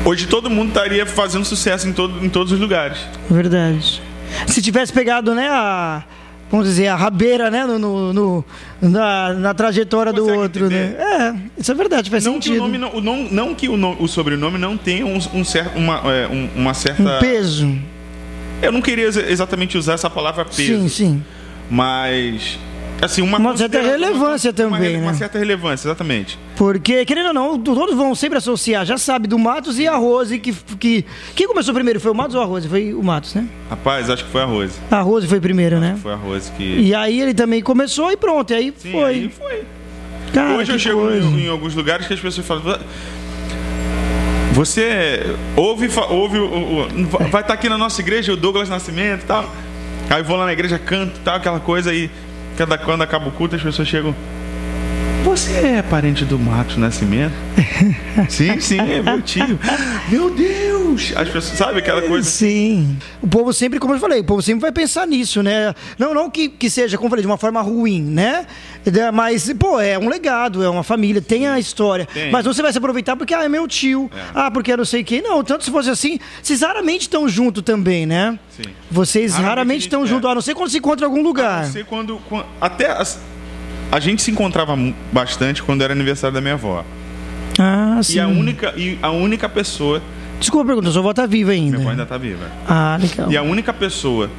hoje 0.09 0.25
todo 0.27 0.49
mundo 0.49 0.69
estaria 0.69 1.05
fazendo 1.05 1.45
sucesso 1.45 1.87
em, 1.87 1.93
todo, 1.93 2.23
em 2.25 2.29
todos 2.29 2.51
os 2.53 2.59
lugares. 2.59 2.97
Verdade. 3.29 4.01
Se 4.47 4.61
tivesse 4.61 4.91
pegado, 4.93 5.33
né, 5.35 5.47
a. 5.49 6.03
Vamos 6.49 6.65
dizer, 6.65 6.87
a 6.87 6.95
rabeira, 6.95 7.51
né? 7.51 7.65
No, 7.65 7.77
no- 7.77 8.13
no- 8.13 8.45
na, 8.81 9.33
na 9.33 9.53
trajetória 9.53 10.13
do 10.13 10.25
outro, 10.25 10.67
entender? 10.67 10.95
né? 10.97 11.35
É, 11.57 11.61
isso 11.61 11.69
é 11.69 11.75
verdade, 11.75 12.09
faz 12.09 12.23
Não 12.23 12.33
que, 12.33 12.39
o, 12.39 12.43
sentido. 12.43 12.61
nome 12.61 12.77
não, 12.77 12.95
o 12.95 13.01
não, 13.01 13.23
não 13.29 13.53
que 13.53 13.67
o, 13.67 14.01
o 14.01 14.07
sobrenome 14.07 14.57
não 14.57 14.77
tenha 14.77 15.05
um, 15.05 15.17
um 15.33 15.43
certo, 15.43 15.77
uma, 15.77 15.95
é, 16.09 16.25
um- 16.27 16.49
uma 16.55 16.73
certa. 16.73 17.03
Um 17.03 17.19
peso. 17.19 17.77
Eu 18.61 18.71
não 18.71 18.81
queria 18.81 19.07
exa- 19.07 19.29
exatamente 19.29 19.77
usar 19.77 19.93
essa 19.95 20.09
palavra 20.09 20.45
peso, 20.45 20.55
Sim, 20.83 20.87
sim. 20.87 21.23
mas 21.69 22.57
assim 23.01 23.21
uma, 23.21 23.37
Uma 23.37 23.55
certa 23.55 23.81
relevância 23.81 24.49
uma, 24.49 24.53
também, 24.53 24.89
uma, 24.95 24.99
né? 25.01 25.07
Uma 25.07 25.13
certa 25.13 25.37
relevância, 25.37 25.87
exatamente. 25.87 26.37
Porque, 26.55 27.05
querendo 27.05 27.27
ou 27.27 27.33
não, 27.33 27.59
todos 27.59 27.95
vão 27.95 28.13
sempre 28.15 28.37
associar, 28.39 28.85
já 28.85 28.97
sabe, 28.97 29.27
do 29.27 29.37
Matos 29.37 29.77
e 29.77 29.87
a 29.87 29.95
Rose, 29.95 30.39
que, 30.39 30.51
que. 30.79 31.05
Quem 31.35 31.47
começou 31.47 31.73
primeiro? 31.73 31.99
Foi 31.99 32.11
o 32.11 32.15
Matos 32.15 32.35
ou 32.35 32.41
a 32.41 32.45
Rose? 32.45 32.67
Foi 32.67 32.93
o 32.93 33.03
Matos, 33.03 33.33
né? 33.35 33.45
Rapaz, 33.69 34.09
acho 34.09 34.25
que 34.25 34.31
foi 34.31 34.41
a 34.41 34.45
Rose. 34.45 34.73
A 34.89 35.01
Rose 35.01 35.27
foi 35.27 35.39
primeiro, 35.39 35.79
né? 35.79 35.97
Foi 36.01 36.13
a 36.13 36.15
Rose 36.15 36.51
que. 36.51 36.63
E 36.63 36.95
aí 36.95 37.21
ele 37.21 37.33
também 37.33 37.61
começou 37.61 38.11
e 38.11 38.17
pronto, 38.17 38.51
e 38.51 38.55
aí 38.55 38.73
Sim, 38.77 38.91
foi. 38.91 39.03
aí 39.03 39.29
foi. 39.29 39.63
Cara, 40.33 40.55
Hoje 40.55 40.71
eu 40.73 40.79
chego 40.79 41.09
em, 41.11 41.45
em 41.45 41.49
alguns 41.49 41.73
lugares 41.75 42.05
que 42.07 42.13
as 42.13 42.19
pessoas 42.19 42.45
falam. 42.45 42.63
"Va- 42.63 42.79
Você 44.53 45.21
ouve, 45.55 45.87
ouve 46.09 46.37
vai 47.29 47.41
estar 47.41 47.53
aqui 47.53 47.69
na 47.69 47.77
nossa 47.77 48.01
igreja, 48.01 48.33
o 48.33 48.35
Douglas 48.37 48.67
Nascimento 48.69 49.21
e 49.23 49.25
tal. 49.25 49.49
Aí 50.09 50.19
eu 50.21 50.25
vou 50.25 50.35
lá 50.37 50.45
na 50.45 50.53
igreja, 50.53 50.79
canto 50.79 51.17
e 51.17 51.19
tal, 51.19 51.35
aquela 51.35 51.59
coisa 51.59 51.91
aí. 51.91 52.09
Cada, 52.57 52.75
quando 52.75 53.03
acaba 53.03 53.27
o 53.27 53.31
culto, 53.31 53.55
as 53.55 53.61
pessoas 53.61 53.87
chegam. 53.87 54.15
Você 55.23 55.51
é 55.51 55.81
parente 55.81 56.23
do 56.23 56.39
Matos 56.39 56.77
Nascimento? 56.77 57.33
sim, 58.29 58.59
sim, 58.59 58.79
é 58.79 59.01
meu 59.01 59.21
tio. 59.21 59.59
Meu 60.09 60.29
Deus! 60.29 61.11
As 61.15 61.27
pessoas, 61.29 61.57
sabe 61.57 61.79
aquela 61.79 62.01
coisa? 62.01 62.27
Sim. 62.27 62.97
O 63.21 63.27
povo 63.27 63.51
sempre, 63.51 63.77
como 63.77 63.93
eu 63.93 63.99
falei, 63.99 64.21
o 64.21 64.23
povo 64.23 64.41
sempre 64.41 64.61
vai 64.61 64.71
pensar 64.71 65.05
nisso, 65.05 65.43
né? 65.43 65.75
Não, 65.99 66.13
não 66.13 66.29
que, 66.29 66.47
que 66.47 66.69
seja, 66.69 66.95
como 66.97 67.07
eu 67.07 67.09
falei, 67.11 67.21
de 67.23 67.27
uma 67.27 67.37
forma 67.37 67.61
ruim, 67.61 68.01
né? 68.01 68.45
É, 68.85 69.11
Mas, 69.11 69.51
pô, 69.59 69.79
é 69.81 69.99
um 69.99 70.07
legado, 70.07 70.63
é 70.63 70.69
uma 70.69 70.81
família, 70.83 71.21
tem 71.21 71.45
a 71.47 71.59
história. 71.59 72.07
Tem. 72.13 72.31
Mas 72.31 72.45
você 72.45 72.61
vai 72.61 72.71
se 72.71 72.77
aproveitar 72.77 73.15
porque, 73.17 73.33
ah, 73.33 73.43
é 73.43 73.49
meu 73.49 73.67
tio. 73.67 74.09
É. 74.15 74.21
Ah, 74.33 74.49
porque 74.51 74.71
eu 74.71 74.77
não 74.77 74.85
sei 74.85 75.03
quem. 75.03 75.21
Não, 75.21 75.43
tanto 75.43 75.63
se 75.65 75.71
fosse 75.71 75.89
assim, 75.89 76.19
vocês 76.41 76.61
raramente 76.61 77.01
estão 77.01 77.27
juntos 77.27 77.61
também, 77.63 78.05
né? 78.05 78.39
Sim. 78.55 78.71
Vocês 78.89 79.33
Raramente 79.33 79.49
raramente 79.49 79.73
a 79.83 79.85
estão 79.85 80.29
é. 80.29 80.31
a 80.31 80.35
não 80.35 80.41
ser 80.41 80.55
quando 80.55 80.69
se 80.69 80.77
encontra 80.77 81.05
em 81.05 81.09
algum 81.09 81.21
lugar. 81.21 81.65
Não 81.65 81.71
sei 81.71 81.83
quando, 81.83 82.17
quan- 82.29 82.45
até 82.61 82.89
as- 82.91 83.19
a 83.91 83.99
gente 83.99 84.21
se 84.21 84.31
encontrava 84.31 84.77
bastante 85.11 85.63
quando 85.63 85.81
era 85.83 85.93
aniversário 85.93 86.33
da 86.33 86.41
minha 86.41 86.55
avó. 86.55 86.83
Ah, 87.59 87.99
sim. 88.03 88.17
E 88.17 88.19
a 88.19 88.27
única 88.27 88.73
e 88.77 88.97
a 89.01 89.11
única 89.11 89.49
pessoa, 89.49 90.01
Desculpa 90.39 90.65
a 90.65 90.67
pergunta, 90.67 90.91
sua 90.91 91.01
avó 91.01 91.13
tá 91.13 91.25
viva 91.25 91.51
ainda. 91.51 91.77
minha 91.77 91.81
avó 91.81 91.89
ainda 91.91 92.05
tá 92.05 92.17
viva. 92.17 92.45
Ah, 92.67 92.97
legal. 93.01 93.31
E 93.31 93.37
a 93.37 93.41
única 93.41 93.73
pessoa 93.73 94.29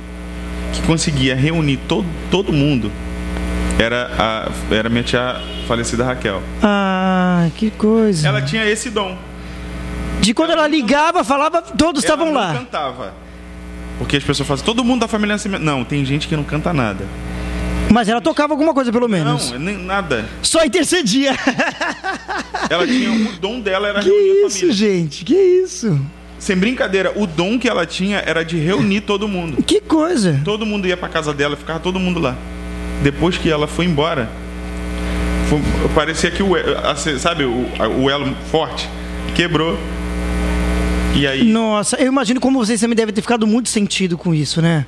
que 0.72 0.80
conseguia 0.82 1.34
reunir 1.34 1.78
todo, 1.88 2.06
todo 2.30 2.52
mundo 2.52 2.92
era 3.78 4.10
a 4.18 4.74
era 4.74 4.88
minha 4.88 5.02
tia 5.02 5.40
falecida 5.66 6.04
Raquel. 6.04 6.42
Ah, 6.62 7.48
que 7.56 7.70
coisa. 7.70 8.28
Ela 8.28 8.42
tinha 8.42 8.64
esse 8.64 8.90
dom. 8.90 9.16
De 10.20 10.34
quando 10.34 10.50
ela 10.50 10.66
ligava, 10.66 11.24
falava, 11.24 11.62
todos 11.62 12.02
estavam 12.02 12.28
ela 12.28 12.40
lá. 12.40 12.54
Cantava. 12.54 13.14
Porque 13.98 14.16
as 14.16 14.22
pessoas 14.22 14.46
falam, 14.46 14.62
todo 14.64 14.84
mundo 14.84 15.00
da 15.00 15.08
família 15.08 15.34
Nascimento. 15.34 15.62
Não, 15.62 15.84
tem 15.84 16.04
gente 16.04 16.28
que 16.28 16.36
não 16.36 16.44
canta 16.44 16.72
nada. 16.72 17.04
Mas 17.90 18.08
ela 18.08 18.20
tocava 18.20 18.52
alguma 18.52 18.74
coisa, 18.74 18.92
pelo 18.92 19.08
menos. 19.08 19.50
Não, 19.52 19.58
nem 19.58 19.78
nada. 19.78 20.28
Só 20.42 20.64
intercedia. 20.64 21.32
Ela 22.70 22.86
tinha 22.86 23.10
o 23.10 23.32
dom 23.40 23.60
dela 23.60 23.88
era 23.88 24.00
que 24.02 24.08
reunir 24.10 24.46
isso, 24.46 24.56
família. 24.58 24.74
gente? 24.74 25.24
Que 25.24 25.34
isso? 25.34 25.98
Sem 26.38 26.54
brincadeira, 26.56 27.12
o 27.16 27.26
dom 27.26 27.58
que 27.58 27.66
ela 27.68 27.86
tinha 27.86 28.18
era 28.18 28.44
de 28.44 28.58
reunir 28.58 29.00
todo 29.00 29.26
mundo. 29.26 29.62
Que 29.62 29.80
coisa. 29.80 30.40
Todo 30.44 30.66
mundo 30.66 30.86
ia 30.86 30.96
pra 30.96 31.08
casa 31.08 31.32
dela, 31.32 31.56
ficava 31.56 31.80
todo 31.80 31.98
mundo 31.98 32.20
lá. 32.20 32.36
Depois 33.02 33.38
que 33.38 33.50
ela 33.50 33.66
foi 33.66 33.86
embora, 33.86 34.28
foi- 35.48 35.60
parecia 35.94 36.30
que 36.30 36.42
o, 36.42 36.48
sabe, 37.18 37.44
o, 37.44 37.66
o 38.02 38.10
elo 38.10 38.36
forte 38.50 38.86
quebrou. 39.34 39.78
E 41.16 41.26
aí 41.26 41.44
Nossa, 41.44 41.96
eu 41.96 42.06
imagino 42.08 42.38
como 42.38 42.58
vocês 42.58 42.78
também 42.80 42.94
devem 42.96 43.14
ter 43.14 43.22
ficado 43.22 43.46
muito 43.46 43.68
sentido 43.70 44.18
com 44.18 44.34
isso, 44.34 44.60
né? 44.60 44.84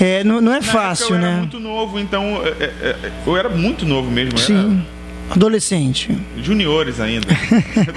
É, 0.00 0.24
não, 0.24 0.40
não 0.40 0.52
é 0.52 0.56
Na 0.56 0.62
fácil, 0.62 1.14
época 1.14 1.20
eu 1.20 1.24
era 1.26 1.32
né? 1.34 1.38
muito 1.40 1.60
novo, 1.60 1.98
então 2.00 2.24
é, 2.42 2.48
é, 2.64 2.96
é, 3.04 3.12
eu 3.26 3.36
era 3.36 3.48
muito 3.50 3.84
novo 3.84 4.10
mesmo, 4.10 4.32
eu 4.32 4.38
Sim. 4.38 4.82
Adolescente. 5.30 6.10
era 6.10 6.42
juniores 6.42 6.98
ainda. 6.98 7.28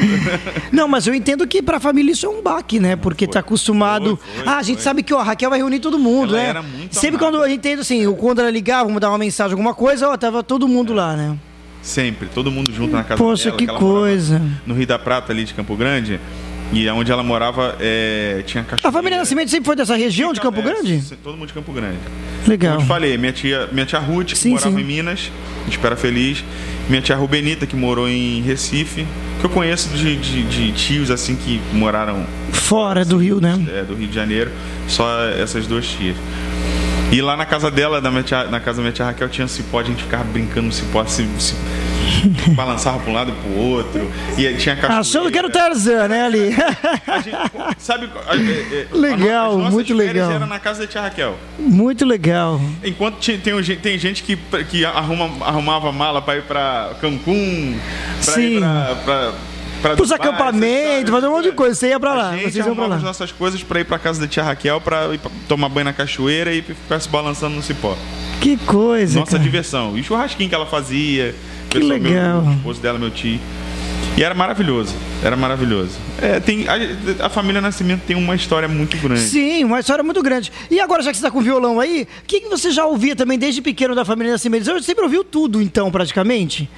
Não, 0.72 0.88
mas 0.88 1.08
eu 1.08 1.16
entendo 1.16 1.48
que 1.48 1.64
pra 1.64 1.80
família 1.80 2.12
isso 2.12 2.28
é 2.28 2.30
um 2.30 2.44
baque, 2.44 2.80
né? 2.80 2.96
Porque 2.96 3.26
tá 3.26 3.40
acostumado. 3.40 4.18
Foi, 4.18 4.44
foi, 4.44 4.54
ah, 4.54 4.58
a 4.58 4.62
gente 4.62 4.76
foi. 4.76 4.84
sabe 4.84 5.02
que 5.02 5.12
ó, 5.14 5.20
a 5.20 5.24
Raquel 5.24 5.50
vai 5.50 5.58
reunir 5.58 5.80
todo 5.80 5.98
mundo, 5.98 6.36
Ela 6.36 6.44
né? 6.44 6.50
era 6.50 6.62
muito 6.62 6.94
Sempre 6.94 7.18
amada. 7.18 7.26
quando 7.38 7.44
eu 7.44 7.52
entendo 7.52 7.80
assim, 7.80 8.14
quando 8.16 8.40
ela 8.40 8.52
ligava, 8.52 8.86
vamos 8.86 9.02
dar 9.02 9.10
uma 9.10 9.18
mensagem, 9.18 9.54
alguma 9.54 9.74
coisa, 9.74 10.10
ó, 10.10 10.16
tava 10.18 10.44
todo 10.44 10.68
mundo 10.68 10.94
lá, 10.94 11.16
né? 11.16 11.36
Sempre, 11.82 12.30
todo 12.30 12.52
mundo 12.52 12.72
junto 12.72 12.94
na 12.94 13.04
casa 13.04 13.18
Poxa, 13.18 13.46
dela. 13.46 13.58
que 13.58 13.64
ela 13.66 13.80
morava 13.80 14.00
coisa. 14.00 14.42
No 14.66 14.74
Rio 14.76 14.88
da 14.88 15.00
Prata, 15.00 15.34
ali 15.34 15.44
de 15.44 15.54
Campo 15.54 15.76
Grande. 15.76 16.20
E 16.74 16.90
onde 16.90 17.12
ela 17.12 17.22
morava, 17.24 17.78
é, 17.80 18.42
tinha 18.46 18.64
cachorro. 18.64 18.90
A 18.90 18.92
família 18.92 19.18
Nascimento 19.18 19.50
sempre 19.52 19.66
foi 19.66 19.76
dessa 19.76 19.96
região 19.96 20.34
de 20.34 20.42
Campo 20.42 20.62
Grande? 20.62 21.04
todo 21.24 21.38
mundo 21.38 21.48
de 21.48 21.54
Campo 21.54 21.72
Grande. 21.72 21.98
Legal. 22.48 22.72
Como 22.74 22.82
eu 22.82 22.86
te 22.86 22.88
falei, 22.88 23.18
minha 23.18 23.32
tia, 23.32 23.70
minha 23.72 23.86
tia 23.86 24.00
Ruth, 24.00 24.30
que 24.30 24.38
Sim, 24.38 24.50
morava 24.52 24.72
sim. 24.72 24.80
em 24.82 24.84
Minas, 24.84 25.32
de 25.68 25.72
Espera 25.72 25.96
Feliz. 25.96 26.44
Minha 26.90 27.02
tia 27.02 27.16
Rubenita, 27.16 27.66
que 27.66 27.76
morou 27.76 28.10
em 28.10 28.42
Recife. 28.42 29.06
Que 29.40 29.46
eu 29.46 29.50
conheço 29.50 29.90
de, 29.90 30.16
de- 30.18 30.44
de 30.44 30.72
tios, 30.72 31.12
assim, 31.12 31.36
que 31.36 31.62
moraram 31.74 32.26
Fora 32.52 33.06
do 33.06 33.18
Rio, 33.18 33.40
né? 33.40 33.58
é, 33.74 33.84
do 33.84 33.94
Rio 33.96 34.08
de 34.08 34.16
Janeiro. 34.16 34.52
Só 34.88 35.24
essas 35.26 35.68
duas 35.68 35.86
tias. 35.88 36.16
E 37.14 37.22
lá 37.22 37.38
na 37.38 37.46
casa 37.46 37.70
dela, 37.70 38.02
na, 38.02 38.10
minha 38.10 38.24
tia- 38.24 38.46
na 38.46 38.60
casa 38.60 38.78
da 38.78 38.82
minha 38.82 38.92
tia 38.92 39.06
Raquel, 39.06 39.30
tinha 39.30 39.48
cipó, 39.48 39.80
a 39.80 39.84
gente 39.84 40.02
ficava 40.04 40.24
brincando 40.24 40.68
no 40.68 40.74
cipó, 40.74 41.06
se, 41.06 41.24
se 41.40 41.54
balançava 42.56 42.98
para 43.00 43.12
um 43.12 43.14
lado 43.14 43.32
e 43.32 43.36
pro 43.36 43.56
outro. 43.62 44.12
E 44.36 44.48
aí 44.48 44.58
tinha 44.58 44.76
cachorro. 44.76 45.00
Achando 45.00 45.32
que 45.32 45.38
era 45.38 45.48
o 45.48 45.52
Tarzan, 45.52 46.08
né, 46.08 46.24
ali? 46.26 46.50
A 47.08 47.20
gente, 47.20 47.38
sabe, 47.78 48.10
a- 48.28 48.36
é- 48.36 48.40
é- 48.40 48.88
Legal, 48.92 49.52
as 49.52 49.58
nossas 49.58 49.74
muito 49.74 49.94
legal. 49.94 50.32
Era 50.32 50.46
na 50.48 50.58
casa 50.60 50.82
da 50.82 50.88
tia 50.88 51.02
Raquel. 51.02 51.38
Muito 51.60 52.04
legal. 52.04 52.60
Enquanto 52.84 53.20
ti- 53.20 53.38
tem, 53.38 53.62
tem 53.78 54.00
gente 54.00 54.24
que, 54.24 54.36
que 54.70 54.84
arruma, 54.84 55.30
arrumava 55.46 55.92
mala 55.92 56.20
para 56.22 56.38
ir 56.38 56.44
para 56.44 56.96
Cancún, 57.00 57.78
para 58.26 58.42
ir 58.42 58.60
pra, 59.06 59.34
pra, 59.84 59.90
pra 59.92 59.98
Pros 59.98 60.12
acampamentos, 60.12 61.12
fazer 61.12 61.28
um 61.28 61.32
monte 61.32 61.44
de 61.46 61.52
coisa. 61.52 61.76
Você 61.76 61.90
ia 61.90 62.00
pra 62.00 62.14
lá. 62.14 62.30
A 62.30 62.38
gente 62.38 62.44
Vocês 62.52 62.56
pra 62.56 62.66
arrumava 62.66 62.90
lá. 62.90 62.96
as 62.96 63.04
nossas 63.04 63.32
coisas 63.32 63.62
para 63.62 63.80
ir 63.82 63.84
para 63.86 64.00
casa 64.00 64.20
da 64.20 64.28
tia 64.28 64.42
Raquel 64.44 64.82
para 64.82 65.14
ir 65.14 65.20
pra 65.20 65.30
tomar 65.48 65.70
banho 65.70 65.86
na 65.86 65.94
cachoeira 65.94 66.52
e 66.54 66.62
ficar 66.62 67.00
se 67.00 67.10
balançando 67.10 67.56
no 67.56 67.62
cipó. 67.62 67.96
Que 68.42 68.58
coisa. 68.58 69.20
Nossa 69.20 69.32
cara. 69.34 69.44
diversão. 69.44 69.96
E 69.98 70.02
o 70.02 70.04
churrasquinho 70.04 70.50
que 70.50 70.56
ela 70.56 70.66
fazia. 70.66 71.36
Que 71.70 71.80
pessoal, 71.80 72.00
meu- 72.00 72.12
legal. 72.12 72.42
o 72.42 72.52
esposo 72.54 72.82
dela, 72.82 72.98
meu 73.00 73.12
tio. 73.12 73.40
E 74.16 74.24
era 74.24 74.36
maravilhoso. 74.36 74.94
Era 75.24 75.36
maravilhoso. 75.36 75.98
É, 76.22 76.40
tem, 76.40 76.66
a, 76.68 77.26
a 77.26 77.30
família 77.30 77.60
Nascimento 77.62 78.02
tem 78.06 78.16
uma 78.16 78.36
história 78.36 78.68
muito 78.68 78.96
grande. 78.98 79.22
Sim, 79.22 79.64
uma 79.64 79.80
história 79.80 80.04
muito 80.04 80.22
grande. 80.22 80.52
E 80.70 80.80
agora, 80.80 81.02
já 81.02 81.10
que 81.10 81.18
você 81.18 81.22
está 81.26 81.32
com 81.32 81.40
o 81.40 81.42
violão 81.42 81.80
aí, 81.80 82.08
o 82.22 82.26
que, 82.28 82.42
que 82.42 82.50
você 82.50 82.70
já 82.70 82.86
ouvia 82.86 83.16
também 83.16 83.40
desde 83.40 83.60
pequeno 83.62 83.96
da 83.96 84.06
família 84.06 84.34
Nascimento? 84.34 84.66
Você 84.66 84.82
sempre 84.84 85.04
ouviu 85.04 85.24
tudo, 85.24 85.60
então, 85.62 85.90
praticamente? 85.90 86.70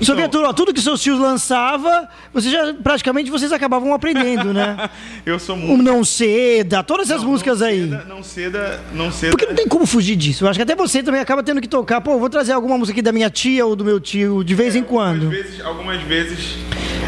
Você 0.00 0.12
Então- 0.12 0.40
ouvia 0.40 0.52
tudo, 0.54 0.74
que 0.74 0.80
seus 0.80 1.00
tios 1.00 1.18
lançava, 1.20 2.08
você 2.32 2.50
já, 2.50 2.74
praticamente 2.74 3.30
vocês 3.30 3.52
acabavam 3.52 3.94
aprendendo, 3.94 4.52
né? 4.52 4.90
Eu 5.24 5.38
sou 5.38 5.54
O 5.54 5.58
muito. 5.58 5.82
Não 5.82 6.04
Ceda, 6.04 6.82
todas 6.82 7.08
essas 7.08 7.22
Não, 7.22 7.30
músicas 7.30 7.60
não 7.60 7.66
aí. 7.66 7.80
Ceda, 7.88 8.04
não 8.08 8.22
ceda, 8.22 8.80
não 8.92 9.12
ceda. 9.12 9.30
Porque 9.30 9.46
não 9.46 9.54
tem 9.54 9.68
como 9.68 9.86
fugir 9.86 10.16
disso. 10.16 10.44
Eu 10.44 10.48
acho 10.48 10.58
que 10.58 10.62
até 10.62 10.74
você 10.74 11.02
também 11.02 11.20
acaba 11.20 11.42
tendo 11.42 11.60
que 11.60 11.68
tocar. 11.68 12.00
Pô, 12.00 12.18
vou 12.18 12.28
trazer 12.28 12.52
alguma 12.52 12.76
música 12.76 12.92
aqui 12.94 13.02
da 13.02 13.12
minha 13.12 13.30
tia 13.30 13.64
ou 13.64 13.76
do 13.76 13.84
meu 13.84 14.00
tio, 14.00 14.42
de 14.42 14.54
vez 14.54 14.74
em 14.74 14.82
quando. 14.82 15.24
Algumas 15.26 15.44
vezes, 15.44 15.60
algumas 15.64 16.02
vezes. 16.02 16.38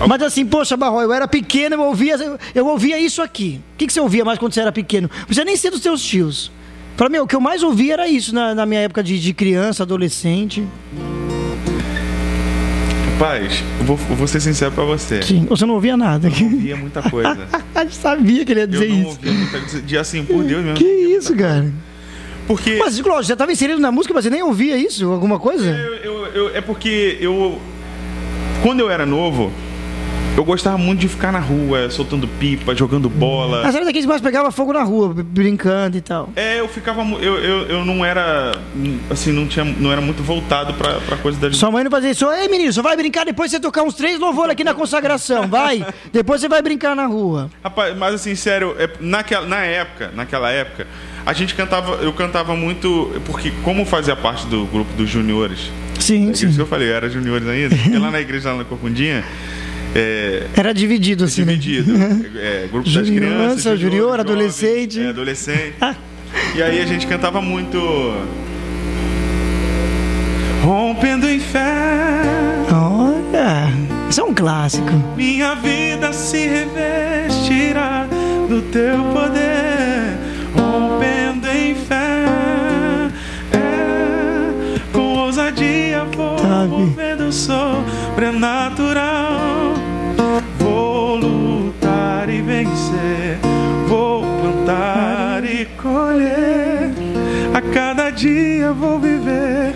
Mas 0.09 0.23
assim, 0.23 0.47
poxa, 0.47 0.77
Barro, 0.77 1.01
eu 1.01 1.13
era 1.13 1.27
pequeno, 1.27 1.75
eu 1.75 1.81
ouvia, 1.83 2.17
eu 2.55 2.67
ouvia 2.67 2.99
isso 3.01 3.21
aqui. 3.21 3.61
O 3.75 3.79
que, 3.79 3.87
que 3.87 3.93
você 3.93 4.01
ouvia 4.01 4.25
mais 4.25 4.39
quando 4.39 4.53
você 4.53 4.61
era 4.61 4.71
pequeno? 4.73 5.11
Não 5.13 5.25
precisa 5.27 5.45
nem 5.45 5.57
ser 5.57 5.71
dos 5.71 5.83
seus 5.83 6.03
tios. 6.03 6.53
Pra 6.97 7.09
mim, 7.09 7.19
o 7.19 7.27
que 7.27 7.35
eu 7.37 7.41
mais 7.41 7.63
ouvia 7.63 7.95
era 7.95 8.09
isso 8.09 8.35
na, 8.35 8.55
na 8.55 8.65
minha 8.65 8.81
época 8.81 9.03
de, 9.03 9.19
de 9.21 9.35
criança, 9.35 9.83
adolescente. 9.83 10.67
Rapaz, 13.19 13.63
eu 13.81 13.87
vou, 13.87 13.99
eu 14.11 14.17
vou 14.17 14.27
ser 14.27 14.41
sincero 14.41 14.73
pra 14.73 14.85
você. 14.85 15.23
Sim, 15.23 15.47
você 15.49 15.65
não 15.65 15.75
ouvia 15.75 15.97
nada. 15.97 16.29
Eu 16.29 16.33
não 16.39 16.53
ouvia 16.53 16.77
muita 16.77 17.03
coisa. 17.09 17.49
A 17.75 17.83
gente 17.85 17.97
sabia 17.97 18.45
que 18.45 18.53
ele 18.53 18.61
ia 18.61 18.65
Eu 18.65 18.69
dizer 18.69 18.89
não 18.89 18.97
isso. 18.99 19.07
ouvia 19.09 19.33
muita 19.33 19.59
coisa. 19.61 19.81
De 19.83 19.97
assim, 19.99 20.25
por 20.25 20.45
Deus 20.45 20.63
mesmo. 20.63 20.77
Que 20.77 20.85
isso, 20.85 21.35
cara? 21.35 21.73
Porque. 22.47 22.77
Mas, 22.79 22.99
lógico, 22.99 23.23
já 23.25 23.33
estava 23.33 23.51
inserido 23.51 23.81
na 23.81 23.91
música, 23.91 24.13
mas 24.13 24.25
você 24.25 24.31
nem 24.31 24.43
ouvia 24.43 24.77
isso? 24.77 25.11
Alguma 25.11 25.39
coisa? 25.39 25.65
Eu- 25.65 25.95
eu- 25.95 26.27
eu- 26.27 26.57
é 26.57 26.61
porque 26.61 27.17
eu. 27.21 27.59
Quando 28.63 28.81
eu 28.81 28.91
era 28.91 29.07
novo, 29.07 29.51
eu 30.37 30.45
gostava 30.45 30.77
muito 30.77 31.01
de 31.01 31.09
ficar 31.09 31.33
na 31.33 31.39
rua, 31.39 31.89
soltando 31.91 32.29
pipa, 32.29 32.75
jogando 32.75 33.09
bola. 33.09 33.63
Mas 33.63 33.75
era 33.75 33.85
daqueles 33.85 34.05
que 34.05 34.09
mais 34.09 34.21
pegava 34.21 34.51
fogo 34.51 34.73
na 34.73 34.83
rua, 34.83 35.15
brincando 35.15 35.97
e 35.97 36.01
tal. 36.01 36.29
É, 36.37 36.61
eu 36.61 36.69
ficava. 36.69 37.03
Eu, 37.03 37.39
eu, 37.39 37.67
eu 37.67 37.85
não 37.85 38.05
era. 38.05 38.53
Assim, 39.11 39.33
não, 39.33 39.47
tinha, 39.47 39.65
não 39.65 39.91
era 39.91 40.01
muito 40.01 40.23
voltado 40.23 40.75
pra, 40.75 41.01
pra 41.01 41.17
coisa 41.17 41.39
da 41.39 41.53
Sua 41.53 41.71
mãe 41.71 41.85
não 41.85 41.91
fazia 41.91 42.11
isso. 42.11 42.31
Ei, 42.31 42.49
menino, 42.49 42.73
só 42.73 42.83
vai 42.83 42.97
brincar 42.97 43.25
depois 43.25 43.51
você 43.51 43.59
tocar 43.59 43.83
uns 43.83 43.95
três 43.95 44.19
louvores 44.19 44.53
aqui 44.53 44.65
na 44.65 44.75
consagração, 44.75 45.49
vai. 45.49 45.85
Depois 46.13 46.41
você 46.41 46.49
vai 46.49 46.63
brincar 46.63 46.95
na 46.95 47.07
rua. 47.07 47.51
Rapaz, 47.63 47.97
mas 47.97 48.15
assim, 48.15 48.35
sério, 48.35 48.75
é, 48.79 48.89
naquela, 49.01 49.47
na 49.47 49.65
época, 49.65 50.11
naquela 50.15 50.51
época, 50.51 50.87
a 51.25 51.33
gente 51.33 51.55
cantava, 51.55 51.95
eu 52.03 52.13
cantava 52.13 52.55
muito, 52.55 53.21
porque 53.25 53.53
como 53.63 53.85
fazia 53.85 54.15
parte 54.15 54.47
do 54.47 54.65
grupo 54.67 54.93
dos 54.95 55.09
juniores, 55.09 55.71
Sim, 55.99 56.29
é 56.29 56.33
isso 56.33 56.47
sim. 56.47 56.55
que 56.55 56.61
eu 56.61 56.67
falei, 56.67 56.89
eu 56.91 56.95
era 56.95 57.09
juniores 57.09 57.47
ainda, 57.49 57.75
porque 57.75 57.99
lá 57.99 58.11
na 58.11 58.21
igreja, 58.21 58.51
lá 58.53 58.59
na 58.59 58.65
Corcundinha, 58.65 59.25
é, 59.99 60.47
Era 60.55 60.75
dividido 60.75 61.25
assim, 61.25 61.45
né? 61.45 61.55
dividido. 61.57 61.93
É, 62.39 62.69
grupo 62.71 62.89
das 62.91 63.09
crianças, 63.09 63.81
junior, 63.81 64.01
junior, 64.01 64.21
adolescente. 64.21 64.95
jovem, 64.95 65.07
é, 65.07 65.11
adolescente. 65.11 65.75
e 66.55 66.63
aí 66.63 66.81
a 66.81 66.87
gente 66.87 67.07
cantava 67.07 67.41
muito. 67.41 67.79
Rompendo 70.63 71.27
em 71.29 71.39
fé, 71.39 71.73
Olha, 72.73 73.69
isso 74.11 74.21
é 74.21 74.25
um 74.25 74.35
clássico. 74.35 74.91
minha 75.17 75.55
vida 75.55 76.13
se 76.13 76.49
revestirá 76.49 78.07
do 78.49 78.61
teu 78.73 78.99
poder. 79.13 80.17
Rompendo 80.57 81.47
em 81.49 81.75
fé, 81.77 82.25
é, 83.53 84.51
com 84.93 85.19
ousadia 85.19 86.05
vou 86.17 86.37
Sabe. 86.39 86.67
movendo 86.69 87.31
sobrenatural. 87.33 89.56
Dia 98.17 98.73
vou 98.73 98.99
viver, 98.99 99.75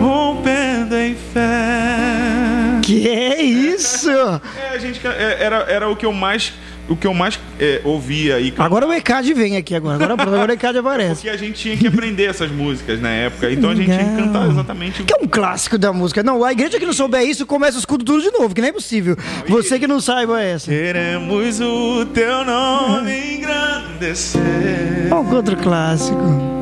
rompendo 0.00 0.96
em 0.96 1.14
fé. 1.14 2.80
Que 2.82 3.06
é 3.06 3.42
isso? 3.42 4.10
É, 4.10 4.78
gente 4.78 5.06
é, 5.06 5.36
era, 5.38 5.56
era 5.68 5.88
o 5.90 5.94
que 5.94 6.06
eu 6.06 6.12
mais, 6.12 6.54
o 6.88 6.96
que 6.96 7.06
eu 7.06 7.12
mais 7.12 7.38
é, 7.60 7.82
ouvia 7.84 8.40
e 8.40 8.52
Agora 8.56 8.86
o 8.86 8.92
ECAD 8.94 9.34
vem 9.34 9.58
aqui 9.58 9.74
agora. 9.74 10.02
Agora, 10.02 10.14
agora 10.14 10.52
o 10.52 10.54
ECAD 10.54 10.78
aparece. 10.78 11.14
porque 11.16 11.28
a 11.28 11.36
gente 11.36 11.52
tinha 11.52 11.76
que 11.76 11.86
aprender 11.86 12.24
essas 12.24 12.50
músicas 12.50 12.98
na 12.98 13.10
época. 13.10 13.50
Então 13.52 13.68
a 13.68 13.74
gente 13.74 13.84
tinha 13.90 13.98
que 13.98 14.16
cantar 14.16 14.48
exatamente 14.48 15.02
Que 15.02 15.12
é 15.12 15.18
um 15.22 15.28
clássico 15.28 15.76
da 15.76 15.92
música. 15.92 16.22
Não, 16.22 16.42
a 16.42 16.50
igreja 16.50 16.78
que 16.78 16.86
não 16.86 16.94
souber 16.94 17.22
isso 17.22 17.44
começa 17.44 17.76
os 17.76 17.84
cultos 17.84 18.06
tudo 18.06 18.22
de 18.22 18.30
novo, 18.30 18.54
que 18.54 18.62
não 18.62 18.68
é 18.68 18.72
possível. 18.72 19.18
Você 19.46 19.78
que 19.78 19.86
não 19.86 20.00
saiba 20.00 20.42
essa. 20.42 20.70
Queremos 20.70 21.60
o 21.60 22.06
teu 22.06 22.42
nome 22.42 23.36
engrandecer 23.36 24.40
Olha 25.10 25.20
o 25.20 25.34
outro 25.34 25.58
clássico. 25.58 26.61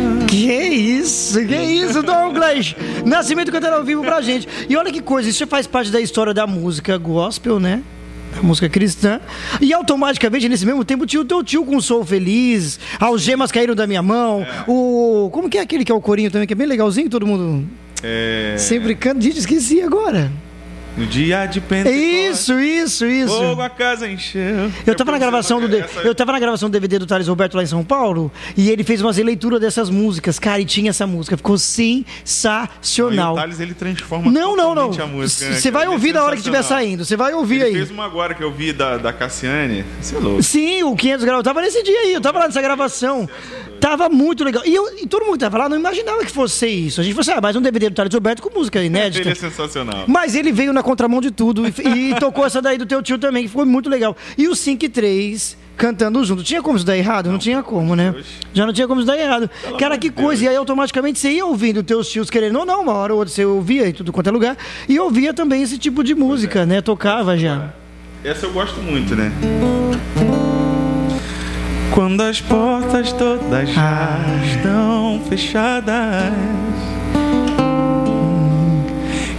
Que 0.31 0.47
isso, 0.47 1.45
que 1.45 1.55
isso, 1.55 2.01
Douglas! 2.01 2.73
Nascimento 3.05 3.51
cantando 3.51 3.75
ao 3.75 3.83
vivo 3.83 4.01
pra 4.01 4.21
gente. 4.21 4.47
E 4.69 4.77
olha 4.77 4.89
que 4.89 5.01
coisa, 5.01 5.27
isso 5.27 5.45
faz 5.45 5.67
parte 5.67 5.91
da 5.91 5.99
história 5.99 6.33
da 6.33 6.47
música 6.47 6.97
gospel, 6.97 7.59
né? 7.59 7.83
A 8.39 8.41
música 8.41 8.69
cristã. 8.69 9.19
E 9.59 9.73
automaticamente, 9.73 10.47
nesse 10.47 10.65
mesmo 10.65 10.85
tempo, 10.85 11.05
tinha 11.05 11.21
o 11.21 11.25
teu 11.25 11.43
tio 11.43 11.65
com 11.65 11.81
Sou 11.81 12.05
Feliz, 12.05 12.79
Algemas 12.97 13.51
Caíram 13.51 13.75
da 13.75 13.85
Minha 13.85 14.01
Mão, 14.01 14.47
o. 14.65 15.29
Como 15.33 15.49
que 15.49 15.57
é 15.57 15.61
aquele 15.61 15.83
que 15.83 15.91
é 15.91 15.95
o 15.95 15.99
corinho 15.99 16.31
também, 16.31 16.47
que 16.47 16.53
é 16.53 16.55
bem 16.55 16.65
legalzinho, 16.65 17.09
todo 17.09 17.27
mundo 17.27 17.67
É, 18.01 18.55
sempre 18.57 18.95
canta. 18.95 19.19
Gente, 19.19 19.39
esqueci 19.39 19.81
agora. 19.81 20.31
No 20.97 21.05
dia 21.05 21.45
de 21.45 21.61
Pentecostes. 21.61 22.01
Isso, 22.41 22.59
isso, 22.59 23.05
isso. 23.05 23.33
Fogo 23.37 23.61
a 23.61 23.69
casa 23.69 24.09
encheu. 24.09 24.69
Eu 24.85 24.93
tava 24.95 25.11
na 25.13 25.17
gravação 25.17 25.59
do 25.65 25.73
Essa- 25.75 26.01
eu 26.01 26.13
tava 26.13 26.33
na 26.33 26.39
gravação 26.39 26.69
do 26.69 26.73
DVD 26.73 26.99
do 26.99 27.05
Thales 27.05 27.27
Roberto 27.27 27.55
lá 27.55 27.63
em 27.63 27.67
São 27.67 27.83
Paulo 27.83 28.29
e 28.57 28.69
ele 28.69 28.83
fez 28.83 29.01
umas 29.01 29.15
releituras 29.17 29.59
dessas 29.61 29.89
músicas, 29.89 30.37
cara, 30.37 30.59
e 30.59 30.65
tinha 30.65 30.89
essa 30.89 31.07
música, 31.07 31.37
ficou 31.37 31.57
sensacional. 31.57 33.33
o 33.33 33.35
Thales, 33.37 33.59
ele 33.59 33.73
transforma 33.73 34.31
Não, 34.31 34.55
não, 34.55 34.75
não. 34.75 34.91
a 34.91 35.07
música. 35.07 35.45
né, 35.49 35.55
Você 35.55 35.71
cara? 35.71 35.73
vai 35.73 35.83
Ele 35.83 35.91
é 35.91 35.93
ouvir 35.93 36.13
na 36.13 36.23
hora 36.23 36.31
que 36.33 36.39
estiver 36.41 36.61
saindo, 36.63 37.05
você 37.05 37.15
vai 37.15 37.33
ouvir 37.33 37.55
Ele 37.55 37.63
aí. 37.65 37.73
fez 37.73 37.91
uma 37.91 38.05
agora 38.05 38.33
que 38.33 38.43
eu 38.43 38.51
vi 38.51 38.73
da, 38.73 38.97
da 38.97 39.13
Cassiane. 39.13 39.85
Você 40.01 40.15
é 40.15 40.19
louco. 40.19 40.43
Sim, 40.43 40.83
o 40.83 40.95
500 40.95 41.25
graus. 41.25 41.39
Eu 41.39 41.43
tava 41.43 41.61
nesse 41.61 41.81
dia 41.83 41.99
aí, 42.01 42.13
eu 42.13 42.21
tava 42.21 42.39
lá 42.39 42.45
nessa 42.47 42.61
gravação. 42.61 43.29
Tava 43.79 44.09
muito 44.09 44.43
legal. 44.43 44.61
E, 44.65 44.75
eu- 44.75 44.95
e 45.01 45.07
todo 45.07 45.23
mundo 45.25 45.33
que 45.33 45.39
tava 45.39 45.57
lá 45.57 45.67
não 45.69 45.75
imaginava 45.77 46.23
que 46.23 46.31
fosse 46.31 46.67
isso. 46.67 47.01
A 47.01 47.03
gente 47.03 47.13
falou 47.13 47.21
assim, 47.21 47.31
ah, 47.31 47.41
mais 47.41 47.55
um 47.55 47.61
DVD 47.61 47.89
do 47.89 47.95
Thales 47.95 48.13
Roberto 48.13 48.41
com 48.41 48.49
música 48.53 48.83
inédita. 48.83 49.21
Ele 49.27 49.31
é 49.31 49.35
sensacional. 49.35 50.03
Mas 50.07 50.35
ele 50.35 50.51
veio 50.51 50.71
na 50.73 50.80
contramão 50.83 51.21
de 51.21 51.31
tudo 51.31 51.63
e, 51.67 51.71
e 52.11 52.15
tocou 52.19 52.45
essa 52.45 52.61
daí 52.61 52.77
do 52.77 52.85
teu 52.85 53.01
tio 53.01 53.17
também, 53.17 53.43
que 53.43 53.49
foi 53.49 53.65
muito 53.65 53.89
legal. 53.89 54.15
E 54.37 54.47
o 54.47 54.55
5 54.55 54.85
e 54.85 54.89
3 54.89 55.57
cantando 55.77 56.23
junto. 56.23 56.43
Tinha 56.43 56.61
como 56.61 56.77
isso 56.77 56.85
dar 56.85 56.95
errado? 56.95 57.31
Não, 57.31 57.39
tinha 57.39 57.63
como, 57.63 57.95
né? 57.95 58.11
Deus. 58.11 58.27
Já 58.53 58.65
não 58.67 58.73
tinha 58.73 58.87
como 58.87 58.99
isso 59.01 59.07
dar 59.07 59.17
errado. 59.17 59.49
Cara, 59.79 59.97
que 59.97 60.11
coisa. 60.11 60.45
E 60.45 60.47
aí 60.47 60.55
automaticamente 60.55 61.17
você 61.17 61.31
ia 61.31 61.45
ouvindo 61.45 61.81
teus 61.81 62.07
tios 62.09 62.29
querendo 62.29 62.59
ou 62.59 62.65
não, 62.65 62.81
uma 62.81 62.93
hora 62.93 63.13
ou 63.13 63.19
outra 63.19 63.33
você 63.33 63.43
ouvia 63.45 63.89
em 63.89 63.93
tudo 63.93 64.11
quanto 64.13 64.27
é 64.27 64.31
lugar. 64.31 64.57
E 64.87 64.99
ouvia 64.99 65.33
também 65.33 65.63
esse 65.63 65.77
tipo 65.79 66.03
de 66.03 66.13
música, 66.13 66.65
né? 66.67 66.81
Tocava 66.81 67.35
já. 67.37 67.69
Essa 68.23 68.45
eu 68.45 68.51
gosto 68.53 68.79
muito, 68.81 69.15
né? 69.15 69.31
Quando 71.93 72.21
as 72.21 72.39
portas 72.39 73.11
todas 73.13 73.69
já 73.69 73.81
Ah. 73.81 74.45
estão 74.45 75.21
fechadas 75.27 76.31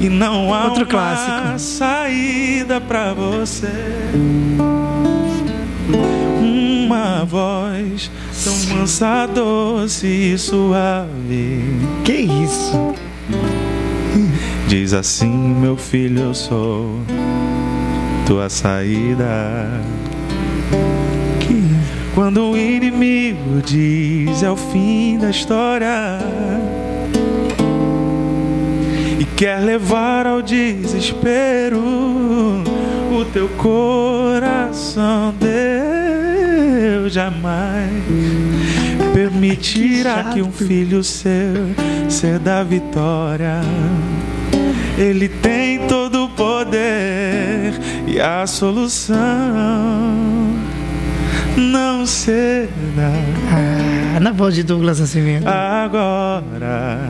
e 0.03 0.09
não 0.09 0.53
há 0.53 0.65
Outro 0.65 0.85
clássico. 0.85 1.59
saída 1.59 2.81
pra 2.81 3.15
você. 3.15 3.71
Uma 6.41 7.25
voz 7.25 8.11
tão 8.43 8.77
mansa, 8.77 9.27
doce 9.27 10.07
e 10.07 10.37
suave 10.37 11.63
Que 12.05 12.13
isso? 12.13 12.95
Diz 14.67 14.93
assim, 14.93 15.31
meu 15.31 15.77
filho, 15.77 16.21
eu 16.21 16.35
sou 16.35 16.99
tua 18.27 18.49
saída. 18.49 19.69
Que? 21.41 21.63
Quando 22.15 22.51
o 22.51 22.57
inimigo 22.57 23.63
diz 23.65 24.43
é 24.43 24.51
o 24.51 24.57
fim 24.57 25.19
da 25.19 25.31
história 25.31 26.19
quer 29.37 29.59
levar 29.61 30.27
ao 30.27 30.43
desespero 30.43 31.79
o 31.79 33.25
teu 33.33 33.49
coração, 33.51 35.35
Deus 35.39 37.13
jamais 37.13 37.91
permitirá 39.13 40.25
Que 40.25 40.35
que 40.35 40.43
um 40.43 40.51
filho 40.53 41.03
seu 41.05 41.31
ceda 42.09 42.61
a 42.61 42.65
vitória. 42.65 43.61
Ele 44.97 45.29
tem 45.29 45.87
todo 45.87 46.25
o 46.25 46.29
poder 46.31 47.73
e 48.07 48.21
a 48.21 48.47
solução 48.47 49.17
não 51.57 52.05
será 52.07 52.69
Ah, 53.51 54.21
na 54.21 54.33
voz 54.33 54.55
de 54.55 54.63
Douglas 54.63 55.01
Nascimento. 55.01 55.47
agora. 55.47 57.01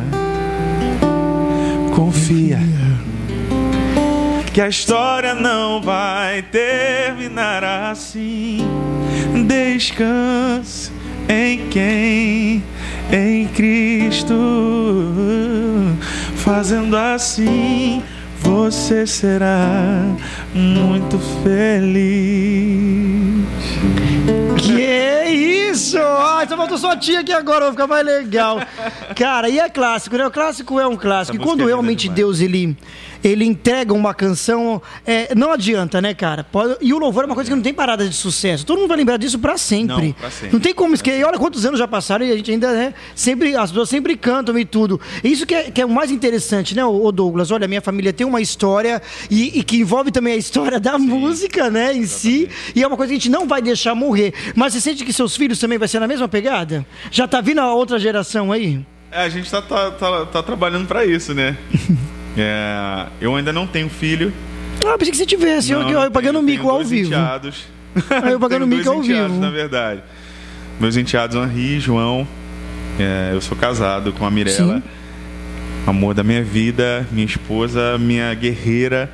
Confia 1.94 2.58
que 4.52 4.60
a 4.60 4.68
história 4.68 5.34
não 5.34 5.80
vai 5.80 6.42
terminar 6.42 7.64
assim. 7.64 8.58
Descanse 9.46 10.90
em 11.26 11.68
quem? 11.68 12.62
Em 13.10 13.46
Cristo. 13.48 14.34
Fazendo 16.36 16.96
assim, 16.96 18.02
você 18.40 19.06
será 19.06 20.04
muito 20.54 21.18
feliz. 21.42 21.82
Que 24.58 25.30
isso? 25.30 25.61
Ah, 25.72 26.44
só 26.48 26.56
faltou 26.56 26.76
sua 26.76 26.96
tia 26.96 27.20
aqui 27.20 27.32
agora, 27.32 27.60
vai 27.64 27.70
ficar 27.72 27.86
mais 27.86 28.04
legal. 28.04 28.58
Cara, 29.16 29.48
e 29.48 29.58
é 29.58 29.68
clássico, 29.68 30.16
né? 30.16 30.26
O 30.26 30.30
clássico 30.30 30.78
é 30.78 30.86
um 30.86 30.96
clássico. 30.96 31.36
E 31.36 31.40
quando 31.40 31.62
é 31.62 31.66
realmente 31.66 32.02
demais. 32.02 32.16
Deus, 32.16 32.40
ele, 32.40 32.76
ele 33.22 33.44
entrega 33.44 33.92
uma 33.94 34.12
canção, 34.14 34.80
é, 35.06 35.34
não 35.34 35.52
adianta, 35.52 36.00
né, 36.00 36.12
cara? 36.14 36.44
Pode- 36.44 36.76
E 36.80 36.92
o 36.92 36.98
louvor 36.98 37.24
é 37.24 37.26
uma 37.26 37.34
coisa 37.34 37.50
que 37.50 37.54
não 37.56 37.62
tem 37.62 37.72
parada 37.74 38.08
de 38.08 38.14
sucesso. 38.14 38.64
Todo 38.66 38.78
mundo 38.78 38.88
vai 38.88 38.96
lembrar 38.96 39.16
disso 39.16 39.38
pra 39.38 39.56
sempre. 39.56 40.06
Não, 40.08 40.12
pra 40.12 40.30
sempre. 40.30 40.52
Não 40.52 40.60
tem 40.60 40.74
como 40.74 40.94
esquecer. 40.94 41.20
E 41.20 41.24
olha 41.24 41.38
quantos 41.38 41.64
anos 41.64 41.78
já 41.78 41.86
passaram 41.88 42.24
e 42.24 42.32
a 42.32 42.36
gente 42.36 42.50
ainda, 42.50 42.72
né, 42.72 42.94
sempre, 43.14 43.54
as 43.56 43.70
pessoas 43.70 43.88
sempre 43.88 44.16
cantam 44.16 44.58
e 44.58 44.64
tudo. 44.64 45.00
Isso 45.22 45.46
que 45.46 45.54
é, 45.54 45.70
que 45.70 45.80
é 45.80 45.84
o 45.86 45.88
mais 45.88 46.10
interessante, 46.10 46.74
né, 46.74 46.84
ô 46.84 47.10
Douglas? 47.12 47.50
Olha, 47.50 47.68
minha 47.68 47.80
família 47.82 48.12
tem 48.12 48.26
uma 48.26 48.40
história 48.40 49.00
e, 49.30 49.58
e 49.58 49.62
que 49.62 49.76
envolve 49.78 50.10
também 50.10 50.34
a 50.34 50.36
história 50.36 50.78
da 50.80 50.98
música, 50.98 51.70
né, 51.70 51.94
em 51.94 52.06
si. 52.06 52.48
E 52.74 52.82
é 52.82 52.86
uma 52.86 52.96
coisa 52.96 53.10
que 53.12 53.16
a 53.16 53.18
gente 53.18 53.30
não 53.30 53.46
vai 53.46 53.62
deixar 53.62 53.94
morrer. 53.94 54.32
Mas 54.54 54.72
você 54.72 54.80
sente 54.80 55.04
que 55.04 55.12
seus 55.12 55.36
filhos 55.36 55.58
também 55.58 55.78
vai 55.78 55.88
ser 55.88 56.00
na 56.00 56.08
mesma 56.08 56.28
pegada? 56.28 56.84
Já 57.10 57.26
tá 57.28 57.40
vindo 57.40 57.60
a 57.60 57.72
outra 57.74 57.98
geração 57.98 58.50
aí? 58.52 58.80
É, 59.10 59.22
a 59.24 59.28
gente 59.28 59.50
tá, 59.50 59.60
tá, 59.60 59.90
tá, 59.90 60.24
tá 60.26 60.42
trabalhando 60.42 60.86
pra 60.86 61.04
isso, 61.04 61.34
né? 61.34 61.56
É, 62.36 63.06
eu 63.20 63.34
ainda 63.36 63.52
não 63.52 63.66
tenho 63.66 63.88
filho. 63.88 64.32
Ah, 64.84 64.96
pensei 64.98 65.12
que 65.12 65.16
você 65.18 65.26
tivesse. 65.26 65.70
eu, 65.70 65.80
Não, 65.80 65.88
eu, 65.88 65.94
não 65.98 66.04
eu 66.04 66.10
pagando 66.10 66.34
tenho, 66.34 66.42
mico 66.44 66.62
tenho 66.64 66.74
ao 66.74 66.84
vivo. 66.84 67.06
Enteados. 67.08 67.64
Ah, 68.10 68.30
eu 68.30 68.40
pagando 68.40 68.66
mico 68.66 68.88
ao 68.88 69.02
enteados, 69.02 69.32
vivo. 69.32 69.40
na 69.40 69.50
verdade. 69.50 70.02
Meus 70.80 70.96
enteados 70.96 71.36
Henri 71.36 71.76
e 71.76 71.80
João. 71.80 72.26
É, 72.98 73.30
eu 73.32 73.40
sou 73.40 73.56
casado 73.56 74.12
com 74.12 74.24
a 74.26 74.30
Mirella. 74.30 74.76
Sim. 74.76 74.82
Amor 75.86 76.14
da 76.14 76.22
minha 76.22 76.42
vida, 76.42 77.06
minha 77.10 77.26
esposa, 77.26 77.98
minha 77.98 78.32
guerreira. 78.34 79.10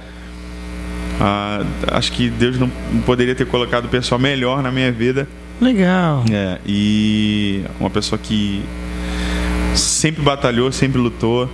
Ah, 1.21 1.63
acho 1.89 2.13
que 2.13 2.29
Deus 2.29 2.59
não 2.59 2.69
poderia 3.05 3.35
ter 3.35 3.47
colocado 3.47 3.89
pessoa 3.89 4.19
melhor 4.19 4.63
na 4.63 4.71
minha 4.71 4.93
vida. 4.93 5.27
Legal. 5.61 6.25
É, 6.31 6.59
e 6.65 7.63
uma 7.81 7.91
pessoa 7.91 8.19
que 8.19 8.63
sempre 9.75 10.23
batalhou, 10.23 10.71
sempre 10.71 10.99
lutou. 11.01 11.51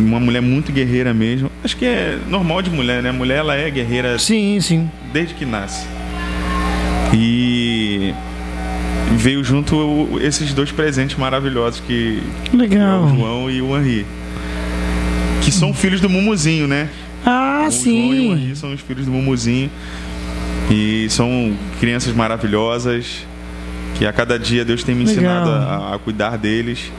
Uma 0.00 0.18
mulher 0.20 0.40
muito 0.40 0.72
guerreira 0.72 1.12
mesmo. 1.12 1.50
Acho 1.62 1.76
que 1.76 1.84
é 1.84 2.18
normal 2.28 2.62
de 2.62 2.70
mulher, 2.70 3.02
né? 3.02 3.12
Mulher 3.12 3.38
ela 3.38 3.54
é 3.54 3.68
guerreira 3.70 4.18
Sim, 4.18 4.58
sim. 4.60 4.90
desde 5.12 5.34
que 5.34 5.44
nasce. 5.44 5.86
E 7.12 8.14
veio 9.16 9.42
junto 9.44 10.08
esses 10.22 10.52
dois 10.54 10.70
presentes 10.70 11.16
maravilhosos 11.18 11.80
que, 11.80 12.22
que 12.44 12.56
é 12.56 12.58
Legal. 12.58 13.04
o 13.04 13.08
João 13.16 13.50
e 13.50 13.60
o 13.60 13.76
Henri. 13.76 14.06
Que 15.42 15.50
são 15.50 15.74
filhos 15.74 16.00
do 16.00 16.08
Mumuzinho, 16.08 16.66
né? 16.66 16.88
Ah, 17.24 17.66
o 17.68 17.70
João 17.70 17.70
e 17.70 17.70
o 17.70 17.72
sim. 17.72 18.32
Henri 18.32 18.56
são 18.56 18.72
os 18.72 18.80
filhos 18.80 19.04
do 19.06 19.12
Mumuzinho. 19.12 19.70
E 20.70 21.08
são 21.10 21.52
crianças 21.80 22.14
maravilhosas. 22.14 23.26
Que 23.96 24.06
a 24.06 24.12
cada 24.12 24.38
dia 24.38 24.64
Deus 24.64 24.82
tem 24.84 24.94
me 24.94 25.04
Legal. 25.04 25.14
ensinado 25.14 25.50
a, 25.50 25.94
a 25.94 25.98
cuidar 25.98 26.38
deles. 26.38 26.90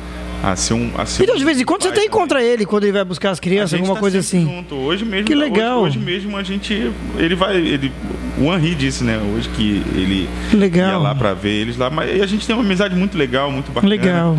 A 0.44 0.56
ser 0.56 0.74
um. 0.74 0.92
A 0.98 1.06
ser 1.06 1.24
Então, 1.24 1.36
um 1.36 1.38
de 1.38 1.46
vez 1.46 1.60
em 1.60 1.66
quando 1.66 1.84
você 1.84 1.90
até 1.90 2.04
encontra 2.04 2.44
ele 2.44 2.66
quando 2.66 2.84
ele 2.84 2.94
vai 2.94 3.04
buscar 3.04 3.30
as 3.32 3.40
crianças, 3.40 3.74
alguma 3.74 3.94
tá 3.96 4.00
coisa 4.00 4.20
assim. 4.20 4.44
Junto. 4.44 4.76
Hoje 4.76 5.06
mesmo, 5.06 5.28
Que 5.28 5.36
legal. 5.36 5.82
Hoje, 5.82 5.98
hoje 5.98 6.06
mesmo 6.06 6.36
a 6.38 6.44
gente, 6.44 6.92
ele 7.18 7.36
vai, 7.36 7.58
ele, 7.58 7.92
o 8.40 8.52
Henri 8.54 8.74
disse, 8.74 9.04
né, 9.04 9.20
hoje 9.36 9.48
que 9.50 9.84
ele 9.96 10.28
Legal. 10.54 10.90
ia 10.90 10.98
lá 10.98 11.14
pra 11.14 11.34
ver 11.34 11.52
eles 11.52 11.78
lá, 11.78 11.90
mas 11.90 12.22
a 12.22 12.26
gente 12.26 12.46
tem 12.48 12.56
uma 12.56 12.64
amizade 12.66 12.96
muito 12.96 13.18
legal, 13.18 13.52
muito 13.52 13.72
bacana. 13.72 13.90
Legal. 13.90 14.36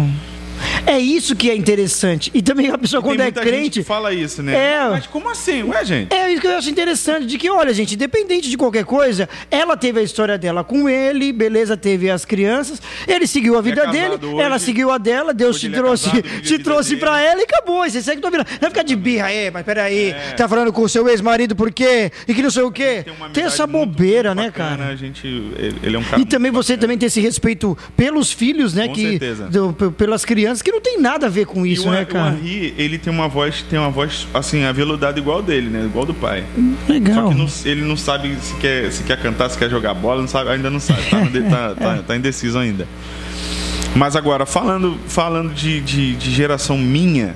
É 0.86 0.98
isso 0.98 1.34
que 1.36 1.48
é 1.50 1.54
interessante. 1.56 2.30
E 2.34 2.42
também 2.42 2.68
a 2.68 2.76
pessoa, 2.76 3.00
Tem 3.02 3.10
quando 3.12 3.20
é 3.20 3.30
crente. 3.30 3.82
fala 3.82 4.12
isso, 4.12 4.42
né? 4.42 4.54
É. 4.54 4.88
Mas 4.90 5.06
como 5.06 5.30
assim? 5.30 5.62
Ué, 5.62 5.84
gente? 5.84 6.12
É 6.12 6.30
isso 6.32 6.40
que 6.40 6.46
eu 6.46 6.56
acho 6.56 6.68
interessante, 6.68 7.26
de 7.26 7.38
que, 7.38 7.48
olha, 7.48 7.72
gente, 7.72 7.94
independente 7.94 8.50
de 8.50 8.56
qualquer 8.56 8.84
coisa, 8.84 9.28
ela 9.50 9.76
teve 9.76 10.00
a 10.00 10.02
história 10.02 10.36
dela 10.36 10.64
com 10.64 10.88
ele, 10.88 11.32
beleza, 11.32 11.76
teve 11.76 12.10
as 12.10 12.24
crianças, 12.24 12.80
ele 13.06 13.26
seguiu 13.26 13.56
a 13.56 13.60
vida 13.62 13.82
casado 13.86 14.18
dele, 14.18 14.32
hoje. 14.34 14.42
ela 14.44 14.58
seguiu 14.58 14.90
a 14.90 14.98
dela, 14.98 15.32
Deus 15.32 15.56
Hoje 15.56 15.68
te 15.68 15.74
é 15.74 15.76
trouxe, 15.78 16.10
casado, 16.10 16.26
a 16.26 16.40
te 16.40 16.58
trouxe 16.58 16.88
dele. 16.90 17.00
pra 17.00 17.20
ela 17.22 17.40
e 17.40 17.44
acabou. 17.44 17.88
Você 17.88 18.02
segue 18.02 18.20
tua 18.20 18.30
vida. 18.30 18.44
Não 18.50 18.58
vai 18.60 18.70
ficar 18.70 18.82
de 18.82 18.96
birra, 18.96 19.30
é, 19.30 19.50
mas 19.50 19.64
peraí, 19.64 20.10
É. 20.10 20.32
tá 20.36 20.48
falando 20.48 20.72
com 20.72 20.82
o 20.82 20.88
seu 20.88 21.08
ex-marido 21.08 21.54
por 21.54 21.70
quê? 21.72 22.10
E 22.26 22.34
que 22.34 22.42
não 22.42 22.50
sei 22.50 22.62
o 22.64 22.72
quê. 22.72 23.04
Tem, 23.04 23.14
Tem 23.32 23.44
essa 23.44 23.64
amizade 23.64 23.72
muito, 23.72 23.90
bobeira, 23.92 24.34
muito 24.34 24.44
né, 24.46 24.50
bacana, 24.50 24.76
cara? 24.78 24.92
A 24.92 24.96
gente, 24.96 25.26
ele, 25.26 25.76
ele 25.82 25.96
é 25.96 25.98
um 25.98 26.02
cara 26.02 26.20
E 26.20 26.24
também 26.24 26.50
você 26.50 26.72
bacana. 26.72 26.80
também 26.80 26.98
ter 26.98 27.06
esse 27.06 27.20
respeito 27.20 27.78
pelos 27.96 28.32
filhos, 28.32 28.74
né? 28.74 28.88
Com 28.88 28.94
que, 28.94 29.10
certeza. 29.10 29.46
do- 29.48 29.92
pelas 29.92 30.24
crianças, 30.24 30.60
que 30.62 30.71
não 30.72 30.80
tem 30.80 31.00
nada 31.00 31.26
a 31.26 31.28
ver 31.28 31.46
com 31.46 31.64
isso, 31.64 31.88
o, 31.88 31.92
né, 31.92 32.04
cara? 32.04 32.34
O 32.34 32.38
Henri, 32.38 32.74
ele 32.78 32.98
tem 32.98 33.12
uma 33.12 33.28
voz, 33.28 33.62
tem 33.68 33.78
uma 33.78 33.90
voz 33.90 34.26
assim, 34.34 34.64
aveludada 34.64 35.18
igual 35.18 35.42
dele, 35.42 35.68
né? 35.68 35.84
Igual 35.84 36.04
do 36.06 36.14
pai. 36.14 36.44
Legal. 36.88 37.14
Só 37.14 37.28
que 37.28 37.34
não- 37.34 37.70
ele 37.72 37.82
não 37.82 37.96
sabe 37.96 38.34
se 38.40 38.54
quer, 38.56 38.90
se 38.90 39.02
quer 39.04 39.20
cantar, 39.20 39.48
se 39.50 39.58
quer 39.58 39.70
jogar 39.70 39.94
bola, 39.94 40.20
não 40.20 40.28
sabe, 40.28 40.50
ainda 40.50 40.70
não 40.70 40.80
sabe. 40.80 41.02
Tá, 41.10 41.18
tá- 41.50 41.74
tá- 41.74 42.02
tá 42.08 42.16
indeciso 42.16 42.58
ainda. 42.58 42.88
Mas 43.94 44.16
agora, 44.16 44.46
falando, 44.46 44.96
falando 45.06 45.52
de, 45.52 45.80
de, 45.80 46.16
de 46.16 46.30
geração 46.30 46.78
minha, 46.78 47.34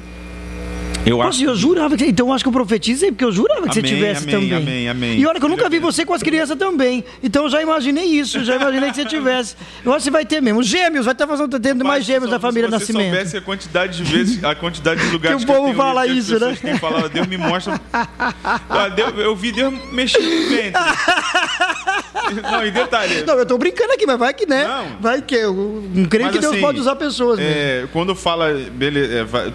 eu 1.07 1.19
Nossa, 1.19 1.29
acho. 1.31 1.45
eu 1.45 1.55
jurava 1.57 1.97
que. 1.97 2.05
Então 2.05 2.27
eu 2.29 2.33
acho 2.33 2.43
que 2.45 2.49
eu 2.49 2.53
profetizei, 2.53 3.11
porque 3.13 3.25
eu 3.25 3.31
jurava 3.33 3.69
que 3.69 3.75
você 3.75 3.79
Amém, 3.81 3.95
tivesse 3.95 4.23
amém, 4.25 4.35
também. 4.51 4.55
amém, 4.55 4.89
amém. 4.89 5.19
E 5.21 5.27
olha 5.27 5.39
que 5.39 5.45
eu 5.45 5.49
nunca 5.49 5.69
vi 5.69 5.79
você 5.79 6.05
com 6.05 6.13
as 6.13 6.23
crianças 6.23 6.57
também. 6.59 7.05
Então 7.23 7.45
eu 7.45 7.51
já 7.51 7.63
imaginei 7.63 8.05
isso, 8.05 8.45
já 8.45 8.57
imaginei 8.57 8.91
que 8.91 8.97
você 8.97 9.05
tivesse. 9.05 9.55
Eu 9.85 9.93
acho 9.93 9.99
que 10.01 10.05
você 10.05 10.11
vai 10.11 10.25
ter 10.27 10.41
mesmo. 10.43 10.63
Gêmeos, 10.63 11.05
vai 11.05 11.13
estar 11.15 11.27
fazendo 11.27 11.59
tendo 11.61 11.85
mais 11.85 12.05
gêmeos 12.05 12.25
se 12.25 12.31
da 12.31 12.41
família 12.41 12.69
se 12.69 12.73
você 12.75 12.79
Nascimento. 12.93 13.11
soubesse 13.15 13.37
a 13.37 13.41
quantidade 13.41 13.97
de 13.97 14.05
vezes, 14.05 14.45
a 14.45 14.55
quantidade 14.55 15.01
de 15.01 15.11
lugares 15.13 15.43
Que 15.47 15.51
o 15.51 15.55
povo 15.55 15.73
fala 15.75 16.07
isso, 16.07 16.39
né? 16.41 16.57
têm 16.61 16.77
falado, 16.79 17.09
Deus 17.09 17.27
me 17.27 17.39
mostra. 17.39 17.81
Ah, 17.93 18.89
Deus- 18.89 19.13
eu 19.19 19.35
vi 19.37 19.53
Deus 19.53 19.73
mexendo 19.93 20.25
no 20.25 20.49
ventre. 20.49 20.83
Não, 22.43 22.67
e 22.67 22.71
detalhe. 22.71 23.23
Não, 23.25 23.35
eu 23.35 23.47
tô 23.47 23.57
brincando 23.57 23.93
aqui, 23.93 24.05
mas 24.07 24.19
vai 24.19 24.35
que, 24.35 24.47
né? 24.47 24.65
Não. 24.67 24.87
Vai 25.01 25.23
que. 25.23 25.35
Eu 25.37 25.85
creio 26.11 26.25
Mas, 26.27 26.35
que 26.35 26.41
Deus 26.41 26.53
assim, 26.55 26.61
pode 26.61 26.81
usar 26.81 26.97
pessoas 26.97 27.39
mesmo. 27.39 27.53
É, 27.55 27.87
quando 27.93 28.15
fala, 28.17 28.53
beleza, 28.73 29.15
é, 29.15 29.25
vai- 29.25 29.53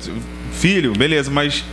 filho, 0.52 0.93
beleza, 0.93 1.30
mas 1.32 1.64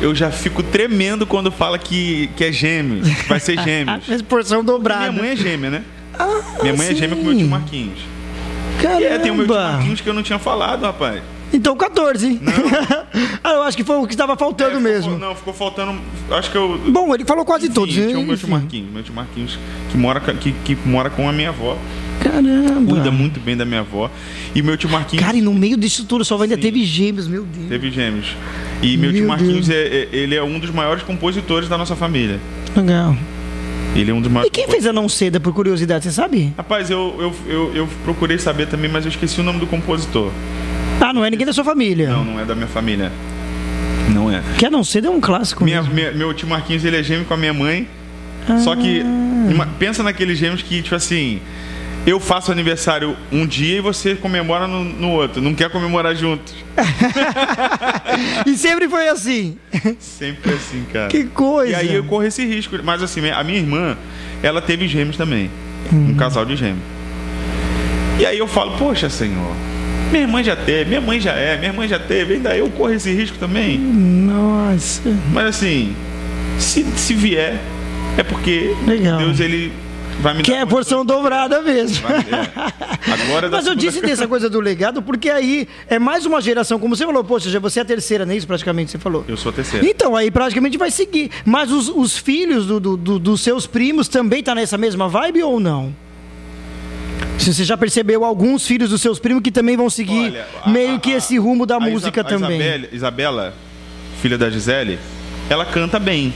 eu 0.00 0.14
já 0.14 0.30
fico 0.30 0.62
tremendo 0.62 1.26
quando 1.26 1.50
fala 1.50 1.78
que, 1.78 2.28
que 2.36 2.44
é 2.44 2.52
gêmeo, 2.52 3.02
que 3.02 3.28
vai 3.28 3.40
ser 3.40 3.58
gêmeos. 3.62 4.04
Mas 4.06 4.22
porção 4.22 4.62
dobrada. 4.64 5.10
Minha 5.10 5.22
mãe 5.22 5.30
é 5.32 5.36
gêmea, 5.36 5.70
né? 5.70 5.82
Ah, 6.18 6.40
Minha 6.62 6.74
mãe 6.74 6.88
é 6.88 6.94
gêmea 6.94 7.16
com 7.16 7.22
o 7.22 7.24
meu 7.24 7.32
sim. 7.34 7.38
tio 7.40 7.48
Marquinhos. 7.48 7.98
Caramba. 8.82 9.00
E 9.00 9.04
é, 9.04 9.18
tem 9.18 9.30
o 9.30 9.34
meu 9.34 9.46
tio 9.46 9.54
Marquinhos 9.54 10.00
que 10.00 10.08
eu 10.08 10.14
não 10.14 10.22
tinha 10.22 10.38
falado, 10.38 10.82
rapaz. 10.82 11.22
Então 11.52 11.76
14. 11.76 12.40
ah, 13.44 13.50
eu 13.52 13.62
acho 13.62 13.76
que 13.76 13.84
foi 13.84 13.96
o 13.96 14.06
que 14.06 14.12
estava 14.14 14.36
faltando 14.36 14.72
É, 14.72 14.74
ficou- 14.78 14.90
mesmo. 14.92 15.18
Não, 15.18 15.34
ficou 15.34 15.54
faltando. 15.54 15.98
Acho 16.30 16.50
que 16.50 16.56
eu. 16.58 16.76
Bom, 16.88 17.14
ele 17.14 17.24
falou 17.24 17.44
quase 17.44 17.66
Enfim, 17.66 17.74
todos. 17.74 17.94
Tinha 17.94 18.18
o 18.18 18.24
meu 18.24 18.36
tio. 18.36 18.48
Marquinhos, 18.48 18.90
meu 18.92 19.02
tio 19.02 19.14
Marquinhos, 19.14 19.58
que 19.90 19.96
mora, 19.96 20.20
que, 20.20 20.52
que 20.52 20.74
mora 20.84 21.08
com 21.08 21.28
a 21.28 21.32
minha 21.32 21.50
avó. 21.50 21.78
Caramba. 22.22 22.90
Cuida 22.94 23.10
muito 23.10 23.40
bem 23.40 23.56
da 23.56 23.64
minha 23.64 23.80
avó. 23.80 24.10
E 24.54 24.62
meu 24.62 24.76
tio 24.76 24.88
Marquinhos 24.88 25.24
Cara, 25.24 25.36
e 25.36 25.40
no 25.40 25.52
meio 25.54 25.76
disso 25.76 26.04
tudo 26.04 26.24
só 26.24 26.40
ainda 26.40 26.54
Sim. 26.56 26.60
teve 26.60 26.84
gêmeos, 26.84 27.28
meu 27.28 27.42
Deus. 27.44 27.68
teve 27.68 27.90
gêmeos. 27.90 28.26
E 28.82 28.96
meu, 28.96 29.10
Meu 29.10 29.20
tio 29.20 29.28
Marquinhos, 29.28 29.68
Deus. 29.68 29.70
é, 29.70 29.86
é- 29.96 30.08
ele 30.12 30.34
é 30.34 30.42
um 30.42 30.58
dos 30.58 30.70
maiores 30.70 31.02
compositores 31.02 31.68
da 31.68 31.78
nossa 31.78 31.94
família. 31.96 32.38
Legal. 32.76 33.16
Ele 33.94 34.10
é 34.10 34.14
um 34.14 34.20
dos 34.20 34.30
maiores 34.30 34.48
E 34.48 34.50
quem 34.52 34.68
fez 34.68 34.86
a 34.86 34.92
não 34.92 35.08
seda, 35.08 35.40
por 35.40 35.52
curiosidade, 35.54 36.04
você 36.04 36.10
sabe? 36.12 36.52
Rapaz, 36.56 36.90
eu, 36.90 37.14
eu, 37.18 37.34
eu, 37.52 37.74
eu 37.74 37.88
procurei 38.04 38.38
saber 38.38 38.66
também, 38.66 38.90
mas 38.90 39.04
eu 39.06 39.10
esqueci 39.10 39.40
o 39.40 39.44
nome 39.44 39.58
do 39.58 39.66
compositor. 39.66 40.30
Ah, 41.00 41.12
não 41.12 41.24
é 41.24 41.30
ninguém 41.30 41.46
da 41.46 41.52
sua 41.52 41.64
família. 41.64 42.10
Não, 42.10 42.24
não 42.24 42.40
é 42.40 42.44
da 42.44 42.54
minha 42.54 42.66
família. 42.66 43.10
Não 44.12 44.30
é. 44.30 44.42
Que 44.58 44.66
a 44.66 44.70
não 44.70 44.84
seda 44.84 45.08
é 45.08 45.10
um 45.10 45.20
clássico. 45.20 45.64
Minha- 45.64 45.80
mesmo. 45.82 45.94
minha- 45.94 46.12
meu 46.12 46.32
tio 46.34 46.46
Marquinhos, 46.48 46.84
ele 46.84 46.96
é 46.96 47.02
gêmeo 47.02 47.24
com 47.24 47.34
a 47.34 47.36
minha 47.36 47.54
mãe. 47.54 47.88
Só 48.62 48.76
que, 48.76 49.00
Ah. 49.02 49.66
pensa 49.78 50.02
naqueles 50.02 50.38
gêmeos 50.38 50.62
que, 50.62 50.80
tipo 50.82 50.94
assim, 50.94 51.40
eu 52.06 52.20
faço 52.20 52.52
aniversário 52.52 53.16
um 53.32 53.44
dia 53.44 53.78
e 53.78 53.80
você 53.80 54.14
comemora 54.14 54.68
no, 54.68 54.84
no 54.84 55.10
outro. 55.10 55.42
Não 55.42 55.52
quer 55.54 55.68
comemorar 55.68 56.14
juntos. 56.14 56.54
E 58.46 58.56
sempre 58.56 58.88
foi 58.88 59.08
assim. 59.08 59.58
Sempre 59.98 60.54
assim, 60.54 60.84
cara. 60.90 61.08
Que 61.08 61.24
coisa. 61.24 61.72
E 61.72 61.74
aí 61.74 61.94
eu 61.94 62.04
corro 62.04 62.24
esse 62.24 62.46
risco. 62.46 62.78
Mas 62.82 63.02
assim, 63.02 63.28
a 63.28 63.44
minha 63.44 63.58
irmã, 63.58 63.96
ela 64.42 64.62
teve 64.62 64.88
gêmeos 64.88 65.16
também. 65.16 65.50
Um 65.92 66.14
casal 66.14 66.44
de 66.46 66.56
gêmeos. 66.56 66.82
E 68.18 68.24
aí 68.24 68.38
eu 68.38 68.46
falo, 68.46 68.78
poxa, 68.78 69.10
senhor, 69.10 69.54
minha 70.10 70.22
irmã 70.22 70.42
já 70.42 70.56
teve, 70.56 70.88
minha 70.88 71.00
mãe 71.00 71.20
já 71.20 71.32
é, 71.32 71.58
minha 71.58 71.72
mãe 71.72 71.86
já 71.86 71.98
teve, 71.98 72.34
ainda 72.34 72.56
eu 72.56 72.70
corro 72.70 72.92
esse 72.92 73.12
risco 73.12 73.36
também. 73.36 73.78
Nossa. 73.78 75.02
Mas 75.32 75.46
assim, 75.46 75.94
se, 76.58 76.84
se 76.96 77.12
vier, 77.12 77.60
é 78.16 78.22
porque 78.22 78.74
Legal. 78.86 79.18
Deus 79.18 79.40
ele 79.40 79.72
Que 80.42 80.52
é 80.52 80.62
a 80.62 80.66
porção 80.66 81.04
dobrada 81.04 81.60
mesmo. 81.62 82.06
É. 83.06 83.12
Agora 83.12 83.48
da 83.48 83.58
Mas 83.58 83.66
eu 83.68 83.74
disse 83.76 84.00
dessa 84.00 84.26
coisa 84.28 84.50
do 84.50 84.58
legado 84.60 85.00
porque 85.00 85.30
aí 85.30 85.68
é 85.88 85.96
mais 85.98 86.26
uma 86.26 86.40
geração, 86.40 86.76
como 86.78 86.96
você 86.96 87.04
falou, 87.06 87.22
poxa, 87.22 87.48
já 87.48 87.60
você 87.60 87.78
é 87.78 87.82
a 87.82 87.84
terceira, 87.84 88.26
não 88.26 88.32
é 88.32 88.36
isso 88.36 88.46
praticamente 88.46 88.90
você 88.90 88.98
falou? 88.98 89.24
Eu 89.28 89.36
sou 89.36 89.50
a 89.50 89.52
terceira. 89.52 89.86
Então, 89.86 90.16
aí 90.16 90.28
praticamente 90.30 90.76
vai 90.76 90.90
seguir. 90.90 91.30
Mas 91.44 91.70
os, 91.70 91.88
os 91.88 92.18
filhos 92.18 92.66
do, 92.66 92.80
do- 92.80 92.96
do- 92.96 93.18
dos 93.20 93.40
seus 93.40 93.64
primos 93.66 94.08
também 94.08 94.42
tá 94.42 94.54
nessa 94.56 94.76
mesma 94.76 95.08
vibe 95.08 95.42
ou 95.44 95.60
não? 95.60 95.94
Se 97.38 97.54
você 97.54 97.62
já 97.64 97.76
percebeu 97.76 98.24
alguns 98.24 98.66
filhos 98.66 98.90
dos 98.90 99.00
seus 99.00 99.18
primos 99.20 99.42
que 99.42 99.52
também 99.52 99.76
vão 99.76 99.88
seguir 99.88 100.18
Olha, 100.32 100.46
a- 100.64 100.68
meio 100.68 100.96
a- 100.96 100.98
que 100.98 101.10
esse 101.12 101.38
rumo 101.38 101.64
da 101.64 101.78
música 101.78 102.20
Isa- 102.20 102.28
a 102.28 102.38
também. 102.38 102.58
Isabelle- 102.60 102.88
Isabela, 102.92 103.54
filha 104.20 104.36
da 104.36 104.50
Gisele, 104.50 104.98
ela 105.48 105.64
canta 105.64 105.98
bem. 106.00 106.34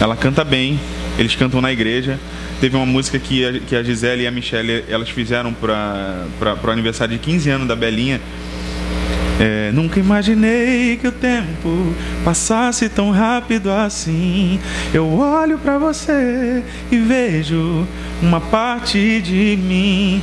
Ela 0.00 0.16
canta 0.16 0.44
bem. 0.44 0.78
Eles 1.20 1.36
cantam 1.36 1.60
na 1.60 1.70
igreja. 1.70 2.18
Teve 2.62 2.76
uma 2.76 2.86
música 2.86 3.18
que 3.18 3.44
a, 3.44 3.60
que 3.60 3.76
a 3.76 3.82
Gisele 3.82 4.22
e 4.22 4.26
a 4.26 4.30
Michelle 4.30 4.84
elas 4.88 5.10
fizeram 5.10 5.52
para 5.52 6.24
o 6.64 6.70
aniversário 6.70 7.12
de 7.12 7.20
15 7.22 7.50
anos 7.50 7.68
da 7.68 7.76
Belinha. 7.76 8.18
É, 9.38 9.70
nunca 9.72 10.00
imaginei 10.00 10.96
que 10.96 11.06
o 11.06 11.12
tempo 11.12 11.94
passasse 12.24 12.88
tão 12.88 13.10
rápido 13.10 13.70
assim. 13.70 14.58
Eu 14.94 15.12
olho 15.12 15.58
pra 15.58 15.76
você 15.76 16.62
e 16.90 16.96
vejo 16.96 17.86
uma 18.22 18.40
parte 18.40 19.20
de 19.20 19.58
mim. 19.58 20.22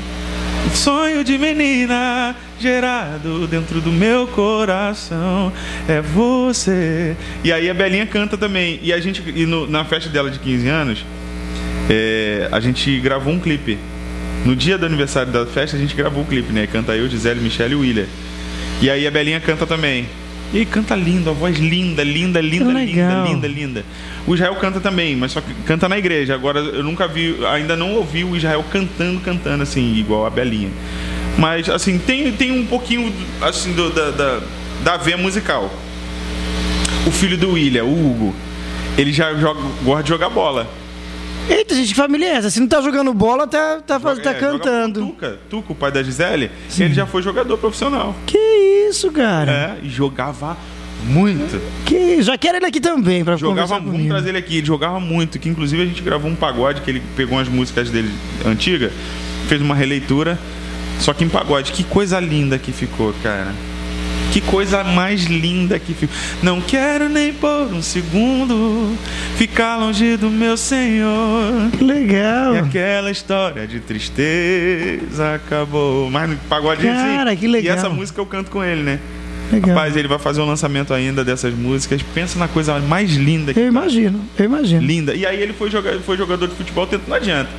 Um 0.65 0.75
sonho 0.75 1.23
de 1.23 1.37
menina 1.37 2.35
gerado 2.59 3.47
dentro 3.47 3.79
do 3.79 3.91
meu 3.91 4.27
coração 4.27 5.51
é 5.87 6.01
você. 6.01 7.15
E 7.43 7.51
aí 7.51 7.69
a 7.69 7.73
Belinha 7.73 8.05
canta 8.05 8.37
também. 8.37 8.79
E 8.81 8.91
a 8.91 8.99
gente, 8.99 9.23
e 9.35 9.45
no- 9.45 9.67
na 9.67 9.85
festa 9.85 10.09
dela 10.09 10.29
de 10.29 10.39
15 10.39 10.67
anos, 10.67 11.05
é, 11.89 12.47
a 12.51 12.59
gente 12.59 12.99
gravou 12.99 13.33
um 13.33 13.39
clipe. 13.39 13.77
No 14.45 14.55
dia 14.55 14.77
do 14.77 14.85
aniversário 14.85 15.31
da 15.31 15.45
festa, 15.45 15.75
a 15.75 15.79
gente 15.79 15.95
gravou 15.95 16.23
o 16.23 16.25
clipe, 16.25 16.51
né? 16.53 16.67
Canta 16.67 16.95
eu, 16.95 17.07
Gisele, 17.09 17.39
Michelle 17.39 17.73
e 17.73 17.75
William. 17.75 18.05
E 18.81 18.89
aí 18.89 19.07
a 19.07 19.11
Belinha 19.11 19.39
canta 19.39 19.65
também. 19.65 20.07
E 20.53 20.65
canta 20.65 20.95
lindo, 20.95 21.29
a 21.29 21.33
voz 21.33 21.57
linda, 21.57 22.03
linda, 22.03 22.39
linda, 22.39 22.65
linda, 22.71 23.29
linda, 23.33 23.47
linda. 23.47 23.85
O 24.25 24.33
Israel 24.33 24.55
canta 24.55 24.79
também, 24.79 25.15
mas 25.15 25.33
só 25.33 25.41
que 25.41 25.53
canta 25.65 25.89
na 25.89 25.97
igreja. 25.97 26.33
Agora 26.33 26.59
eu 26.59 26.83
nunca 26.83 27.07
vi, 27.07 27.35
ainda 27.51 27.75
não 27.75 27.93
ouvi 27.95 28.23
o 28.23 28.35
Israel 28.35 28.63
cantando, 28.71 29.19
cantando 29.19 29.63
assim, 29.63 29.95
igual 29.95 30.25
a 30.25 30.29
Belinha. 30.29 30.69
Mas 31.37 31.69
assim, 31.69 31.97
tem, 31.99 32.31
tem 32.31 32.51
um 32.51 32.65
pouquinho 32.65 33.11
assim 33.41 33.73
do- 33.73 33.89
da, 33.91 34.09
da, 34.11 34.39
da 34.83 34.97
veia 34.97 35.17
musical. 35.17 35.69
O 37.05 37.11
filho 37.11 37.37
do 37.37 37.51
William, 37.51 37.83
o 37.83 37.91
Hugo, 38.11 38.35
ele 38.97 39.11
já 39.13 39.33
joga, 39.35 39.61
gosta 39.83 40.03
de 40.03 40.09
jogar 40.09 40.29
bola. 40.29 40.67
Eita, 41.49 41.73
gente, 41.75 41.89
que 41.89 41.95
família 41.95 42.25
é 42.25 42.31
essa? 42.35 42.49
Se 42.49 42.59
não 42.59 42.67
tá 42.67 42.81
jogando 42.81 43.13
bola, 43.13 43.47
tá, 43.47 43.79
tá, 43.85 43.99
faz- 43.99 44.19
tá 44.19 44.31
É, 44.31 44.39
joga 44.39 44.51
cantando. 44.59 44.99
Tuca, 45.07 45.37
Tuca, 45.49 45.71
o 45.71 45.75
pai 45.75 45.91
da 45.91 46.03
Gisele, 46.03 46.51
ele 46.77 46.93
já 46.93 47.05
foi 47.05 47.21
jogador 47.21 47.57
profissional. 47.57 48.13
Que 48.25 48.37
isso, 48.89 49.09
cara? 49.11 49.51
É, 49.51 49.85
e 49.85 49.89
jogava 49.89 50.57
muito. 51.05 51.61
Que 51.85 52.21
já 52.21 52.37
quero 52.37 52.57
ele 52.57 52.65
aqui 52.65 52.81
também 52.81 53.23
pra 53.23 53.37
Jogava 53.37 53.75
muito, 53.79 53.91
comigo. 53.91 54.09
trazer 54.09 54.29
ele 54.29 54.37
aqui. 54.39 54.57
Ele 54.57 54.65
jogava 54.67 54.99
muito, 54.99 55.39
que 55.39 55.47
inclusive 55.47 55.83
a 55.83 55.85
gente 55.85 56.01
gravou 56.01 56.29
um 56.29 56.35
pagode, 56.35 56.81
que 56.81 56.89
ele 56.91 57.01
pegou 57.15 57.37
umas 57.37 57.47
músicas 57.47 57.89
dele 57.89 58.11
antigas, 58.45 58.91
fez 59.47 59.61
uma 59.61 59.75
releitura, 59.75 60.37
só 60.99 61.13
que 61.13 61.23
em 61.23 61.29
pagode. 61.29 61.71
Que 61.71 61.83
coisa 61.83 62.19
linda 62.19 62.57
que 62.59 62.73
ficou, 62.73 63.13
cara. 63.23 63.53
Que 64.31 64.41
coisa 64.41 64.83
mais 64.83 65.23
linda 65.23 65.79
que 65.79 65.93
ficou. 65.93 66.15
Não 66.43 66.61
quero 66.61 67.09
nem 67.09 67.33
por 67.33 67.73
um 67.73 67.81
segundo 67.81 68.95
ficar 69.37 69.77
longe 69.77 70.17
do 70.17 70.29
meu 70.29 70.55
Senhor. 70.57 71.71
Que 71.77 71.83
legal. 71.83 72.55
E 72.55 72.59
aquela 72.59 73.09
história 73.09 73.65
de 73.67 73.79
tristeza 73.79 75.35
acabou. 75.35 76.09
Mas 76.11 76.29
no 76.29 76.35
pagode 76.49 76.83
Cara, 76.83 77.31
assim. 77.31 77.39
que 77.39 77.47
legal. 77.47 77.75
E 77.75 77.77
essa 77.77 77.89
música 77.89 78.19
eu 78.21 78.25
canto 78.25 78.51
com 78.51 78.63
ele, 78.63 78.83
né? 78.83 78.99
legal. 79.51 79.69
Rapaz, 79.75 79.95
ele 79.95 80.07
vai 80.07 80.19
fazer 80.19 80.41
um 80.41 80.45
lançamento 80.45 80.93
ainda 80.93 81.23
dessas 81.23 81.53
músicas. 81.53 82.01
Pensa 82.13 82.37
na 82.37 82.47
coisa 82.47 82.79
mais 82.79 83.11
linda 83.15 83.53
que 83.53 83.59
Eu 83.59 83.67
imagino, 83.67 84.21
eu 84.37 84.45
imagino. 84.45 84.81
linda. 84.85 85.15
E 85.15 85.25
aí 85.25 85.41
ele 85.41 85.53
foi, 85.53 85.69
joga, 85.71 85.99
foi 86.05 86.17
jogador 86.17 86.47
de 86.47 86.55
futebol, 86.55 86.85
tentou, 86.85 87.07
não 87.09 87.15
adianta. 87.15 87.49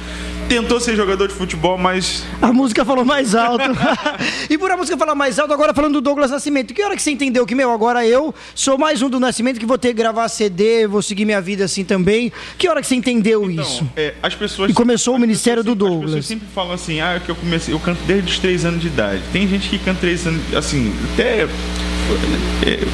Tentou 0.48 0.80
ser 0.80 0.96
jogador 0.96 1.28
de 1.28 1.34
futebol, 1.34 1.76
mas 1.76 2.24
A 2.40 2.50
música 2.52 2.82
falou 2.82 3.04
mais 3.04 3.34
alto. 3.34 3.64
e 4.48 4.56
por 4.56 4.70
a 4.70 4.78
música 4.78 4.96
falar 4.96 5.14
mais 5.14 5.38
alto, 5.38 5.52
agora 5.52 5.74
falando 5.74 5.94
do 5.94 6.00
Douglas 6.00 6.30
Nascimento. 6.30 6.72
Que 6.72 6.82
hora 6.82 6.96
que 6.96 7.02
você 7.02 7.10
entendeu 7.10 7.44
que, 7.44 7.54
meu, 7.54 7.70
agora 7.70 8.06
eu 8.06 8.34
sou 8.54 8.78
mais 8.78 9.02
um 9.02 9.10
do 9.10 9.20
Nascimento 9.20 9.60
que 9.60 9.66
vou 9.66 9.76
ter 9.76 9.88
que 9.88 9.94
gravar 9.94 10.26
CD, 10.28 10.86
vou 10.86 11.02
seguir 11.02 11.26
minha 11.26 11.40
vida 11.40 11.64
assim 11.66 11.84
também. 11.84 12.32
Que 12.56 12.66
hora 12.66 12.80
que 12.80 12.86
você 12.86 12.94
entendeu 12.94 13.48
então, 13.50 13.62
isso? 13.62 13.86
é, 13.94 14.14
as 14.22 14.34
pessoas 14.34 14.70
E 14.70 14.74
começou 14.74 15.16
o 15.16 15.18
Ministério 15.18 15.62
do 15.62 15.72
sempre- 15.72 15.84
As 15.84 15.90
Douglas. 15.90 16.10
pessoas 16.14 16.26
sempre 16.26 16.48
falam 16.54 16.72
assim, 16.72 17.00
ah, 17.00 17.20
que 17.22 17.30
eu 17.30 17.36
comecei, 17.36 17.74
eu 17.74 17.78
canto 17.80 18.00
desde 18.06 18.32
os 18.32 18.38
três 18.38 18.64
anos 18.64 18.80
de 18.80 18.86
idade. 18.86 19.20
Tem 19.30 19.46
gente 19.46 19.68
que 19.68 19.78
canta 19.78 20.00
três 20.00 20.26
anos, 20.26 20.40
assim, 20.56 20.94
até 21.12 21.42
é, 21.44 21.48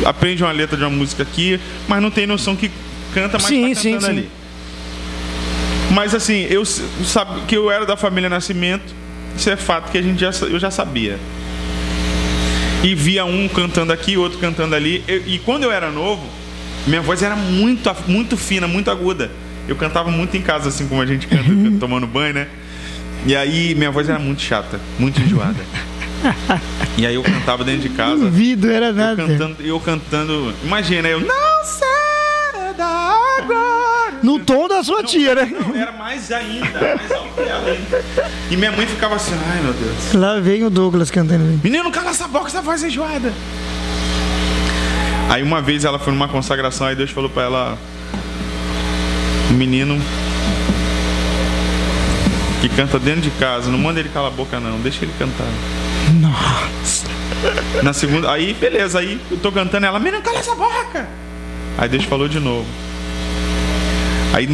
aprende 0.09 0.43
uma 0.43 0.51
letra 0.51 0.77
de 0.77 0.83
uma 0.83 0.91
música 0.91 1.23
aqui, 1.23 1.61
mas 1.87 2.03
não 2.03 2.11
tem 2.11 2.27
noção 2.27 2.57
que 2.57 2.69
canta, 3.15 3.35
mas 3.39 3.45
Sim, 3.47 3.73
tá 3.75 3.81
sim, 3.81 3.93
cantando 3.95 4.13
sim. 4.13 4.19
ali. 4.23 4.31
Mas 5.91 6.15
assim, 6.15 6.47
eu 6.51 6.65
sabe 6.65 7.43
que 7.47 7.57
eu 7.57 7.71
era 7.71 7.87
da 7.87 7.97
família 7.97 8.29
Nascimento, 8.29 8.95
isso 9.37 9.49
é 9.51 9.57
fato 9.57 9.91
que 9.91 9.99
a 9.99 10.03
gente 10.03 10.21
já, 10.21 10.31
eu 10.47 10.59
já 10.59 10.71
sabia. 10.71 11.19
e 12.83 12.95
via 12.95 13.25
um 13.25 13.49
cantando 13.49 13.93
aqui, 13.95 14.17
outro 14.19 14.39
cantando 14.39 14.75
ali. 14.75 15.03
Eu- 15.09 15.23
e 15.27 15.39
quando 15.39 15.63
eu 15.65 15.73
era 15.73 15.91
novo, 15.91 16.23
minha 16.87 17.01
voz 17.01 17.23
era 17.23 17.35
muito, 17.35 17.91
muito 18.07 18.37
fina, 18.37 18.67
muito 18.69 18.91
aguda. 18.91 19.31
Eu 19.67 19.75
cantava 19.75 20.11
muito 20.11 20.37
em 20.37 20.43
casa, 20.43 20.69
assim 20.69 20.87
como 20.87 21.01
a 21.01 21.07
gente 21.07 21.27
canta 21.27 21.45
tomando 21.81 22.07
banho, 22.07 22.35
né? 22.35 22.47
E 23.27 23.35
aí 23.35 23.75
minha 23.75 23.91
voz 23.91 24.07
era 24.09 24.19
muito 24.19 24.43
chata, 24.43 24.79
muito 24.99 25.21
enjoada. 25.21 25.57
E 26.97 27.05
aí 27.07 27.15
eu 27.17 27.23
cantava 27.23 27.65
dentro 27.65 27.83
de 27.83 27.89
casa. 27.91 28.17
Duvido, 28.17 28.71
era 28.71 28.87
Eu 28.87 28.93
nada. 28.95 29.17
cantando, 29.27 29.57
eu 29.61 29.81
cantando. 29.81 30.55
Imagina, 30.65 31.09
eu. 31.09 31.21
Não 31.21 31.65
ceda 31.65 32.85
agora. 33.41 33.84
No 34.23 34.39
tom 34.39 34.69
da 34.69 34.83
sua 34.83 35.03
tia, 35.03 35.35
né? 35.35 35.53
Não, 35.53 35.75
era 35.75 35.93
mais 35.93 36.31
ainda, 36.33 36.97
mais 36.97 37.13
alto 37.13 37.35
que 37.35 37.49
ela 37.49 37.71
ainda. 37.71 38.05
E 38.51 38.57
minha 38.57 38.73
mãe 38.73 38.87
ficava 38.87 39.17
assim, 39.17 39.33
ai 39.53 39.61
meu 39.63 39.73
Deus. 39.73 40.13
Lá 40.15 40.41
vem 40.41 40.65
o 40.65 40.71
Douglas 40.71 41.11
cantando. 41.11 41.45
Menino, 41.63 41.91
cala 41.91 42.11
essa 42.11 42.27
boca, 42.29 42.47
essa 42.47 42.63
voz 42.63 42.83
é 42.83 42.89
enjoada. 42.89 43.33
Aí 45.29 45.43
uma 45.43 45.61
vez 45.61 45.85
ela 45.85 45.99
foi 45.99 46.13
numa 46.13 46.29
consagração, 46.29 46.87
aí 46.87 46.95
Deus 46.95 47.11
falou 47.11 47.31
pra 47.31 47.43
ela: 47.45 47.79
O 49.51 49.53
menino 49.55 50.01
que 52.61 52.69
canta 52.69 52.99
dentro 52.99 53.21
de 53.21 53.31
casa, 53.31 53.71
não 53.71 53.79
manda 53.79 54.01
ele 54.01 54.09
calar 54.09 54.33
a 54.33 54.35
boca, 54.35 54.59
não, 54.59 54.81
deixa 54.81 55.05
ele 55.05 55.13
cantar. 55.19 55.47
Nossa. 56.21 57.07
Na 57.83 57.93
segunda, 57.93 58.31
aí 58.31 58.55
beleza, 58.55 59.01
aí 59.01 59.21
eu 59.31 59.37
tô 59.37 59.53
cantando, 59.53 59.85
ela, 59.85 59.99
menino, 59.99 60.23
cala 60.23 60.39
essa 60.39 60.55
boca. 60.55 61.07
Aí 61.77 61.89
Deus 61.89 62.05
falou 62.05 62.29
de 62.29 62.41
novo. 62.41 62.67
Aí 64.35 64.49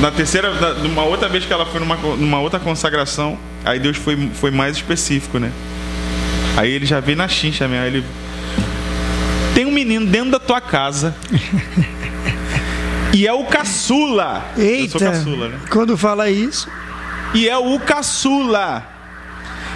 na 0.00 0.10
terceira, 0.10 0.50
numa 0.82 1.04
outra 1.04 1.28
vez 1.28 1.44
que 1.44 1.52
ela 1.52 1.64
foi 1.64 1.78
numa, 1.78 1.96
numa 1.96 2.40
outra 2.40 2.58
consagração, 2.58 3.38
aí 3.64 3.78
Deus 3.78 3.96
foi, 3.96 4.30
foi 4.34 4.50
mais 4.50 4.76
específico, 4.76 5.38
né? 5.38 5.52
Aí 6.56 6.72
ele 6.72 6.84
já 6.84 6.98
veio 6.98 7.16
na 7.16 7.28
chincha 7.28 7.68
mesmo, 7.68 7.84
aí 7.84 7.90
ele 7.94 8.04
tem 9.54 9.64
um 9.64 9.70
menino 9.70 10.06
dentro 10.06 10.32
da 10.32 10.40
tua 10.40 10.60
casa. 10.60 11.14
e 13.14 13.28
é 13.28 13.32
o 13.32 13.44
caçula. 13.44 14.44
Eu 14.56 14.88
sou 14.88 15.00
Eita. 15.00 15.12
caçula, 15.12 15.48
né? 15.50 15.58
Quando 15.70 15.96
fala 15.96 16.28
isso. 16.28 16.68
E 17.34 17.48
é 17.48 17.56
o 17.56 17.78
caçula. 17.78 18.84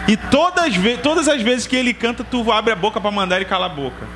E 0.09 0.16
todas, 0.16 0.74
todas 1.05 1.28
as 1.28 1.41
vezes 1.41 1.68
que 1.68 1.76
ele 1.76 1.95
canta, 1.95 2.24
tu 2.24 2.51
abre 2.51 2.72
a 2.72 2.76
boca 2.76 3.01
pra 3.01 3.12
mandar 3.12 3.37
ele 3.37 3.45
calar 3.45 3.70
a 3.70 3.74
boca. 3.74 4.09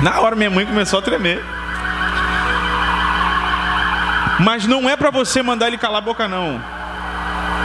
Na 0.00 0.20
hora 0.20 0.36
minha 0.36 0.50
mãe 0.50 0.64
começou 0.64 1.00
a 1.00 1.02
tremer. 1.02 1.57
Mas 4.40 4.66
não 4.66 4.88
é 4.88 4.96
pra 4.96 5.10
você 5.10 5.42
mandar 5.42 5.68
ele 5.68 5.78
calar 5.78 5.98
a 5.98 6.04
boca 6.04 6.28
não. 6.28 6.60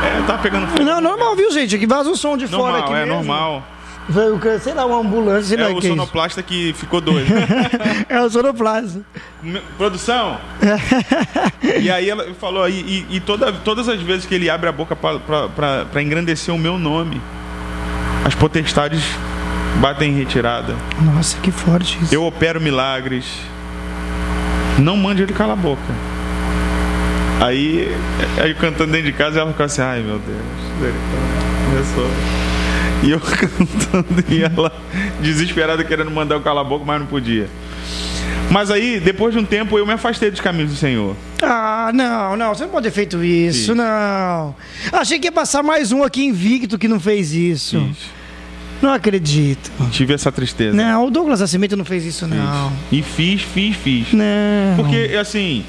É, 0.03 0.21
tá 0.27 0.37
pegando 0.37 0.67
fogo. 0.67 0.83
Não, 0.83 0.99
normal, 0.99 1.35
viu, 1.35 1.51
gente? 1.51 1.75
Aqui 1.75 1.85
vaza 1.85 2.09
o 2.09 2.15
som 2.17 2.35
de 2.35 2.47
fora 2.47 2.61
Normal, 2.73 2.81
aqui 2.83 2.93
é 2.93 3.05
mesmo. 3.05 3.13
normal. 3.15 3.63
Vai 4.09 4.29
o 4.31 4.37
que- 4.37 4.59
Sei 4.59 4.73
lá, 4.73 4.85
uma 4.85 4.99
ambulância, 4.99 5.55
sei 5.55 5.65
É 5.65 5.69
o 5.69 5.79
que 5.79 5.87
é 5.87 5.89
sonoplasta 5.91 6.43
que 6.43 6.73
ficou 6.73 6.99
doido. 6.99 7.27
É 8.09 8.19
o 8.21 8.29
sonoplasta. 8.29 8.99
Produção. 9.77 10.37
e 11.81 11.89
aí 11.89 12.09
ela 12.09 12.33
falou, 12.39 12.67
e, 12.67 12.73
e- 12.73 13.05
e 13.11 13.19
toda- 13.21 13.53
todas 13.53 13.87
as 13.87 14.01
vezes 14.01 14.25
que 14.25 14.35
ele 14.35 14.49
abre 14.49 14.67
a 14.67 14.71
boca 14.73 14.93
para 14.95 16.01
engrandecer 16.01 16.53
o 16.53 16.57
meu 16.57 16.77
nome, 16.77 17.21
as 18.25 18.35
potestades 18.35 19.01
batem 19.79 20.11
em 20.11 20.17
retirada. 20.17 20.75
Nossa, 21.01 21.37
que 21.37 21.51
forte 21.51 21.97
isso. 22.03 22.13
Eu 22.13 22.25
opero 22.25 22.59
milagres. 22.59 23.25
Não 24.77 24.97
mande 24.97 25.21
ele 25.23 25.31
calar 25.33 25.53
a 25.53 25.61
boca. 25.61 25.81
Aí, 27.43 27.93
aí 28.41 28.53
cantando 28.53 28.93
dentro 28.93 29.11
de 29.11 29.17
casa, 29.17 29.41
ela 29.41 29.51
ficou 29.51 29.65
assim, 29.65 29.81
ai 29.81 30.01
meu 30.01 30.17
Deus. 30.17 30.95
Começou. 31.65 32.09
E 33.03 33.11
eu 33.11 33.19
cantando 33.91 34.23
e 34.29 34.41
ela 34.41 34.71
desesperada 35.21 35.83
querendo 35.83 36.09
mandar 36.09 36.35
eu 36.35 36.41
calar 36.41 36.65
a 36.65 36.67
boca, 36.67 36.85
mas 36.85 37.01
não 37.01 37.05
podia. 37.05 37.49
Mas 38.49 38.71
aí, 38.71 38.97
depois 38.97 39.33
de 39.33 39.41
um 39.41 39.43
tempo, 39.43 39.77
eu 39.77 39.85
me 39.85 39.91
afastei 39.91 40.31
dos 40.31 40.39
caminhos 40.39 40.71
do 40.71 40.77
Senhor. 40.77 41.17
Ah, 41.41 41.91
não, 41.93 42.37
não, 42.37 42.55
você 42.55 42.63
não 42.63 42.69
pode 42.69 42.85
ter 42.85 42.91
feito 42.91 43.21
isso, 43.21 43.67
Fiz. 43.67 43.75
não. 43.75 44.55
Achei 44.93 45.19
que 45.19 45.27
ia 45.27 45.31
passar 45.31 45.61
mais 45.61 45.91
um 45.91 46.01
aqui 46.01 46.23
invicto 46.23 46.77
que 46.77 46.87
não 46.87 46.99
fez 46.99 47.33
isso. 47.33 47.77
Fiz. 47.77 47.97
Não 48.81 48.93
acredito. 48.93 49.69
Tive 49.91 50.13
essa 50.13 50.31
tristeza. 50.31 50.73
Não, 50.73 51.07
o 51.07 51.11
Douglas 51.11 51.41
Nascimento 51.41 51.75
não 51.75 51.83
fez 51.83 52.05
isso, 52.05 52.25
não. 52.25 52.71
E 52.89 53.01
fiz, 53.01 53.41
fiz, 53.41 53.75
fiz. 53.75 54.13
Não. 54.13 54.75
Porque, 54.77 55.15
assim, 55.17 55.65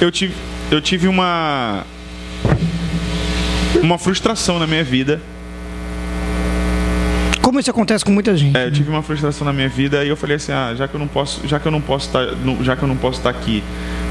eu 0.00 0.10
tive, 0.10 0.34
eu 0.70 0.80
tive 0.80 1.08
uma. 1.08 1.84
Uma 3.82 3.98
frustração 3.98 4.58
na 4.58 4.66
minha 4.66 4.82
vida. 4.84 5.20
Como 7.42 7.58
isso 7.60 7.70
acontece 7.70 8.04
com 8.04 8.12
muita 8.12 8.36
gente. 8.36 8.56
É, 8.56 8.66
eu 8.66 8.72
tive 8.72 8.90
uma 8.90 9.02
frustração 9.02 9.46
na 9.46 9.52
minha 9.52 9.68
vida 9.68 10.04
e 10.04 10.08
eu 10.08 10.16
falei 10.16 10.36
assim, 10.36 10.52
ah, 10.52 10.74
já 10.76 10.86
que 10.86 10.94
eu 10.94 11.00
não 11.00 11.06
posso, 11.08 11.46
já 11.46 11.58
que 11.58 11.66
eu 11.66 11.72
não 11.72 11.80
posso 11.80 12.06
estar, 12.06 12.26
não- 12.44 12.62
já 12.62 12.76
que 12.76 12.82
eu 12.82 12.88
não 12.88 12.96
posso 12.96 13.18
estar 13.18 13.30
aqui 13.30 13.62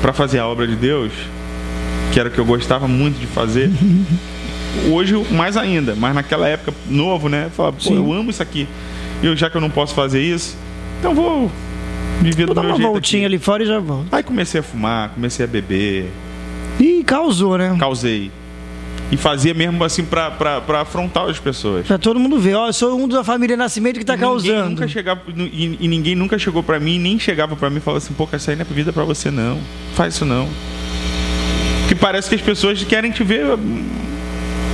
para 0.01 0.11
fazer 0.13 0.39
a 0.39 0.47
obra 0.47 0.65
de 0.67 0.75
Deus, 0.75 1.11
que 2.11 2.19
era 2.19 2.29
o 2.29 2.31
que 2.31 2.39
eu 2.39 2.45
gostava 2.45 2.87
muito 2.87 3.19
de 3.19 3.27
fazer. 3.27 3.69
Hoje 4.91 5.13
mais 5.31 5.55
ainda, 5.57 5.95
mas 5.95 6.15
naquela 6.15 6.47
época 6.47 6.73
novo, 6.89 7.29
né? 7.29 7.45
Eu 7.45 7.49
falava, 7.51 7.75
pô, 7.75 7.83
Sim. 7.83 7.95
eu 7.95 8.11
amo 8.13 8.29
isso 8.31 8.41
aqui. 8.41 8.67
E 9.21 9.25
eu, 9.27 9.35
já 9.35 9.49
que 9.49 9.57
eu 9.57 9.61
não 9.61 9.69
posso 9.69 9.93
fazer 9.93 10.21
isso, 10.21 10.55
então 10.99 11.13
vou 11.13 11.51
viver 12.21 12.45
Vou 12.45 12.53
do 12.53 12.53
dar 12.55 12.61
meu 12.61 12.71
uma 12.71 12.77
jeito 12.77 12.89
voltinha 12.91 13.27
aqui. 13.27 13.35
ali 13.35 13.39
fora 13.43 13.63
e 13.63 13.67
já 13.67 13.79
volto. 13.79 14.07
Aí 14.11 14.23
comecei 14.23 14.59
a 14.61 14.63
fumar, 14.63 15.09
comecei 15.09 15.45
a 15.45 15.47
beber, 15.47 16.11
Ih, 16.79 17.03
causou, 17.03 17.57
né? 17.57 17.75
causei. 17.79 18.31
E 19.09 19.15
fazia 19.15 19.53
mesmo 19.53 19.81
assim 19.83 20.03
pra, 20.03 20.29
pra, 20.29 20.59
pra 20.59 20.81
afrontar 20.81 21.29
as 21.29 21.39
pessoas. 21.39 21.87
Pra 21.87 21.97
todo 21.97 22.19
mundo 22.19 22.37
ver, 22.39 22.55
ó, 22.55 22.67
eu 22.67 22.73
sou 22.73 22.99
um 22.99 23.07
da 23.07 23.23
família 23.23 23.55
Nascimento 23.55 23.99
que 23.99 24.05
tá 24.05 24.15
E 24.15 24.17
causando. 24.17 24.71
Nunca 24.71 24.87
chegava, 24.87 25.21
e, 25.33 25.77
e 25.79 25.87
ninguém 25.87 26.13
nunca 26.13 26.37
chegou 26.37 26.61
pra 26.61 26.77
mim, 26.79 26.99
nem 26.99 27.17
chegava 27.17 27.55
pra 27.55 27.69
mim 27.69 27.77
e 27.77 27.79
falava 27.79 28.03
assim, 28.03 28.13
pô, 28.13 28.27
essa 28.31 28.51
aí 28.51 28.57
não 28.57 28.65
é 28.69 28.73
vida 28.73 28.91
pra 28.91 29.05
você 29.05 29.31
não. 29.31 29.59
Faz 29.93 30.15
isso 30.15 30.25
não. 30.25 30.47
Que 31.87 31.95
parece 31.95 32.27
que 32.27 32.35
as 32.35 32.41
pessoas 32.41 32.83
querem 32.83 33.09
te 33.11 33.23
ver 33.23 33.45
hum, 33.45 33.85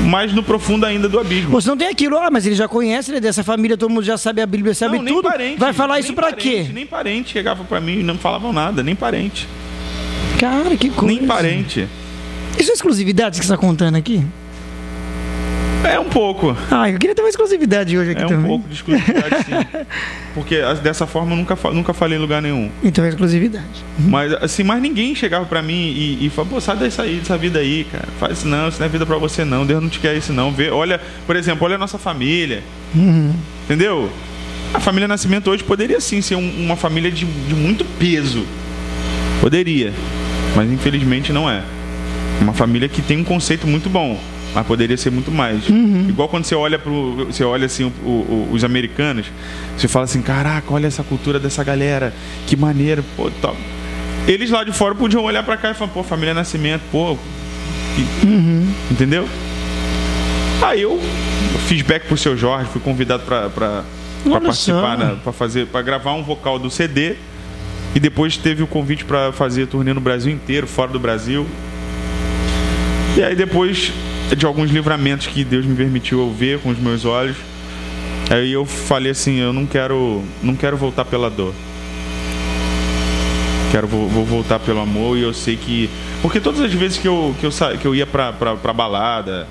mais 0.09 0.33
no 0.33 0.41
profundo 0.41 0.83
ainda 0.83 1.07
do 1.07 1.19
abismo. 1.19 1.51
Você 1.51 1.69
não 1.69 1.77
tem 1.77 1.87
aquilo, 1.87 2.17
ah, 2.17 2.31
mas 2.31 2.47
ele 2.47 2.55
já 2.55 2.67
conhece, 2.67 3.11
ele 3.11 3.19
é 3.19 3.21
dessa 3.21 3.43
família, 3.43 3.77
todo 3.77 3.91
mundo 3.91 4.03
já 4.03 4.17
sabe 4.17 4.41
a 4.41 4.47
Bíblia, 4.47 4.73
sabe 4.73 4.97
não, 4.97 5.05
tudo. 5.05 5.29
parente, 5.29 5.59
Vai 5.59 5.73
falar 5.73 5.99
isso 5.99 6.11
parente, 6.13 6.37
quê? 6.37 6.67
Nem 6.73 6.87
parente 6.87 7.33
chegava 7.33 7.63
pra 7.63 7.79
mim 7.79 7.99
e 7.99 8.03
não 8.03 8.17
falavam 8.17 8.51
nada, 8.51 8.81
nem 8.81 8.95
parente. 8.95 9.47
Cara, 10.39 10.75
que 10.75 10.89
coisa. 10.89 11.15
Nem 11.15 11.27
parente. 11.27 11.87
Isso 12.57 12.71
é 12.71 12.73
exclusividade 12.73 13.39
que 13.39 13.45
você 13.45 13.51
tá 13.53 13.57
contando 13.57 13.95
aqui? 13.95 14.23
É 15.83 15.99
um 15.99 16.05
pouco. 16.05 16.55
Ah, 16.71 16.89
eu 16.89 16.97
queria 16.97 17.13
ter 17.13 17.21
uma 17.21 17.29
exclusividade 17.29 17.97
hoje 17.97 18.11
aqui 18.11 18.21
É 18.21 18.25
um 18.25 18.29
também. 18.29 18.47
pouco 18.47 18.67
de 18.69 18.73
exclusividade, 18.75 19.35
sim. 19.45 19.85
Porque 20.33 20.55
as- 20.55 20.79
dessa 20.79 21.05
forma 21.05 21.33
eu 21.33 21.35
nunca, 21.37 21.57
nunca 21.73 21.93
falei 21.93 22.17
em 22.17 22.21
lugar 22.21 22.41
nenhum. 22.41 22.69
Então 22.81 23.03
é 23.03 23.09
exclusividade. 23.09 23.65
Mas 23.99 24.31
assim, 24.35 24.63
mas 24.63 24.81
ninguém 24.81 25.13
chegava 25.13 25.45
pra 25.45 25.61
mim 25.61 25.73
e, 25.93 26.25
e 26.25 26.29
falava, 26.29 26.55
pô, 26.55 26.61
sai 26.61 26.77
dessa, 26.77 27.03
dessa 27.03 27.37
vida 27.37 27.59
aí, 27.59 27.85
cara. 27.91 28.07
Faz 28.17 28.37
isso 28.39 28.47
não, 28.47 28.69
isso 28.69 28.79
não 28.79 28.85
é 28.85 28.89
vida 28.89 29.05
pra 29.05 29.17
você 29.17 29.43
não. 29.43 29.65
Deus 29.65 29.81
não 29.83 29.89
te 29.89 29.99
quer 29.99 30.15
isso 30.15 30.31
não. 30.31 30.51
Vê, 30.53 30.69
olha, 30.69 31.01
por 31.27 31.35
exemplo, 31.35 31.65
olha 31.65 31.75
a 31.75 31.79
nossa 31.79 31.97
família. 31.97 32.63
Uhum. 32.95 33.33
Entendeu? 33.65 34.09
A 34.73 34.79
família 34.79 35.07
Nascimento 35.07 35.49
hoje 35.51 35.63
poderia 35.65 35.99
sim 35.99 36.21
ser 36.21 36.35
um- 36.35 36.63
uma 36.65 36.77
família 36.77 37.11
de, 37.11 37.25
de 37.25 37.53
muito 37.55 37.83
peso. 37.99 38.45
Poderia. 39.41 39.91
Mas 40.55 40.71
infelizmente 40.71 41.31
não 41.33 41.49
é. 41.49 41.63
Uma 42.41 42.53
família 42.53 42.87
que 42.89 43.01
tem 43.01 43.17
um 43.17 43.23
conceito 43.23 43.65
muito 43.67 43.89
bom. 43.89 44.19
Mas 44.53 44.67
poderia 44.67 44.95
ser 44.97 45.09
muito 45.11 45.31
mais. 45.31 45.67
Igual 46.09 46.29
quando 46.29 46.45
você 46.45 46.53
olha 46.53 46.77
pro. 46.77 47.25
Você 47.25 47.43
olha 47.43 47.65
assim, 47.65 47.85
o- 47.85 48.07
o- 48.07 48.49
os 48.51 48.63
americanos, 48.63 49.25
você 49.75 49.87
fala 49.87 50.05
assim, 50.05 50.21
caraca, 50.21 50.71
olha 50.71 50.85
essa 50.85 51.01
cultura 51.03 51.39
dessa 51.39 51.63
galera, 51.63 52.13
que 52.45 52.55
maneiro, 52.55 53.03
pô, 53.17 53.31
tal. 53.41 53.55
Eles 54.27 54.51
lá 54.51 54.63
de 54.63 54.71
fora 54.71 54.93
podiam 54.93 55.23
olhar 55.23 55.41
pra 55.43 55.57
cá 55.57 55.71
e 55.71 55.73
falar, 55.73 55.89
pô, 55.91 56.03
família 56.03 56.33
Nascimento, 56.35 56.81
pô. 56.91 57.17
que- 57.95 58.27
Entendeu? 58.91 59.27
Aí 60.61 60.81
eu 60.81 60.99
fiz 61.67 61.81
back 61.81 62.07
pro 62.07 62.17
seu 62.17 62.37
Jorge, 62.37 62.69
fui 62.71 62.79
convidado 62.81 63.23
Olha 64.25 64.41
participar, 64.41 64.97
pra 65.23 65.33
fazer, 65.33 65.65
para 65.67 65.81
gravar 65.81 66.13
um 66.13 66.23
vocal 66.23 66.57
do 66.59 66.69
CD. 66.69 67.15
E 67.95 67.99
depois 67.99 68.37
teve 68.37 68.63
o 68.63 68.67
convite 68.67 69.05
pra 69.05 69.31
fazer 69.31 69.67
turnê 69.67 69.93
no 69.93 70.01
Brasil 70.01 70.31
inteiro, 70.33 70.65
fora 70.67 70.91
do 70.91 70.99
Brasil. 70.99 71.45
E 73.15 73.23
aí 73.23 73.35
depois 73.35 73.91
de 74.35 74.45
alguns 74.45 74.71
livramentos 74.71 75.27
que 75.27 75.43
Deus 75.43 75.65
me 75.65 75.75
permitiu 75.75 76.19
eu 76.19 76.31
ver 76.33 76.59
com 76.59 76.69
os 76.69 76.79
meus 76.79 77.05
olhos, 77.05 77.37
aí 78.31 78.51
eu 78.51 78.65
falei 78.65 79.11
assim, 79.11 79.37
eu 79.39 79.53
não 79.53 79.65
quero, 79.67 80.23
não 80.41 80.55
quero 80.55 80.75
voltar 80.75 81.05
pela 81.05 81.29
dor. 81.29 81.53
Quero 83.71 83.87
vou, 83.87 84.07
vou 84.07 84.25
voltar 84.25 84.59
pelo 84.59 84.79
amor 84.79 85.17
e 85.17 85.21
eu 85.21 85.33
sei 85.33 85.55
que 85.55 85.89
porque 86.21 86.39
todas 86.39 86.61
as 86.61 86.71
vezes 86.73 86.97
que 86.97 87.07
eu 87.07 87.35
que 87.39 87.45
eu, 87.45 87.51
sa- 87.51 87.75
que 87.75 87.85
eu 87.85 87.93
ia 87.93 88.05
pra, 88.05 88.31
pra, 88.31 88.55
balada, 88.73 89.47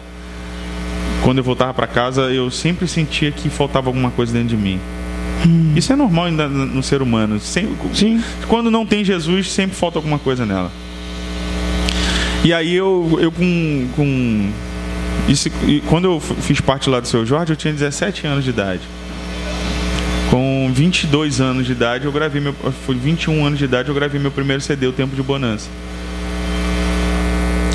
quando 1.23 1.39
eu 1.39 1.45
voltava 1.45 1.75
pra 1.75 1.87
casa, 1.87 2.23
eu 2.23 2.51
sempre 2.51 2.87
sentia 2.89 3.31
que 3.33 3.49
faltava 3.51 3.89
alguma 3.89 4.11
coisa 4.11 4.33
dentro 4.33 4.49
de 4.49 4.57
mim. 4.57 4.81
Isso 5.75 5.93
é 5.93 5.97
normal 5.97 6.27
ainda 6.27 6.49
no 6.49 6.83
ser 6.83 7.03
humano. 7.03 7.41
Sempre, 7.41 7.77
Sim. 7.95 8.23
quando 8.49 8.71
não 8.71 8.87
tem 8.87 9.05
Jesus, 9.05 9.51
sempre 9.51 9.75
falta 9.75 9.99
alguma 9.99 10.19
coisa 10.19 10.47
nela. 10.47 10.71
E 12.45 12.53
aí 12.53 12.75
eu, 12.75 13.19
eu 13.21 13.31
com, 13.31 13.89
com 13.95 14.51
e 15.67 15.81
quando 15.89 16.07
eu 16.07 16.21
fiz 16.21 16.61
parte 16.61 16.91
lá 16.91 16.99
do 16.99 17.07
seu 17.07 17.25
Jorge, 17.25 17.53
eu 17.53 17.57
tinha 17.57 17.73
17 17.73 18.27
anos 18.27 18.45
de 18.45 18.51
idade. 18.51 18.83
Com 20.31 20.71
22 20.73 21.41
anos 21.41 21.67
de 21.67 21.73
idade, 21.73 22.07
eu 22.07 22.13
gravei 22.13 22.41
meu. 22.41 22.53
Foi 22.87 22.95
21 22.95 23.45
anos 23.45 23.59
de 23.59 23.65
idade, 23.65 23.89
eu 23.89 23.95
gravei 23.95 24.21
meu 24.21 24.31
primeiro 24.31 24.63
CD, 24.63 24.87
O 24.87 24.93
Tempo 24.93 25.15
de 25.15 25.23
Bonança. 25.23 25.69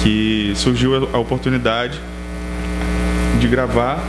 Que 0.03 0.51
surgiu 0.55 1.07
a 1.13 1.17
oportunidade 1.17 1.99
de 3.39 3.47
gravar 3.47 4.03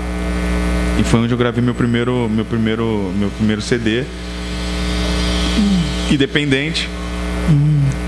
e 0.98 1.04
foi 1.04 1.20
onde 1.20 1.32
eu 1.32 1.38
gravei 1.38 1.62
meu 1.62 1.74
primeiro 1.74 2.28
meu 2.28 2.44
primeiro 2.44 3.12
meu 3.16 3.30
primeiro 3.30 3.62
CD 3.62 4.04
independente. 6.10 6.88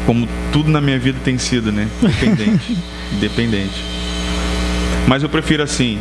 Como 0.07 0.27
tudo 0.53 0.71
na 0.71 0.81
minha 0.81 0.99
vida 0.99 1.19
tem 1.25 1.39
sido 1.39 1.71
né? 1.71 1.89
Independente. 2.03 2.77
Independente. 3.13 3.85
Mas 5.07 5.23
eu 5.23 5.29
prefiro 5.29 5.63
assim. 5.63 5.99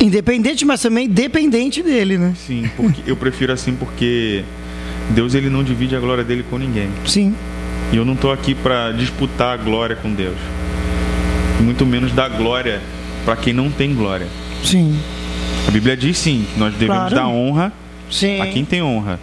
Independente 0.00 0.64
mas 0.64 0.80
também 0.80 1.08
dependente 1.08 1.82
dele 1.82 2.16
né? 2.16 2.34
Sim 2.46 2.70
porque 2.76 3.02
eu 3.06 3.16
prefiro 3.16 3.52
assim 3.52 3.74
porque 3.74 4.42
Deus 5.10 5.34
ele 5.34 5.50
não 5.50 5.62
divide 5.62 5.94
a 5.94 6.00
glória 6.00 6.24
dele 6.24 6.44
com 6.48 6.56
ninguém. 6.56 6.88
Sim. 7.04 7.34
E 7.92 7.96
eu 7.96 8.04
não 8.04 8.14
estou 8.14 8.32
aqui 8.32 8.54
para 8.54 8.92
disputar 8.92 9.58
a 9.58 9.62
glória 9.62 9.96
com 9.96 10.12
Deus. 10.12 10.38
Muito 11.60 11.84
menos 11.84 12.12
dar 12.12 12.28
glória 12.28 12.80
para 13.24 13.36
quem 13.36 13.52
não 13.52 13.70
tem 13.70 13.94
glória. 13.94 14.26
Sim 14.64 14.98
a 15.70 15.72
Bíblia 15.72 15.96
diz 15.96 16.18
sim, 16.18 16.44
que 16.52 16.58
nós 16.58 16.72
devemos 16.72 16.96
claro. 16.96 17.14
dar 17.14 17.28
honra 17.28 17.72
sim. 18.10 18.40
a 18.40 18.46
quem 18.48 18.64
tem 18.64 18.82
honra. 18.82 19.20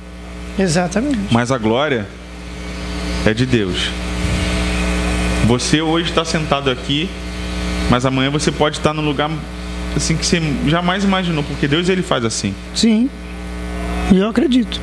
Exatamente. 0.58 1.20
Mas 1.30 1.52
a 1.52 1.58
glória 1.58 2.08
é 3.26 3.34
de 3.34 3.46
Deus. 3.46 3.90
Você 5.46 5.82
hoje 5.82 6.10
está 6.10 6.24
sentado 6.24 6.72
aqui, 6.72 7.10
mas 7.90 8.06
amanhã 8.06 8.30
você 8.30 8.50
pode 8.50 8.78
estar 8.78 8.94
no 8.94 9.02
lugar 9.02 9.30
assim 9.94 10.16
que 10.16 10.26
você 10.26 10.42
jamais 10.68 11.04
imaginou, 11.04 11.44
porque 11.44 11.68
Deus 11.68 11.90
ele 11.90 12.02
faz 12.02 12.24
assim. 12.24 12.56
Sim. 12.74 13.10
Eu 14.16 14.30
acredito. 14.30 14.80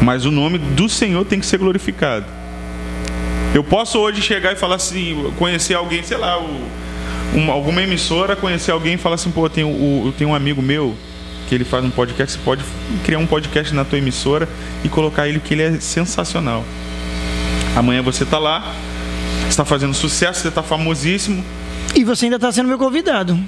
Mas 0.00 0.24
o 0.24 0.30
nome 0.30 0.56
do 0.56 0.88
Senhor 0.88 1.24
tem 1.24 1.40
que 1.40 1.46
ser 1.46 1.58
glorificado. 1.58 2.26
Eu 3.52 3.64
posso 3.64 3.98
hoje 3.98 4.22
chegar 4.22 4.52
e 4.52 4.56
falar 4.56 4.76
assim, 4.76 5.32
conhecer 5.36 5.74
alguém, 5.74 6.04
sei 6.04 6.16
lá, 6.16 6.40
o 6.40 6.60
uma, 7.34 7.52
alguma 7.52 7.82
emissora 7.82 8.36
conhecer 8.36 8.70
alguém 8.70 8.94
e 8.94 8.96
falar 8.96 9.16
assim, 9.16 9.30
pô, 9.30 9.46
eu 9.46 9.50
tenho, 9.50 9.68
eu 10.06 10.12
tenho 10.16 10.30
um 10.30 10.34
amigo 10.34 10.62
meu 10.62 10.94
que 11.48 11.54
ele 11.54 11.64
faz 11.64 11.84
um 11.84 11.90
podcast, 11.90 12.36
você 12.36 12.44
pode 12.44 12.64
criar 13.04 13.18
um 13.18 13.26
podcast 13.26 13.72
na 13.74 13.84
tua 13.84 13.98
emissora 13.98 14.48
e 14.84 14.88
colocar 14.88 15.28
ele 15.28 15.38
que 15.38 15.54
ele 15.54 15.62
é 15.62 15.80
sensacional. 15.80 16.64
Amanhã 17.76 18.02
você 18.02 18.24
tá 18.24 18.38
lá, 18.38 18.74
está 19.48 19.64
fazendo 19.64 19.94
sucesso, 19.94 20.40
você 20.40 20.48
está 20.48 20.62
famosíssimo. 20.62 21.44
E 21.94 22.04
você 22.04 22.26
ainda 22.26 22.36
está 22.36 22.50
sendo 22.50 22.68
meu 22.68 22.78
convidado. 22.78 23.38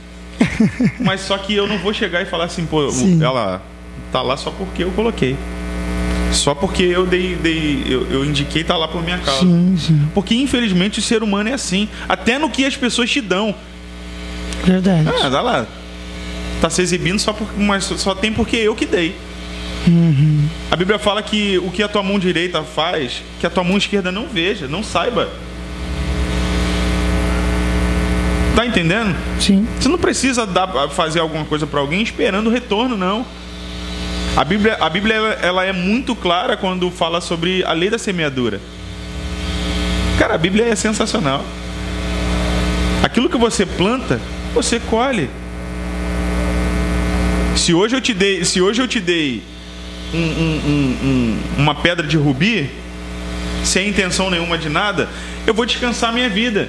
Mas 1.00 1.22
só 1.22 1.36
que 1.38 1.54
eu 1.54 1.66
não 1.66 1.78
vou 1.78 1.92
chegar 1.92 2.22
e 2.22 2.26
falar 2.26 2.44
assim, 2.44 2.64
pô, 2.66 2.90
Sim. 2.90 3.22
ela 3.22 3.62
tá 4.12 4.22
lá 4.22 4.36
só 4.36 4.50
porque 4.50 4.84
eu 4.84 4.90
coloquei. 4.92 5.36
Só 6.32 6.54
porque 6.54 6.82
eu 6.82 7.06
dei, 7.06 7.36
dei 7.36 7.84
eu, 7.86 8.06
eu, 8.10 8.24
indiquei 8.24 8.62
tá 8.62 8.76
lá 8.76 8.86
por 8.86 9.02
minha 9.02 9.18
causa. 9.18 9.40
Sim, 9.40 9.76
sim. 9.78 10.08
Porque 10.14 10.34
infelizmente 10.34 10.98
o 10.98 11.02
ser 11.02 11.22
humano 11.22 11.48
é 11.48 11.54
assim. 11.54 11.88
Até 12.08 12.38
no 12.38 12.50
que 12.50 12.64
as 12.64 12.76
pessoas 12.76 13.10
te 13.10 13.20
dão. 13.20 13.54
Verdade. 14.64 15.08
Ah, 15.22 15.28
dá 15.28 15.40
lá. 15.40 15.66
Tá 16.60 16.68
se 16.68 16.82
exibindo 16.82 17.18
só, 17.18 17.32
por, 17.32 17.48
mas 17.56 17.84
só 17.84 18.14
tem 18.14 18.32
porque 18.32 18.56
eu 18.56 18.74
que 18.74 18.84
dei. 18.84 19.14
Uhum. 19.86 20.46
A 20.70 20.76
Bíblia 20.76 20.98
fala 20.98 21.22
que 21.22 21.58
o 21.58 21.70
que 21.70 21.82
a 21.82 21.88
tua 21.88 22.02
mão 22.02 22.18
direita 22.18 22.62
faz, 22.62 23.22
que 23.40 23.46
a 23.46 23.50
tua 23.50 23.64
mão 23.64 23.78
esquerda 23.78 24.12
não 24.12 24.26
veja, 24.26 24.68
não 24.68 24.82
saiba. 24.82 25.28
Tá 28.54 28.66
entendendo? 28.66 29.14
Sim. 29.40 29.66
Você 29.78 29.88
não 29.88 29.98
precisa 29.98 30.44
dar, 30.44 30.88
fazer 30.90 31.20
alguma 31.20 31.44
coisa 31.44 31.66
para 31.66 31.78
alguém 31.78 32.02
esperando 32.02 32.48
o 32.48 32.50
retorno, 32.50 32.96
não. 32.96 33.24
A 34.39 34.45
Bíblia, 34.45 34.76
a 34.78 34.89
Bíblia 34.89 35.16
ela, 35.43 35.64
é 35.64 35.72
muito 35.72 36.14
clara 36.14 36.57
quando 36.57 36.89
fala 36.93 37.20
sobre 37.20 37.64
a 37.64 37.72
lei 37.72 37.91
da 37.91 37.99
semeadura. 37.99 38.61
Cara, 40.16 40.36
a 40.36 40.39
Bíblia 40.39 40.66
é 40.66 40.76
sensacional. 40.76 41.45
Aquilo 43.03 43.28
que 43.28 43.36
você 43.36 43.66
planta, 43.66 44.20
você 44.55 44.78
colhe. 44.78 45.28
Se 47.57 47.74
hoje 47.74 47.97
eu 47.97 48.01
te 48.01 48.14
dei, 48.14 48.45
se 48.45 48.62
hoje 48.62 48.80
eu 48.80 48.86
te 48.86 49.01
dei 49.01 49.43
um, 50.14 50.18
um, 50.18 50.99
um, 51.03 51.41
uma 51.59 51.74
pedra 51.74 52.07
de 52.07 52.16
rubi, 52.16 52.70
sem 53.64 53.89
intenção 53.89 54.30
nenhuma 54.30 54.57
de 54.57 54.68
nada, 54.68 55.09
eu 55.49 55.53
vou 55.53 55.66
descansar 55.66 56.12
minha 56.12 56.28
vida. 56.28 56.68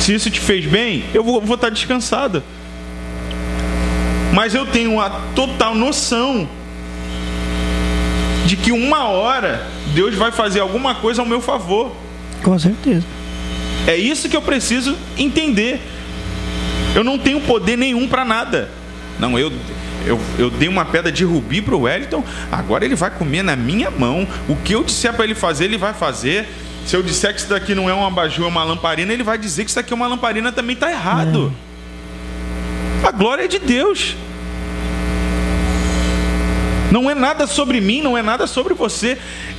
Se 0.00 0.12
isso 0.12 0.28
te 0.28 0.40
fez 0.40 0.66
bem, 0.66 1.04
eu 1.14 1.22
vou, 1.22 1.40
vou 1.40 1.54
estar 1.54 1.70
descansado 1.70 2.42
mas 4.34 4.52
eu 4.52 4.66
tenho 4.66 5.00
a 5.00 5.08
total 5.34 5.76
noção 5.76 6.48
de 8.46 8.56
que 8.56 8.72
uma 8.72 9.04
hora 9.08 9.64
Deus 9.94 10.16
vai 10.16 10.32
fazer 10.32 10.58
alguma 10.58 10.96
coisa 10.96 11.22
ao 11.22 11.26
meu 11.26 11.40
favor. 11.40 11.94
Com 12.42 12.58
certeza. 12.58 13.06
É 13.86 13.96
isso 13.96 14.28
que 14.28 14.36
eu 14.36 14.42
preciso 14.42 14.96
entender. 15.16 15.80
Eu 16.96 17.04
não 17.04 17.16
tenho 17.16 17.40
poder 17.42 17.78
nenhum 17.78 18.08
para 18.08 18.24
nada. 18.24 18.68
Não, 19.20 19.38
eu, 19.38 19.52
eu, 20.04 20.20
eu 20.36 20.50
dei 20.50 20.68
uma 20.68 20.84
pedra 20.84 21.12
de 21.12 21.22
rubi 21.24 21.62
para 21.62 21.76
o 21.76 21.82
Wellington, 21.82 22.24
agora 22.50 22.84
ele 22.84 22.96
vai 22.96 23.10
comer 23.10 23.44
na 23.44 23.54
minha 23.54 23.88
mão. 23.88 24.26
O 24.48 24.56
que 24.56 24.72
eu 24.72 24.82
disser 24.82 25.14
para 25.14 25.24
ele 25.24 25.36
fazer, 25.36 25.66
ele 25.66 25.78
vai 25.78 25.94
fazer. 25.94 26.48
Se 26.84 26.96
eu 26.96 27.04
disser 27.04 27.32
que 27.32 27.38
isso 27.40 27.48
daqui 27.48 27.72
não 27.72 27.88
é 27.88 27.94
um 27.94 28.04
abajur, 28.04 28.46
é 28.46 28.48
uma 28.48 28.64
lamparina, 28.64 29.12
ele 29.12 29.22
vai 29.22 29.38
dizer 29.38 29.62
que 29.62 29.70
isso 29.70 29.76
daqui 29.76 29.92
é 29.92 29.96
uma 29.96 30.08
lamparina 30.08 30.50
também 30.50 30.74
está 30.74 30.90
errado. 30.90 31.54
É. 31.70 31.73
A 33.04 33.10
glória 33.10 33.44
é 33.44 33.48
de 33.48 33.58
Deus. 33.58 34.16
Não 36.90 37.10
é 37.10 37.14
nada 37.14 37.46
sobre 37.46 37.78
mim, 37.78 38.00
não 38.00 38.16
é 38.16 38.22
nada 38.22 38.46
sobre 38.46 38.72
você, 38.72 39.18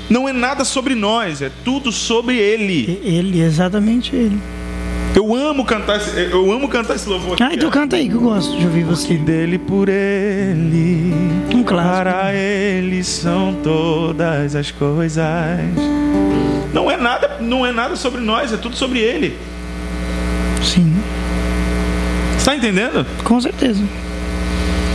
não 0.10 0.28
é 0.28 0.34
nada 0.34 0.66
sobre 0.66 0.96
nós, 0.96 1.44
é 1.44 1.52
tudo 1.64 1.92
sobre 1.92 2.38
Ele. 2.38 3.00
Ele, 3.04 3.42
exatamente 3.42 4.16
Ele. 4.16 4.40
Eu 5.16 5.34
amo 5.34 5.64
cantar 5.64 5.98
esse, 5.98 6.20
eu 6.20 6.52
amo 6.52 6.68
cantar 6.68 6.96
esse 6.96 7.08
louvor. 7.08 7.38
Ah, 7.40 7.54
então 7.54 7.70
canta 7.70 7.96
aí 7.96 8.10
que 8.10 8.16
eu 8.16 8.22
gosto 8.22 8.58
de 8.58 8.66
ouvir 8.66 8.84
você. 8.84 9.16
Dele 9.16 9.58
por 9.58 9.88
ele, 9.88 11.14
um 11.54 11.64
clássico. 11.64 12.04
para 12.04 12.34
ele 12.34 13.04
são 13.04 13.56
todas 13.64 14.56
as 14.56 14.72
coisas. 14.72 15.24
Não 16.74 16.90
é 16.90 16.98
nada, 16.98 17.38
não 17.40 17.66
é 17.66 17.72
nada 17.72 17.96
sobre 17.96 18.20
nós, 18.20 18.52
é 18.52 18.58
tudo 18.58 18.76
sobre 18.76 19.00
ele. 19.00 19.38
Sim. 20.62 20.94
Está 22.46 22.56
entendendo? 22.56 23.04
Com 23.24 23.42
certeza. 23.42 23.84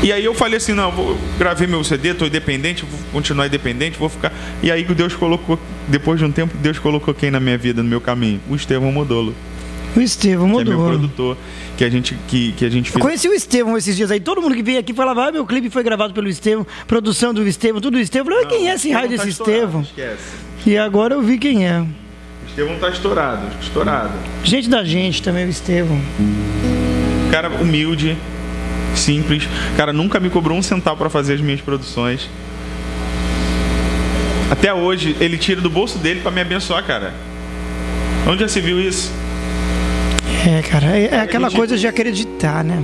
E 0.05 0.13
aí 0.13 0.25
eu 0.25 0.33
falei 0.33 0.59
assim, 0.59 0.73
não, 0.73 0.93
vou 0.93 1.19
gravei 1.37 1.67
meu 1.67 1.83
CD, 1.83 2.11
estou 2.11 2.29
independente, 2.29 2.85
vou 2.85 3.01
continuar 3.11 3.49
independente, 3.49 3.99
vou 3.99 4.09
ficar. 4.09 4.33
E 4.63 4.71
aí 4.71 4.85
Deus 4.85 5.17
colocou, 5.17 5.59
depois 5.89 6.21
de 6.21 6.25
um 6.25 6.31
tempo, 6.31 6.57
Deus 6.59 6.79
colocou 6.79 7.13
quem 7.13 7.29
na 7.29 7.41
minha 7.41 7.59
vida, 7.59 7.83
no 7.83 7.89
meu 7.89 8.01
caminho? 8.01 8.41
O 8.49 8.55
Estevão 8.55 8.93
Modolo. 8.93 9.35
O 9.97 10.01
Estevão 10.01 10.47
Modolo. 10.47 10.65
Que 10.65 10.73
é 10.73 10.77
meu 10.77 10.87
produtor, 10.87 11.37
que 11.77 11.83
a 11.83 11.91
gente, 11.91 12.17
que, 12.29 12.53
que 12.53 12.65
a 12.65 12.69
gente 12.71 12.89
fez. 12.89 12.95
Eu 12.95 13.01
conheci 13.01 13.29
o 13.29 13.35
Estevão 13.35 13.77
esses 13.77 13.97
dias 13.97 14.13
aí. 14.13 14.21
Todo 14.21 14.41
mundo 14.41 14.55
que 14.55 14.63
veio 14.63 14.79
aqui 14.79 14.95
falava, 14.95 15.27
ah, 15.27 15.33
meu 15.33 15.45
clipe 15.45 15.71
foi 15.71 15.83
gravado 15.83 16.15
pelo 16.15 16.29
Estevão, 16.29 16.65
produção 16.87 17.35
do 17.35 17.45
Estevão, 17.49 17.81
tudo 17.81 17.95
do 17.95 18.01
Estevão. 18.01 18.33
Eu 18.33 18.43
falei, 18.43 18.59
quem 18.59 18.71
é 18.71 18.75
esse 18.77 18.93
raio 18.93 19.09
desse 19.09 19.25
tá 19.25 19.29
Estevão? 19.29 19.81
Esquece. 19.81 20.23
E 20.65 20.79
agora 20.79 21.17
eu 21.17 21.21
vi 21.21 21.37
quem 21.37 21.67
é. 21.67 21.85
Estevão 22.47 22.79
tá 22.79 22.91
estourado, 22.91 23.43
estourado. 23.61 24.13
Gente 24.45 24.69
da 24.69 24.85
gente 24.85 25.21
também, 25.21 25.47
o 25.47 25.51
Estevão. 25.51 26.01
Cara 27.31 27.49
humilde, 27.49 28.17
simples. 28.95 29.49
Cara, 29.77 29.93
nunca 29.93 30.19
me 30.19 30.31
cobrou 30.31 30.59
um 30.59 30.63
centavo 30.63 30.97
para 30.97 31.11
fazer 31.11 31.35
as 31.35 31.41
minhas 31.41 31.61
produções. 31.61 32.29
Até 34.51 34.75
hoje, 34.75 35.17
ele 35.21 35.39
tira 35.39 35.61
do 35.61 35.71
bolso 35.71 35.99
dele 35.99 36.21
para 36.21 36.33
me 36.33 36.41
abençoar, 36.41 36.85
cara. 36.85 37.15
Onde 38.27 38.41
já 38.41 38.49
se 38.49 38.61
viu 38.61 38.81
isso? 38.81 39.13
É, 40.47 40.61
cara, 40.63 40.87
é, 40.97 41.07
é 41.07 41.21
aquela 41.21 41.49
gente... 41.49 41.57
coisa 41.57 41.79
de 41.79 41.87
acreditar, 41.87 42.65
né? 42.65 42.83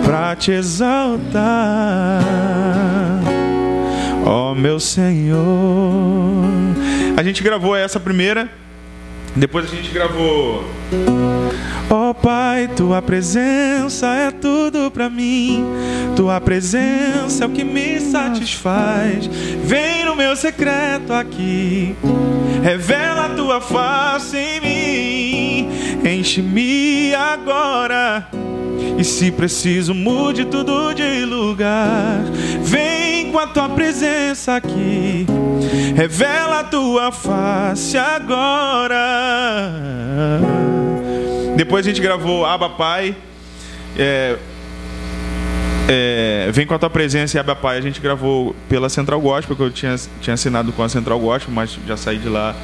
pra 0.04 0.36
te 0.36 0.52
exaltar, 0.52 1.32
ó 4.26 4.52
oh, 4.52 4.56
meu 4.56 4.80
Senhor. 4.80 5.38
A 7.16 7.24
gente 7.24 7.44
gravou 7.44 7.76
essa 7.76 8.00
primeira 8.00 8.50
Depois 9.36 9.66
a 9.66 9.76
gente 9.76 9.90
gravou. 9.92 10.64
Ó 11.90 12.10
oh, 12.10 12.14
Pai, 12.14 12.70
tua 12.76 13.02
presença 13.02 14.08
é 14.08 14.32
tudo 14.32 14.90
para 14.92 15.10
mim. 15.10 15.66
Tua 16.16 16.40
presença 16.40 17.44
é 17.44 17.48
o 17.48 17.50
que 17.50 17.64
me 17.64 18.00
satisfaz. 18.00 19.28
Vem 19.64 20.06
no 20.06 20.16
meu 20.16 20.36
secreto 20.36 21.14
aqui. 21.14 21.96
Revela 22.64 23.26
a 23.26 23.30
tua 23.30 23.60
face 23.60 24.38
em 24.38 24.62
mim. 24.62 25.70
Enche-me 26.08 27.14
agora. 27.16 28.28
E 28.98 29.04
se 29.04 29.32
preciso, 29.32 29.94
mude 29.94 30.46
tudo 30.46 30.94
de 30.94 31.26
lugar. 31.26 32.22
Vem 32.62 33.32
com 33.32 33.40
a 33.40 33.48
tua 33.48 33.70
presença 33.70 34.56
aqui. 34.56 35.26
Revela 35.96 36.60
a 36.60 36.64
tua 36.64 37.12
face 37.12 37.98
agora. 37.98 39.00
Depois 41.56 41.86
a 41.86 41.90
gente 41.90 42.02
gravou 42.02 42.46
Aba 42.46 42.70
Pai. 42.70 43.16
É, 43.98 44.38
é, 45.88 46.50
Vem 46.52 46.66
com 46.66 46.74
a 46.74 46.80
tua 46.80 46.90
presença 46.90 47.38
e 47.38 47.40
Aba 47.40 47.56
Pai. 47.56 47.78
A 47.78 47.82
gente 47.82 48.00
gravou 48.00 48.56
pela 48.70 48.90
Central 48.90 49.20
Gospel, 49.20 49.56
que 49.56 49.62
eu 49.62 49.72
tinha, 49.72 49.96
tinha 50.22 50.34
assinado 50.34 50.72
com 50.72 50.84
a 50.84 50.90
Central 50.90 51.20
Gospel, 51.20 51.54
mas 51.54 51.78
já 51.88 51.98
saí 51.98 52.18
de 52.18 52.30
lá. 52.30 52.56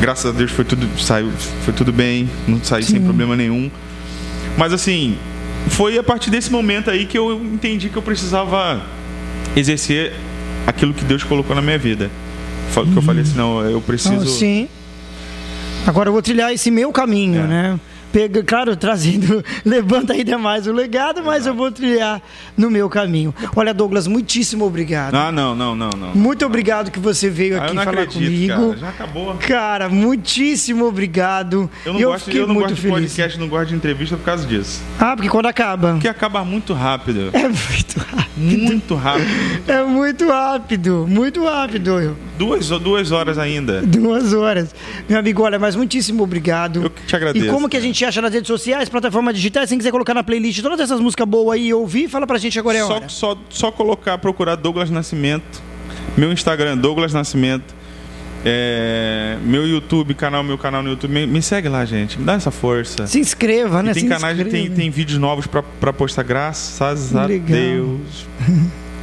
Graças 0.00 0.26
a 0.26 0.36
Deus 0.36 0.50
foi 0.50 0.64
tudo, 0.64 0.86
saiu, 1.00 1.30
foi 1.64 1.72
tudo 1.72 1.90
bem, 1.90 2.28
não 2.46 2.62
saí 2.62 2.82
Sim. 2.82 2.94
sem 2.94 3.02
problema 3.02 3.34
nenhum. 3.34 3.70
Mas 4.56 4.72
assim, 4.72 5.16
foi 5.68 5.98
a 5.98 6.02
partir 6.02 6.30
desse 6.30 6.50
momento 6.50 6.90
aí 6.90 7.06
que 7.06 7.18
eu 7.18 7.32
entendi 7.44 7.88
que 7.88 7.96
eu 7.96 8.02
precisava 8.02 8.82
exercer 9.54 10.12
aquilo 10.66 10.94
que 10.94 11.04
Deus 11.04 11.22
colocou 11.22 11.54
na 11.54 11.62
minha 11.62 11.78
vida. 11.78 12.10
Que 12.72 12.98
eu 12.98 13.02
falei 13.02 13.22
assim, 13.22 13.36
não, 13.36 13.62
eu 13.62 13.80
preciso. 13.80 14.26
sim. 14.26 14.68
Agora 15.86 16.08
eu 16.08 16.12
vou 16.12 16.20
trilhar 16.20 16.52
esse 16.52 16.70
meu 16.70 16.92
caminho, 16.92 17.42
é. 17.42 17.46
né? 17.46 17.80
Pega, 18.16 18.42
claro, 18.42 18.74
trazendo, 18.74 19.44
levanta 19.62 20.14
ainda 20.14 20.38
mais 20.38 20.66
o 20.66 20.72
legado, 20.72 21.22
mas 21.22 21.46
eu 21.46 21.54
vou 21.54 21.70
trilhar 21.70 22.22
no 22.56 22.70
meu 22.70 22.88
caminho. 22.88 23.34
Olha, 23.54 23.74
Douglas, 23.74 24.06
muitíssimo 24.06 24.64
obrigado. 24.64 25.14
Ah, 25.14 25.30
não, 25.30 25.54
não, 25.54 25.76
não, 25.76 25.90
não. 25.90 26.14
Muito 26.14 26.46
obrigado 26.46 26.90
que 26.90 26.98
você 26.98 27.28
veio 27.28 27.60
aqui 27.60 27.74
falar 27.74 27.90
acredito, 27.90 28.14
comigo. 28.14 28.68
Cara, 28.68 28.76
já 28.78 28.88
acabou. 28.88 29.34
Cara, 29.34 29.88
muitíssimo 29.90 30.86
obrigado. 30.86 31.70
Eu 31.84 31.92
não, 31.92 32.00
eu 32.00 32.10
gosto, 32.10 32.30
eu 32.30 32.46
não 32.46 32.54
muito 32.54 32.70
gosto 32.70 32.80
feliz. 32.80 32.94
de 32.94 33.00
podcast, 33.02 33.38
não 33.38 33.48
gosto 33.48 33.68
de 33.68 33.74
entrevista 33.74 34.16
por 34.16 34.24
causa 34.24 34.46
disso. 34.46 34.80
Ah, 34.98 35.14
porque 35.14 35.28
quando 35.28 35.46
acaba. 35.46 35.92
Porque 35.92 36.08
acaba 36.08 36.42
muito 36.42 36.72
rápido. 36.72 37.28
É 37.34 37.42
muito 37.42 37.98
rápido. 37.98 38.26
Muito 38.38 38.94
rápido. 38.94 39.26
É 39.66 39.82
muito 39.82 40.28
rápido, 40.28 41.06
muito 41.08 41.44
rápido. 41.44 42.16
Duas, 42.38 42.68
duas 42.68 43.10
horas 43.10 43.38
ainda. 43.38 43.80
Duas 43.82 44.34
horas. 44.34 44.74
Meu 45.08 45.18
amigo, 45.18 45.42
olha, 45.42 45.58
mas 45.58 45.74
muitíssimo 45.74 46.22
obrigado. 46.22 46.82
Eu 46.82 46.90
te 46.90 47.16
agradeço. 47.16 47.46
E 47.46 47.48
como 47.48 47.68
que 47.68 47.76
a 47.76 47.80
gente 47.80 48.05
acha 48.06 48.22
nas 48.22 48.32
redes 48.32 48.48
sociais, 48.48 48.88
plataformas 48.88 49.34
digitais? 49.34 49.68
Se 49.68 49.76
quiser 49.76 49.90
colocar 49.90 50.14
na 50.14 50.22
playlist 50.22 50.62
todas 50.62 50.80
essas 50.80 51.00
músicas 51.00 51.26
boas 51.26 51.58
aí 51.58 51.68
e 51.68 51.74
ouvir, 51.74 52.08
fala 52.08 52.26
pra 52.26 52.38
gente 52.38 52.58
agora 52.58 52.78
é 52.78 52.84
hora. 52.84 53.08
Só, 53.08 53.34
só, 53.34 53.40
só 53.48 53.70
colocar, 53.72 54.16
procurar 54.18 54.54
Douglas 54.56 54.90
Nascimento. 54.90 55.62
Meu 56.16 56.32
Instagram 56.32 56.72
é 56.72 56.76
Douglas 56.76 57.12
Nascimento. 57.12 57.74
É, 58.44 59.38
meu 59.42 59.66
YouTube, 59.66 60.14
canal, 60.14 60.44
meu 60.44 60.56
canal 60.56 60.82
no 60.82 60.90
YouTube, 60.90 61.12
me, 61.12 61.26
me, 61.26 61.42
segue 61.42 61.68
lá, 61.68 61.84
gente. 61.84 62.18
Me 62.18 62.24
dá 62.24 62.34
essa 62.34 62.50
força. 62.50 63.06
Se 63.06 63.18
inscreva, 63.18 63.82
né? 63.82 63.90
E 63.90 63.94
tem 63.94 64.02
Se 64.04 64.08
canais, 64.08 64.36
tem, 64.48 64.70
tem 64.70 64.88
vídeos 64.88 65.18
novos 65.18 65.46
para 65.46 65.92
postar, 65.92 66.22
graças 66.22 67.14
a 67.14 67.26
Legal. 67.26 67.58
Deus. 67.58 68.26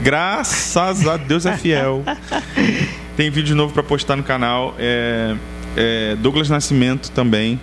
graças 0.01 1.05
a 1.07 1.17
Deus 1.17 1.45
é 1.45 1.57
fiel. 1.57 2.03
Tem 3.15 3.29
vídeo 3.29 3.55
novo 3.55 3.71
para 3.71 3.83
postar 3.83 4.15
no 4.15 4.23
canal. 4.23 4.73
É, 4.79 5.35
é, 5.77 6.15
Douglas 6.15 6.49
Nascimento 6.49 7.11
também. 7.11 7.59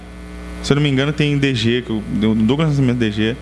Se 0.63 0.73
eu 0.73 0.77
não 0.77 0.83
me 0.83 0.89
engano, 0.89 1.13
tem 1.13 1.37
DG, 1.39 1.85
Douglas 2.45 2.69
Nascimento 2.69 2.99
DG. 2.99 3.37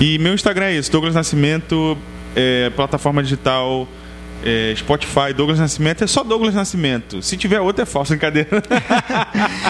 E 0.00 0.18
meu 0.18 0.34
Instagram 0.34 0.66
é 0.66 0.76
isso, 0.76 0.90
Douglas 0.90 1.14
Nascimento, 1.14 1.96
é, 2.34 2.70
plataforma 2.70 3.22
digital, 3.22 3.88
é, 4.44 4.74
Spotify, 4.76 5.32
Douglas 5.34 5.58
Nascimento, 5.58 6.04
é 6.04 6.06
só 6.06 6.22
Douglas 6.22 6.54
Nascimento. 6.54 7.22
Se 7.22 7.36
tiver 7.36 7.60
outro, 7.60 7.82
é 7.82 7.86
falso, 7.86 8.10
brincadeira. 8.12 8.48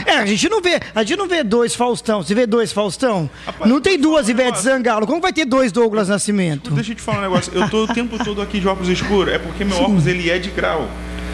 é, 0.06 0.16
a 0.16 0.26
gente 0.26 0.48
não 0.48 0.60
vê, 0.60 0.80
a 0.94 1.02
gente 1.02 1.18
não 1.18 1.28
vê 1.28 1.44
dois 1.44 1.74
Faustão. 1.74 2.22
Você 2.22 2.34
vê 2.34 2.46
dois 2.46 2.72
Faustão? 2.72 3.30
Rapaz, 3.46 3.70
não 3.70 3.80
tem 3.80 3.98
duas 3.98 4.28
Ivete 4.28 4.60
Zangalo. 4.60 5.06
Como 5.06 5.20
vai 5.20 5.32
ter 5.32 5.44
dois 5.44 5.70
Douglas 5.70 6.08
Nascimento? 6.08 6.70
Deixa 6.72 6.92
eu 6.92 6.96
te 6.96 7.02
falar 7.02 7.18
um 7.18 7.22
negócio. 7.22 7.52
Eu 7.54 7.68
tô 7.68 7.84
o 7.84 7.88
tempo 7.88 8.22
todo 8.22 8.42
aqui 8.42 8.58
de 8.58 8.66
óculos 8.66 8.88
escuros. 8.88 9.32
É 9.32 9.38
porque 9.38 9.64
meu 9.64 9.76
Sim. 9.76 9.84
óculos 9.84 10.06
ele 10.06 10.28
é 10.30 10.38
de 10.38 10.50
grau. 10.50 10.90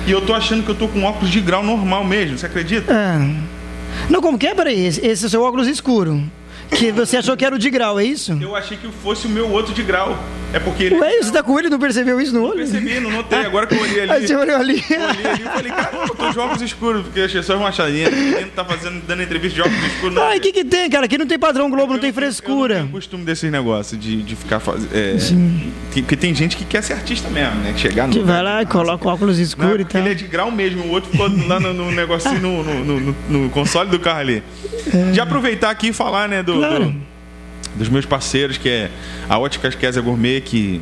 E 0.06 0.10
eu 0.10 0.20
tô 0.20 0.34
achando 0.34 0.64
que 0.64 0.70
eu 0.70 0.74
tô 0.74 0.88
com 0.88 1.04
óculos 1.04 1.30
de 1.30 1.40
grau 1.40 1.62
normal 1.62 2.04
mesmo, 2.04 2.38
você 2.38 2.46
acredita? 2.46 2.92
É. 2.92 3.59
Não, 4.10 4.20
como 4.20 4.36
que 4.36 4.48
é? 4.48 4.54
Peraí, 4.54 4.86
esse, 4.86 5.06
esse 5.06 5.24
é 5.24 5.26
o 5.28 5.30
seu 5.30 5.42
óculos 5.42 5.68
escuro. 5.68 6.20
Que 6.70 6.92
você 6.92 7.16
achou 7.16 7.36
que 7.36 7.44
era 7.44 7.54
o 7.54 7.58
de 7.58 7.70
grau, 7.70 7.98
é 7.98 8.04
isso? 8.04 8.38
Eu 8.40 8.54
achei 8.56 8.76
que 8.76 8.88
fosse 9.02 9.26
o 9.26 9.30
meu 9.30 9.50
outro 9.50 9.74
de 9.74 9.82
grau. 9.82 10.18
É 10.52 10.58
porque 10.58 10.84
ele. 10.84 10.96
Ué, 10.96 11.22
você 11.22 11.30
tá 11.30 11.42
com 11.42 11.56
ele 11.58 11.68
e 11.68 11.70
não 11.70 11.78
percebeu 11.78 12.20
isso 12.20 12.32
no 12.32 12.42
olho? 12.42 12.50
Não 12.50 12.56
percebi, 12.56 13.00
não 13.00 13.10
notei. 13.10 13.38
Agora 13.38 13.66
que 13.66 13.74
eu 13.74 13.80
olhei 13.80 14.00
ali. 14.02 14.10
Aí 14.10 14.26
você 14.26 14.34
olhou 14.34 14.56
ali. 14.56 14.84
Eu 14.90 15.00
olhei 15.00 15.26
ali 15.26 15.42
e 15.42 15.44
falei, 15.44 15.72
cara, 15.72 15.90
eu 16.08 16.14
tô 16.14 16.30
de 16.30 16.38
óculos 16.38 16.62
escuros, 16.62 17.02
porque 17.02 17.20
achei 17.20 17.42
só 17.42 17.56
uma 17.56 17.70
chadinha. 17.70 18.08
Ele 18.08 18.50
tá 18.50 18.64
fazendo, 18.64 19.00
dando 19.06 19.22
entrevista 19.22 19.54
de 19.54 19.60
óculos 19.62 19.84
escuros. 19.92 20.18
Ai, 20.18 20.38
o 20.38 20.40
que 20.40 20.52
que 20.52 20.64
tem, 20.64 20.90
cara? 20.90 21.04
Aqui 21.04 21.18
não 21.18 21.26
tem 21.26 21.38
padrão 21.38 21.70
Globo, 21.70 21.92
não 21.92 22.00
tem 22.00 22.12
frescura. 22.12 22.74
Eu 22.74 22.78
não 22.78 22.86
tenho 22.86 22.96
costume 22.96 23.24
desses 23.24 23.50
negócios 23.50 24.00
de, 24.00 24.22
de 24.22 24.36
ficar 24.36 24.58
fazendo. 24.58 24.90
É, 24.92 25.16
porque 26.00 26.16
tem 26.16 26.34
gente 26.34 26.56
que 26.56 26.64
quer 26.64 26.82
ser 26.82 26.94
artista 26.94 27.28
mesmo, 27.30 27.56
né? 27.60 27.72
Que 27.72 27.80
chegar 27.80 28.08
no. 28.08 28.12
Que 28.12 28.20
vai 28.20 28.42
lá 28.42 28.62
e 28.62 28.66
coloca 28.66 29.06
o 29.06 29.12
óculos 29.12 29.38
escuro 29.38 29.80
e 29.80 29.84
tal. 29.84 30.00
Ele 30.00 30.10
é 30.10 30.14
de 30.14 30.24
grau 30.24 30.50
mesmo, 30.50 30.84
o 30.84 30.90
outro 30.90 31.10
ficou 31.10 31.28
lá 31.46 31.60
no, 31.60 31.72
no 31.72 31.90
negocinho, 31.92 32.40
no, 32.40 32.62
no, 32.62 33.00
no, 33.00 33.16
no, 33.28 33.50
console 33.50 33.88
do 33.88 33.98
carro 33.98 34.20
ali. 34.20 34.42
É. 34.92 35.12
De 35.12 35.20
aproveitar 35.20 35.70
aqui 35.70 35.88
e 35.88 35.92
falar, 35.92 36.28
né, 36.28 36.42
do. 36.42 36.59
Do 36.60 37.10
dos 37.74 37.88
meus 37.88 38.04
parceiros, 38.04 38.58
que 38.58 38.68
é 38.68 38.90
a 39.28 39.38
Óticas 39.38 39.74
Kézia 39.74 40.02
Gourmet, 40.02 40.40
que, 40.40 40.80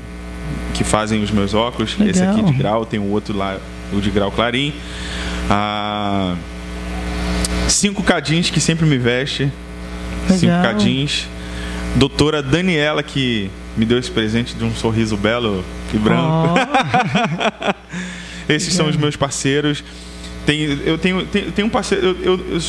que 0.75 0.85
fazem 0.85 1.23
os 1.23 1.31
meus 1.31 1.55
óculos. 1.55 1.97
Legal. 1.99 2.09
Esse 2.09 2.23
aqui 2.23 2.43
de 2.43 2.53
grau, 2.53 2.87
tem 2.87 2.99
o 2.99 3.11
outro 3.11 3.37
lá, 3.37 3.59
o 3.93 4.01
de 4.01 4.11
grau 4.11 4.31
clarim. 4.31 4.73
A 5.51 6.35
Cinco 7.69 8.03
Cadins, 8.03 8.51
que 8.51 8.61
sempre 8.61 8.87
me 8.87 8.99
veste. 8.99 9.51
Legal. 10.25 10.39
Cinco 10.39 10.63
Cadins. 10.63 11.29
Doutora 11.97 12.43
Daniela, 12.43 13.03
que 13.03 13.51
me 13.77 13.85
deu 13.85 13.99
esse 13.99 14.11
presente 14.11 14.55
de 14.55 14.65
um 14.65 14.75
sorriso 14.75 15.17
belo 15.17 15.65
e 15.93 15.99
branco. 15.99 16.55
Oh. 16.55 17.75
Esses 18.53 18.73
são 18.73 18.89
os 18.89 18.97
meus 18.97 19.17
parceiros. 19.17 19.85
Tem, 20.49 20.63
eu 20.63 20.97
tenho, 20.97 21.27
tenho, 21.27 21.53
tenho 21.53 21.67
um 21.67 21.71
parceiro. 21.71 22.07
Eu, 22.07 22.23
eu, 22.23 22.53
eu, 22.53 22.61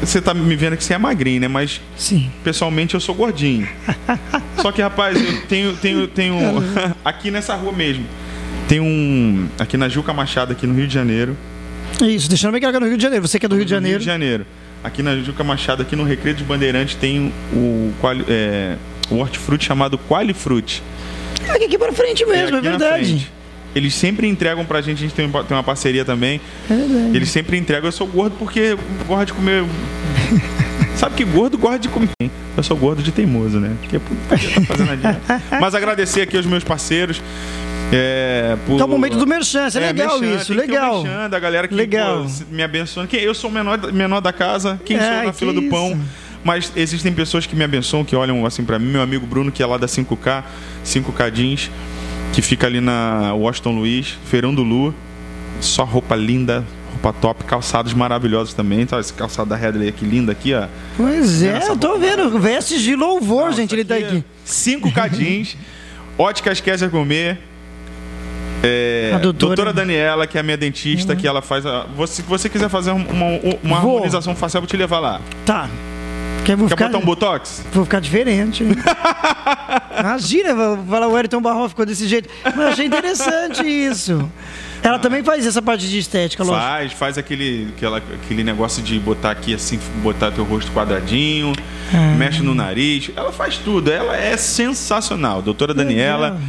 você 0.00 0.22
tá 0.22 0.32
me 0.32 0.56
vendo 0.56 0.74
que 0.74 0.82
você 0.82 0.94
é 0.94 0.98
magrinho, 0.98 1.42
né? 1.42 1.48
Mas 1.48 1.82
Sim. 1.94 2.30
pessoalmente 2.42 2.94
eu 2.94 3.00
sou 3.00 3.14
gordinho. 3.14 3.68
Só 4.62 4.72
que, 4.72 4.80
rapaz, 4.80 5.20
eu 5.20 5.42
tenho. 5.42 5.76
tenho, 5.76 6.08
tenho 6.08 6.34
aqui 7.04 7.30
nessa 7.30 7.54
rua 7.54 7.72
mesmo. 7.72 8.06
Tem 8.66 8.80
um. 8.80 9.50
Aqui 9.58 9.76
na 9.76 9.86
Juca 9.86 10.14
Machado, 10.14 10.52
aqui 10.52 10.66
no 10.66 10.72
Rio 10.72 10.88
de 10.88 10.94
Janeiro. 10.94 11.36
Isso, 12.00 12.26
deixando 12.26 12.52
bem 12.52 12.60
claro 12.62 12.72
que 12.72 12.76
é 12.78 12.80
no 12.80 12.86
Rio 12.86 12.96
de 12.96 13.02
Janeiro. 13.02 13.28
Você 13.28 13.38
que 13.38 13.44
é 13.44 13.48
do 13.50 13.56
Rio 13.56 13.66
de 13.66 13.70
Janeiro. 13.70 13.98
Rio 13.98 14.00
de 14.00 14.06
Janeiro. 14.06 14.46
Aqui 14.82 15.02
na 15.02 15.14
Juca 15.16 15.44
Machado, 15.44 15.82
aqui 15.82 15.94
no 15.94 16.04
Recreio 16.04 16.34
de 16.34 16.42
Bandeirantes, 16.42 16.94
tem 16.94 17.30
o, 17.52 17.92
é, 18.30 18.76
o 19.10 19.16
hortifruti 19.16 19.66
chamado 19.66 19.98
Qualifruti. 19.98 20.82
Aqui, 21.50 21.64
aqui 21.64 21.76
para 21.76 21.92
frente 21.92 22.24
mesmo, 22.24 22.56
é, 22.56 22.58
é 22.60 22.62
verdade. 22.62 23.30
Eles 23.76 23.92
sempre 23.92 24.26
entregam 24.26 24.64
pra 24.64 24.80
gente, 24.80 24.96
a 24.96 25.00
gente 25.02 25.14
tem, 25.14 25.30
uma 25.50 25.62
parceria 25.62 26.02
também. 26.02 26.40
É 26.70 26.74
verdade. 26.74 27.14
Eles 27.14 27.28
sempre 27.28 27.58
entregam. 27.58 27.86
Eu 27.86 27.92
sou 27.92 28.06
gordo 28.06 28.34
porque 28.38 28.74
gosto 29.06 29.26
de 29.26 29.32
comer. 29.34 29.64
Sabe 30.96 31.14
que 31.14 31.24
gordo 31.24 31.58
gosta 31.58 31.80
de 31.80 31.90
comer. 31.90 32.08
Eu 32.56 32.62
sou 32.62 32.74
gordo 32.74 33.02
de 33.02 33.12
teimoso, 33.12 33.60
né? 33.60 33.76
Porque 33.82 33.98
tá 33.98 34.38
fazendo 34.66 34.92
a 34.92 35.60
Mas 35.60 35.74
agradecer 35.74 36.22
aqui 36.22 36.38
aos 36.38 36.46
meus 36.46 36.64
parceiros. 36.64 37.22
É, 37.92 38.56
por... 38.66 38.76
Então, 38.76 38.86
o 38.86 38.90
momento 38.90 39.18
do 39.18 39.26
merchan, 39.26 39.68
é, 39.68 39.76
é 39.76 39.80
legal 39.80 40.18
merchan, 40.20 40.40
isso, 40.40 40.54
legal. 40.54 41.02
merchan 41.02 41.28
da 41.28 41.38
galera 41.38 41.68
que 41.68 41.74
legal. 41.74 42.24
Pô, 42.24 42.44
me 42.50 42.62
abençoa. 42.62 43.06
Eu 43.12 43.34
sou 43.34 43.50
o 43.50 43.52
menor, 43.52 43.92
menor 43.92 44.22
da 44.22 44.32
casa, 44.32 44.80
quem 44.86 44.96
é, 44.96 45.00
sou 45.00 45.26
na 45.26 45.32
fila 45.34 45.52
do 45.52 45.60
isso? 45.60 45.70
pão. 45.70 46.00
Mas 46.42 46.72
existem 46.74 47.12
pessoas 47.12 47.44
que 47.44 47.54
me 47.54 47.64
abençoam, 47.64 48.04
que 48.04 48.16
olham 48.16 48.46
assim 48.46 48.64
para 48.64 48.78
mim. 48.78 48.86
Meu 48.86 49.02
amigo 49.02 49.26
Bruno, 49.26 49.52
que 49.52 49.62
é 49.62 49.66
lá 49.66 49.76
da 49.76 49.86
5K, 49.86 50.44
5K 50.82 51.30
Jeans 51.30 51.70
que 52.32 52.42
fica 52.42 52.66
ali 52.66 52.80
na 52.80 53.34
Washington 53.34 53.72
Luiz, 53.72 54.16
Feirão 54.26 54.54
do 54.54 54.62
Lu. 54.62 54.94
Só 55.60 55.84
roupa 55.84 56.14
linda, 56.14 56.64
roupa 56.92 57.12
top, 57.12 57.44
calçados 57.44 57.94
maravilhosos 57.94 58.52
também. 58.52 58.84
Tá, 58.84 59.00
esse 59.00 59.12
calçado 59.12 59.48
da 59.48 59.56
Redley 59.56 59.88
aqui 59.88 60.04
lindo 60.04 60.30
aqui, 60.30 60.54
ó. 60.54 60.66
Pois 60.96 61.42
é, 61.42 61.68
eu 61.68 61.76
tô 61.76 61.98
vendo. 61.98 62.38
Vestes 62.38 62.82
de 62.82 62.94
louvor, 62.94 63.52
gente, 63.52 63.74
ele 63.74 63.84
tá 63.84 63.96
aqui. 63.96 64.24
Cinco 64.44 64.92
cadins, 64.92 65.56
óticas 66.18 66.60
Kézia 66.60 66.88
Gourmet. 66.88 67.38
É, 68.62 69.12
a 69.14 69.18
doutora... 69.18 69.54
doutora... 69.54 69.72
Daniela, 69.72 70.26
que 70.26 70.36
é 70.36 70.40
a 70.40 70.42
minha 70.42 70.56
dentista, 70.56 71.12
uhum. 71.12 71.18
que 71.18 71.26
ela 71.26 71.40
faz. 71.40 71.64
A, 71.64 71.86
você, 71.96 72.16
se 72.16 72.22
você 72.22 72.48
quiser 72.48 72.68
fazer 72.68 72.90
uma, 72.90 73.04
uma 73.62 73.76
harmonização 73.76 74.34
facial, 74.34 74.60
vou 74.60 74.68
te 74.68 74.76
levar 74.76 74.98
lá. 74.98 75.20
Tá. 75.44 75.68
Quer, 76.46 76.56
Quer 76.56 76.68
ficar, 76.68 76.86
botar 76.86 76.98
um 76.98 77.04
botox? 77.04 77.64
Vou 77.72 77.84
ficar 77.84 78.00
diferente. 78.00 78.62
Imagina, 79.98 80.54
vou 80.54 80.84
falar 80.86 81.08
o 81.08 81.12
Wellington 81.12 81.40
Barro 81.42 81.68
ficou 81.68 81.84
desse 81.84 82.06
jeito. 82.06 82.28
Mas 82.44 82.56
eu 82.56 82.68
achei 82.68 82.86
interessante 82.86 83.62
isso. 83.66 84.30
Ela 84.80 85.00
também 85.00 85.24
faz 85.24 85.44
essa 85.44 85.60
parte 85.60 85.88
de 85.88 85.98
estética, 85.98 86.44
lógico. 86.44 86.64
Faz, 86.64 86.92
faz 86.92 87.18
aquele, 87.18 87.72
aquela, 87.76 87.98
aquele 87.98 88.44
negócio 88.44 88.80
de 88.80 88.96
botar 89.00 89.32
aqui 89.32 89.52
assim, 89.54 89.80
botar 90.04 90.30
teu 90.30 90.44
rosto 90.44 90.70
quadradinho, 90.70 91.52
Ah. 91.92 92.14
mexe 92.16 92.42
no 92.42 92.54
nariz. 92.54 93.10
Ela 93.16 93.32
faz 93.32 93.56
tudo, 93.58 93.90
ela 93.90 94.16
é 94.16 94.36
sensacional. 94.36 95.42
Doutora 95.42 95.74
Daniela, 95.74 96.40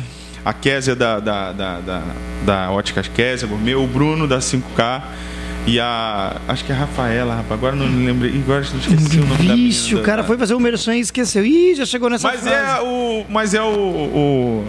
a 0.46 0.54
Késia 0.54 0.96
da, 0.96 1.20
da, 1.20 1.52
da, 1.52 1.80
da, 1.80 2.04
da 2.46 2.72
Óticas 2.72 3.08
Késia, 3.08 3.48
Gourmet, 3.48 3.74
o 3.74 3.88
Bruno 3.88 4.28
da 4.28 4.38
5K 4.38 5.02
e 5.68 5.80
a. 5.80 6.36
Acho 6.48 6.64
que 6.66 6.72
é 6.72 6.76
a 6.76 6.80
Rafaela, 6.80 7.36
rapaz. 7.36 7.52
Agora 7.52 7.76
não 7.76 7.86
lembrei. 7.86 8.32
Agora 8.44 8.60
eu 8.60 8.80
esqueci 8.80 9.18
o 9.18 9.26
nome 9.26 9.30
da 9.32 9.38
menina 9.44 9.56
Vixe, 9.56 9.94
o 9.94 9.98
da- 10.00 10.04
cara 10.04 10.22
da- 10.22 10.28
foi 10.28 10.38
fazer 10.38 10.54
o 10.56 10.60
merchan 10.60 10.96
e 10.96 11.02
esqueceu. 11.02 11.46
Ih, 11.46 11.76
já 11.76 11.86
chegou 11.86 12.10
nessa 12.10 12.28
Mas 12.28 12.40
fase. 12.40 12.54
é 12.54 12.82
o. 12.82 13.26
Mas 13.30 13.54
é 13.54 13.62
o. 13.62 13.66
o 13.68 14.66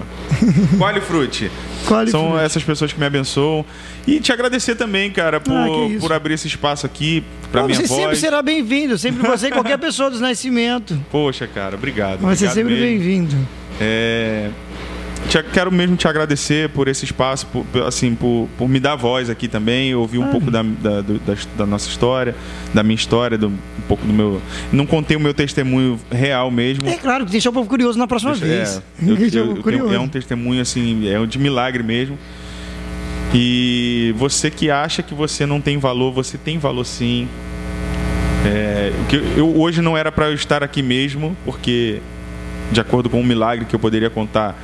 Qualifruit. 0.78 1.50
Qualifruit. 1.86 2.10
São 2.10 2.38
essas 2.38 2.62
pessoas 2.62 2.92
que 2.92 2.98
me 2.98 3.06
abençoam. 3.06 3.64
E 4.06 4.20
te 4.20 4.32
agradecer 4.32 4.74
também, 4.74 5.10
cara, 5.10 5.38
por, 5.40 5.52
Ah, 5.54 5.66
que 5.66 5.92
isso. 5.94 6.00
por 6.00 6.12
abrir 6.12 6.34
esse 6.34 6.46
espaço 6.48 6.84
aqui 6.86 7.22
pra 7.52 7.60
Não, 7.62 7.68
minha 7.68 7.78
você 7.80 7.86
voz. 7.86 8.00
sempre 8.00 8.16
será 8.16 8.42
bem-vindo. 8.42 8.96
Sempre 8.98 9.26
você 9.26 9.48
e 9.48 9.50
qualquer 9.50 9.76
pessoa 9.78 10.10
do 10.10 10.18
nascimento. 10.18 10.98
Poxa, 11.10 11.46
cara, 11.46 11.76
obrigado. 11.76 12.18
Ser 12.20 12.24
obrigado 12.26 12.54
sempre 12.54 12.74
mesmo. 12.74 12.86
bem-vindo. 12.86 13.36
É, 13.80 14.48
te- 15.28 15.42
quero 15.52 15.70
mesmo 15.70 15.96
te 15.96 16.08
agradecer 16.08 16.68
por 16.70 16.88
esse 16.88 17.04
espaço, 17.04 17.46
por, 17.46 17.82
assim, 17.82 18.14
por, 18.14 18.48
por 18.56 18.68
me 18.68 18.80
dar 18.80 18.96
voz 18.96 19.28
aqui 19.30 19.46
também, 19.48 19.94
ouvir 19.94 20.18
um 20.18 20.24
Ah. 20.24 20.28
pouco 20.28 20.50
da, 20.50 20.62
da, 20.62 21.00
da- 21.02 21.16
da 21.56 21.66
nossa 21.66 21.88
história, 21.88 22.34
da 22.74 22.82
minha 22.82 22.94
história, 22.96 23.36
do, 23.38 23.48
um 23.48 23.56
pouco 23.86 24.06
do 24.06 24.12
meu. 24.12 24.40
Não 24.72 24.86
contei 24.86 25.16
o 25.16 25.20
meu 25.20 25.34
testemunho 25.34 25.98
real 26.10 26.50
mesmo. 26.50 26.88
É 26.88 26.96
claro, 26.96 27.24
deixa 27.24 27.50
o 27.50 27.52
povo 27.52 27.68
curioso 27.68 27.98
na 27.98 28.06
próxima 28.06 28.34
Deixa- 28.34 28.46
vez. 28.46 28.82
é, 29.02 29.10
eu- 29.10 29.16
eu- 29.46 29.56
eu 29.56 29.62
tenho- 29.62 29.92
é 29.94 29.98
um 29.98 30.08
testemunho 30.08 30.60
assim, 30.62 31.08
é 31.08 31.24
de 31.26 31.38
milagre 31.38 31.82
mesmo. 31.82 32.18
E 33.34 34.14
você 34.16 34.50
que 34.50 34.70
acha 34.70 35.02
que 35.02 35.12
você 35.14 35.44
não 35.44 35.60
tem 35.60 35.76
valor, 35.78 36.12
você 36.12 36.38
tem 36.38 36.58
valor 36.58 36.84
sim. 36.84 37.28
É, 38.46 38.92
eu, 39.36 39.54
hoje 39.60 39.82
não 39.82 39.96
era 39.96 40.10
para 40.10 40.28
eu 40.28 40.34
estar 40.34 40.62
aqui 40.62 40.82
mesmo, 40.82 41.36
porque 41.44 41.98
de 42.72 42.80
acordo 42.80 43.10
com 43.10 43.20
um 43.20 43.24
milagre 43.24 43.64
que 43.66 43.74
eu 43.74 43.78
poderia 43.80 44.08
contar, 44.08 44.56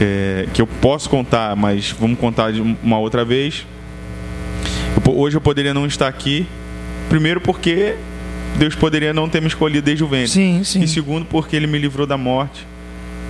é, 0.00 0.48
que 0.54 0.62
eu 0.62 0.66
posso 0.66 1.10
contar, 1.10 1.54
mas 1.54 1.90
vamos 1.92 2.18
contar 2.18 2.52
de 2.52 2.60
uma 2.60 2.98
outra 2.98 3.24
vez. 3.24 3.66
Eu 5.06 5.16
hoje 5.16 5.36
eu 5.36 5.40
poderia 5.40 5.74
não 5.74 5.86
estar 5.86 6.08
aqui, 6.08 6.46
primeiro 7.08 7.40
porque 7.40 7.94
Deus 8.56 8.74
poderia 8.74 9.12
não 9.12 9.28
ter 9.28 9.40
me 9.40 9.48
escolhido 9.48 9.84
desde 9.84 10.02
o 10.02 10.08
ventre. 10.08 10.30
Sim, 10.30 10.64
sim. 10.64 10.82
E 10.82 10.88
segundo, 10.88 11.26
porque 11.26 11.54
ele 11.54 11.66
me 11.66 11.78
livrou 11.78 12.06
da 12.06 12.16
morte. 12.16 12.66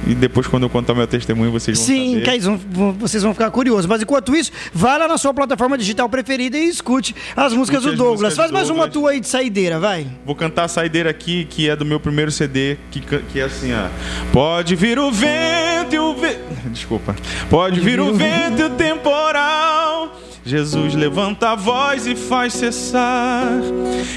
E 0.06 0.14
depois, 0.14 0.46
quando 0.46 0.62
eu 0.64 0.70
contar 0.70 0.94
meu 0.94 1.06
testemunho, 1.06 1.50
vocês 1.52 1.76
vão 1.78 1.86
Sim, 1.86 2.22
saber. 2.24 2.94
vocês 2.98 3.22
vão 3.22 3.32
ficar 3.32 3.50
curiosos. 3.50 3.86
Mas 3.86 4.02
enquanto 4.02 4.34
isso, 4.34 4.50
vai 4.72 4.98
lá 4.98 5.06
na 5.06 5.18
sua 5.18 5.32
plataforma 5.34 5.76
digital 5.76 6.08
preferida 6.08 6.56
e 6.58 6.68
escute 6.68 7.14
as 7.36 7.52
músicas 7.52 7.80
Escute 7.80 7.96
do 7.96 8.02
as 8.02 8.08
Douglas. 8.08 8.20
músicas 8.22 8.36
Faz 8.36 8.50
mais 8.50 8.70
uma 8.70 8.86
Douglas. 8.88 8.92
tua 8.94 9.10
aí 9.10 9.20
de 9.20 9.28
saideira, 9.28 9.78
vai. 9.78 10.06
Vou 10.24 10.34
cantar 10.34 10.64
a 10.64 10.68
saideira 10.68 11.10
aqui, 11.10 11.44
que 11.44 11.68
é 11.68 11.76
do 11.76 11.84
meu 11.84 12.00
primeiro 12.00 12.30
CD, 12.30 12.76
que, 12.90 13.00
que 13.00 13.40
é 13.40 13.44
assim, 13.44 13.72
ó. 13.74 13.88
Pode 14.32 14.74
vir 14.74 14.98
o 14.98 15.10
vento 15.12 15.94
e 15.94 15.98
o 15.98 16.14
ve... 16.14 16.38
Desculpa. 16.72 17.14
Pode 17.48 17.78
vir 17.80 18.00
o 18.00 18.12
vento 18.14 18.60
e 18.60 18.64
o 18.64 18.70
temporal. 18.70 20.18
Jesus 20.44 20.94
levanta 20.94 21.50
a 21.50 21.54
voz 21.54 22.06
e 22.06 22.16
faz 22.16 22.54
cessar. 22.54 23.50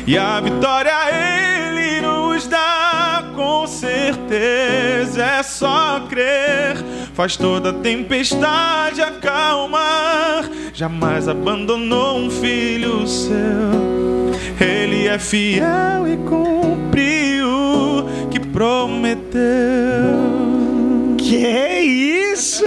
E 0.07 0.17
a 0.17 0.39
vitória 0.39 0.91
ele 1.11 2.01
nos 2.01 2.47
dá, 2.47 2.92
com 3.63 3.67
certeza 3.67 5.23
é 5.23 5.41
só 5.41 6.01
crer. 6.09 6.75
Faz 7.13 7.37
toda 7.37 7.71
tempestade 7.71 9.01
acalmar. 9.01 10.49
Jamais 10.73 11.29
abandonou 11.29 12.17
um 12.17 12.29
filho 12.29 13.07
seu. 13.07 13.31
Ele 14.59 15.07
é 15.07 15.17
fiel 15.17 16.05
e 16.05 16.17
cumpriu 16.27 17.47
o 17.47 18.27
que 18.29 18.37
prometeu. 18.37 19.31
Que 21.17 21.45
é 21.45 21.81
isso? 21.81 22.65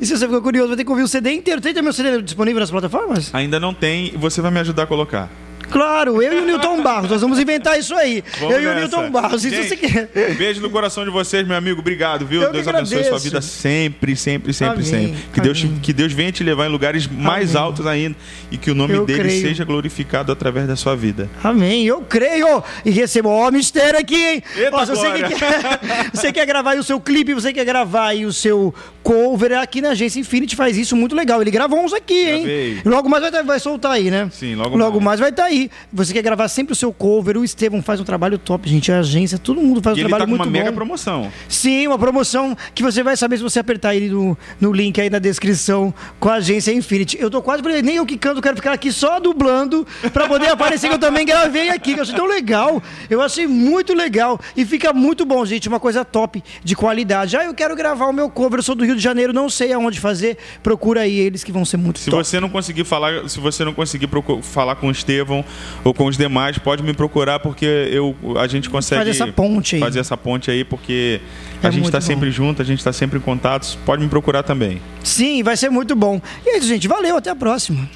E 0.00 0.06
se 0.06 0.16
você 0.16 0.24
ficou 0.24 0.40
curioso, 0.40 0.68
vai 0.68 0.76
ter 0.76 0.84
que 0.84 0.90
ouvir 0.90 1.02
o 1.02 1.08
CD 1.08 1.32
inteiro. 1.32 1.60
Tem 1.60 1.74
também 1.74 1.90
o 1.90 1.92
CD 1.92 2.22
disponível 2.22 2.60
nas 2.60 2.70
plataformas? 2.70 3.34
Ainda 3.34 3.58
não 3.58 3.74
tem, 3.74 4.12
você 4.16 4.40
vai 4.40 4.52
me 4.52 4.60
ajudar 4.60 4.84
a 4.84 4.86
colocar. 4.86 5.47
Claro, 5.70 6.22
eu 6.22 6.32
e 6.32 6.42
o 6.42 6.46
Newton 6.46 6.82
Barros. 6.82 7.10
Nós 7.10 7.20
vamos 7.20 7.38
inventar 7.38 7.78
isso 7.78 7.94
aí. 7.94 8.22
Vamos 8.38 8.54
eu 8.54 8.62
e 8.62 8.66
o 8.66 8.68
nessa. 8.74 8.80
Newton 8.80 9.10
Barros. 9.10 9.42
Gente, 9.42 9.68
você 9.68 9.76
quer. 9.76 10.08
Beijo 10.36 10.60
no 10.60 10.70
coração 10.70 11.04
de 11.04 11.10
vocês, 11.10 11.46
meu 11.46 11.56
amigo. 11.56 11.80
Obrigado, 11.80 12.26
viu? 12.26 12.42
Eu 12.42 12.52
Deus 12.52 12.66
abençoe 12.68 13.04
sua 13.04 13.18
vida 13.18 13.40
sempre, 13.40 14.16
sempre, 14.16 14.52
sempre, 14.52 14.74
Amém. 14.74 14.84
sempre. 14.86 15.18
Que 15.32 15.40
Deus, 15.40 15.62
Amém. 15.64 15.78
que 15.82 15.92
Deus 15.92 16.12
venha 16.12 16.32
te 16.32 16.42
levar 16.44 16.66
em 16.66 16.70
lugares 16.70 17.06
mais 17.06 17.54
Amém. 17.54 17.62
altos 17.68 17.86
ainda 17.86 18.16
e 18.50 18.56
que 18.56 18.70
o 18.70 18.74
nome 18.74 18.94
Eu 18.94 19.04
dele 19.06 19.20
creio. 19.20 19.42
seja 19.42 19.64
glorificado 19.64 20.32
através 20.32 20.66
da 20.66 20.76
sua 20.76 20.94
vida. 20.96 21.28
Amém, 21.42 21.84
eu 21.86 22.00
creio 22.02 22.62
e 22.84 22.90
recebo. 22.90 23.28
Ó, 23.28 23.50
mistério 23.50 23.98
aqui, 23.98 24.14
hein? 24.16 24.42
Eita, 24.56 24.86
se 24.86 24.90
você, 24.92 25.12
que 25.12 25.34
quer, 25.34 26.10
você 26.14 26.32
quer 26.32 26.46
gravar 26.46 26.70
aí 26.72 26.78
o 26.78 26.82
seu 26.84 27.00
clipe, 27.00 27.34
você 27.34 27.52
quer 27.52 27.64
gravar 27.64 28.06
aí 28.08 28.24
o 28.24 28.32
seu 28.32 28.74
cover, 29.02 29.58
aqui 29.58 29.80
na 29.80 29.90
agência 29.90 30.20
Infinity 30.20 30.54
faz 30.56 30.76
isso 30.76 30.94
muito 30.96 31.14
legal. 31.14 31.40
Ele 31.40 31.50
gravou 31.50 31.82
uns 31.84 31.92
aqui, 31.92 32.14
hein? 32.28 32.42
Gravei. 32.42 32.78
Logo 32.84 33.08
mais 33.08 33.22
vai, 33.22 33.30
tá- 33.32 33.42
vai 33.42 33.58
soltar 33.60 33.92
aí, 33.92 34.10
né? 34.10 34.28
Sim, 34.32 34.54
logo 34.54 34.76
Logo 34.76 35.00
mais. 35.00 35.04
mais 35.04 35.20
vai 35.20 35.30
estar 35.30 35.44
aí. 35.44 35.57
Você 35.92 36.12
quer 36.12 36.22
gravar 36.22 36.48
sempre 36.48 36.72
o 36.72 36.76
seu 36.76 36.92
cover, 36.92 37.36
o 37.36 37.44
Estevão 37.44 37.82
faz 37.82 38.00
um 38.00 38.04
trabalho 38.04 38.38
top, 38.38 38.68
gente. 38.68 38.92
A 38.92 38.98
agência, 39.00 39.38
todo 39.38 39.60
mundo 39.60 39.82
faz 39.82 39.96
E 39.96 40.00
um 40.00 40.04
ele 40.04 40.10
tá 40.10 40.16
trabalho 40.16 40.30
com 40.30 40.34
uma 40.36 40.44
muito 40.44 40.52
mega 40.52 40.70
bom. 40.70 40.76
promoção. 40.76 41.30
Sim, 41.48 41.86
uma 41.86 41.98
promoção 41.98 42.56
que 42.74 42.82
você 42.82 43.02
vai 43.02 43.16
saber 43.16 43.36
se 43.38 43.42
você 43.42 43.58
apertar 43.58 43.94
ele 43.94 44.08
no, 44.08 44.36
no 44.60 44.72
link 44.72 45.00
aí 45.00 45.08
na 45.10 45.18
descrição 45.18 45.92
com 46.20 46.28
a 46.28 46.34
agência 46.34 46.72
Infinity. 46.72 47.16
Eu 47.20 47.30
tô 47.30 47.40
quase, 47.42 47.62
nem 47.82 47.96
eu 47.96 48.06
que 48.06 48.16
canto, 48.18 48.40
quero 48.42 48.56
ficar 48.56 48.72
aqui 48.72 48.92
só 48.92 49.18
dublando 49.20 49.86
pra 50.12 50.26
poder 50.28 50.48
aparecer 50.48 50.88
que 50.88 50.94
eu 50.94 50.98
também 50.98 51.24
gravei 51.26 51.70
aqui, 51.70 51.94
que 51.94 52.00
eu 52.00 52.02
achei 52.02 52.14
tão 52.14 52.26
legal. 52.26 52.82
Eu 53.08 53.20
achei 53.22 53.46
muito 53.46 53.94
legal 53.94 54.38
e 54.56 54.64
fica 54.64 54.92
muito 54.92 55.24
bom, 55.24 55.44
gente, 55.44 55.68
uma 55.68 55.80
coisa 55.80 56.04
top 56.04 56.42
de 56.62 56.76
qualidade. 56.76 57.36
Ah, 57.36 57.44
eu 57.44 57.54
quero 57.54 57.74
gravar 57.74 58.06
o 58.06 58.12
meu 58.12 58.28
cover, 58.30 58.58
eu 58.58 58.62
sou 58.62 58.74
do 58.74 58.84
Rio 58.84 58.96
de 58.96 59.02
Janeiro, 59.02 59.32
não 59.32 59.48
sei 59.48 59.72
aonde 59.72 59.98
fazer. 60.00 60.36
Procura 60.62 61.02
aí 61.02 61.18
eles 61.18 61.42
que 61.44 61.52
vão 61.52 61.64
ser 61.64 61.76
muito 61.76 61.98
Se 61.98 62.10
top. 62.10 62.24
você 62.24 62.40
não 62.40 62.48
conseguir 62.48 62.84
falar, 62.84 63.28
se 63.28 63.38
você 63.40 63.64
não 63.64 63.72
conseguir 63.74 64.08
falar 64.42 64.76
com 64.76 64.88
o 64.88 64.90
Estevão 64.90 65.44
ou 65.84 65.92
com 65.94 66.06
os 66.06 66.16
demais, 66.16 66.58
pode 66.58 66.82
me 66.82 66.92
procurar 66.92 67.38
porque 67.40 67.64
eu 67.90 68.16
a 68.38 68.46
gente 68.46 68.68
consegue 68.70 69.04
Faz 69.04 69.08
essa 69.20 69.26
ponte 69.32 69.76
aí. 69.76 69.80
fazer 69.80 70.00
essa 70.00 70.16
ponte 70.16 70.50
aí 70.50 70.64
porque 70.64 71.20
É 71.62 71.66
a 71.66 71.70
gente 71.70 71.84
está 71.86 72.00
sempre 72.00 72.30
junto, 72.30 72.60
a 72.62 72.64
gente 72.64 72.78
está 72.78 72.92
sempre 72.92 73.18
em 73.18 73.22
contatos. 73.22 73.76
Pode 73.86 74.02
me 74.02 74.08
procurar 74.08 74.42
também. 74.42 74.80
Sim, 75.02 75.42
vai 75.42 75.56
ser 75.56 75.70
muito 75.70 75.94
bom. 75.96 76.20
E 76.46 76.50
é 76.50 76.58
isso, 76.58 76.68
gente. 76.68 76.86
Valeu, 76.88 77.16
até 77.16 77.30
a 77.30 77.36
próxima. 77.36 77.88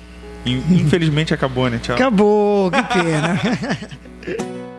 In- 0.44 0.62
Infelizmente 0.70 1.32
acabou, 1.32 1.68
né? 1.70 1.78
Tchau. 1.82 1.94
Acabou, 1.94 2.70
que 2.70 2.82
pena. 2.82 3.40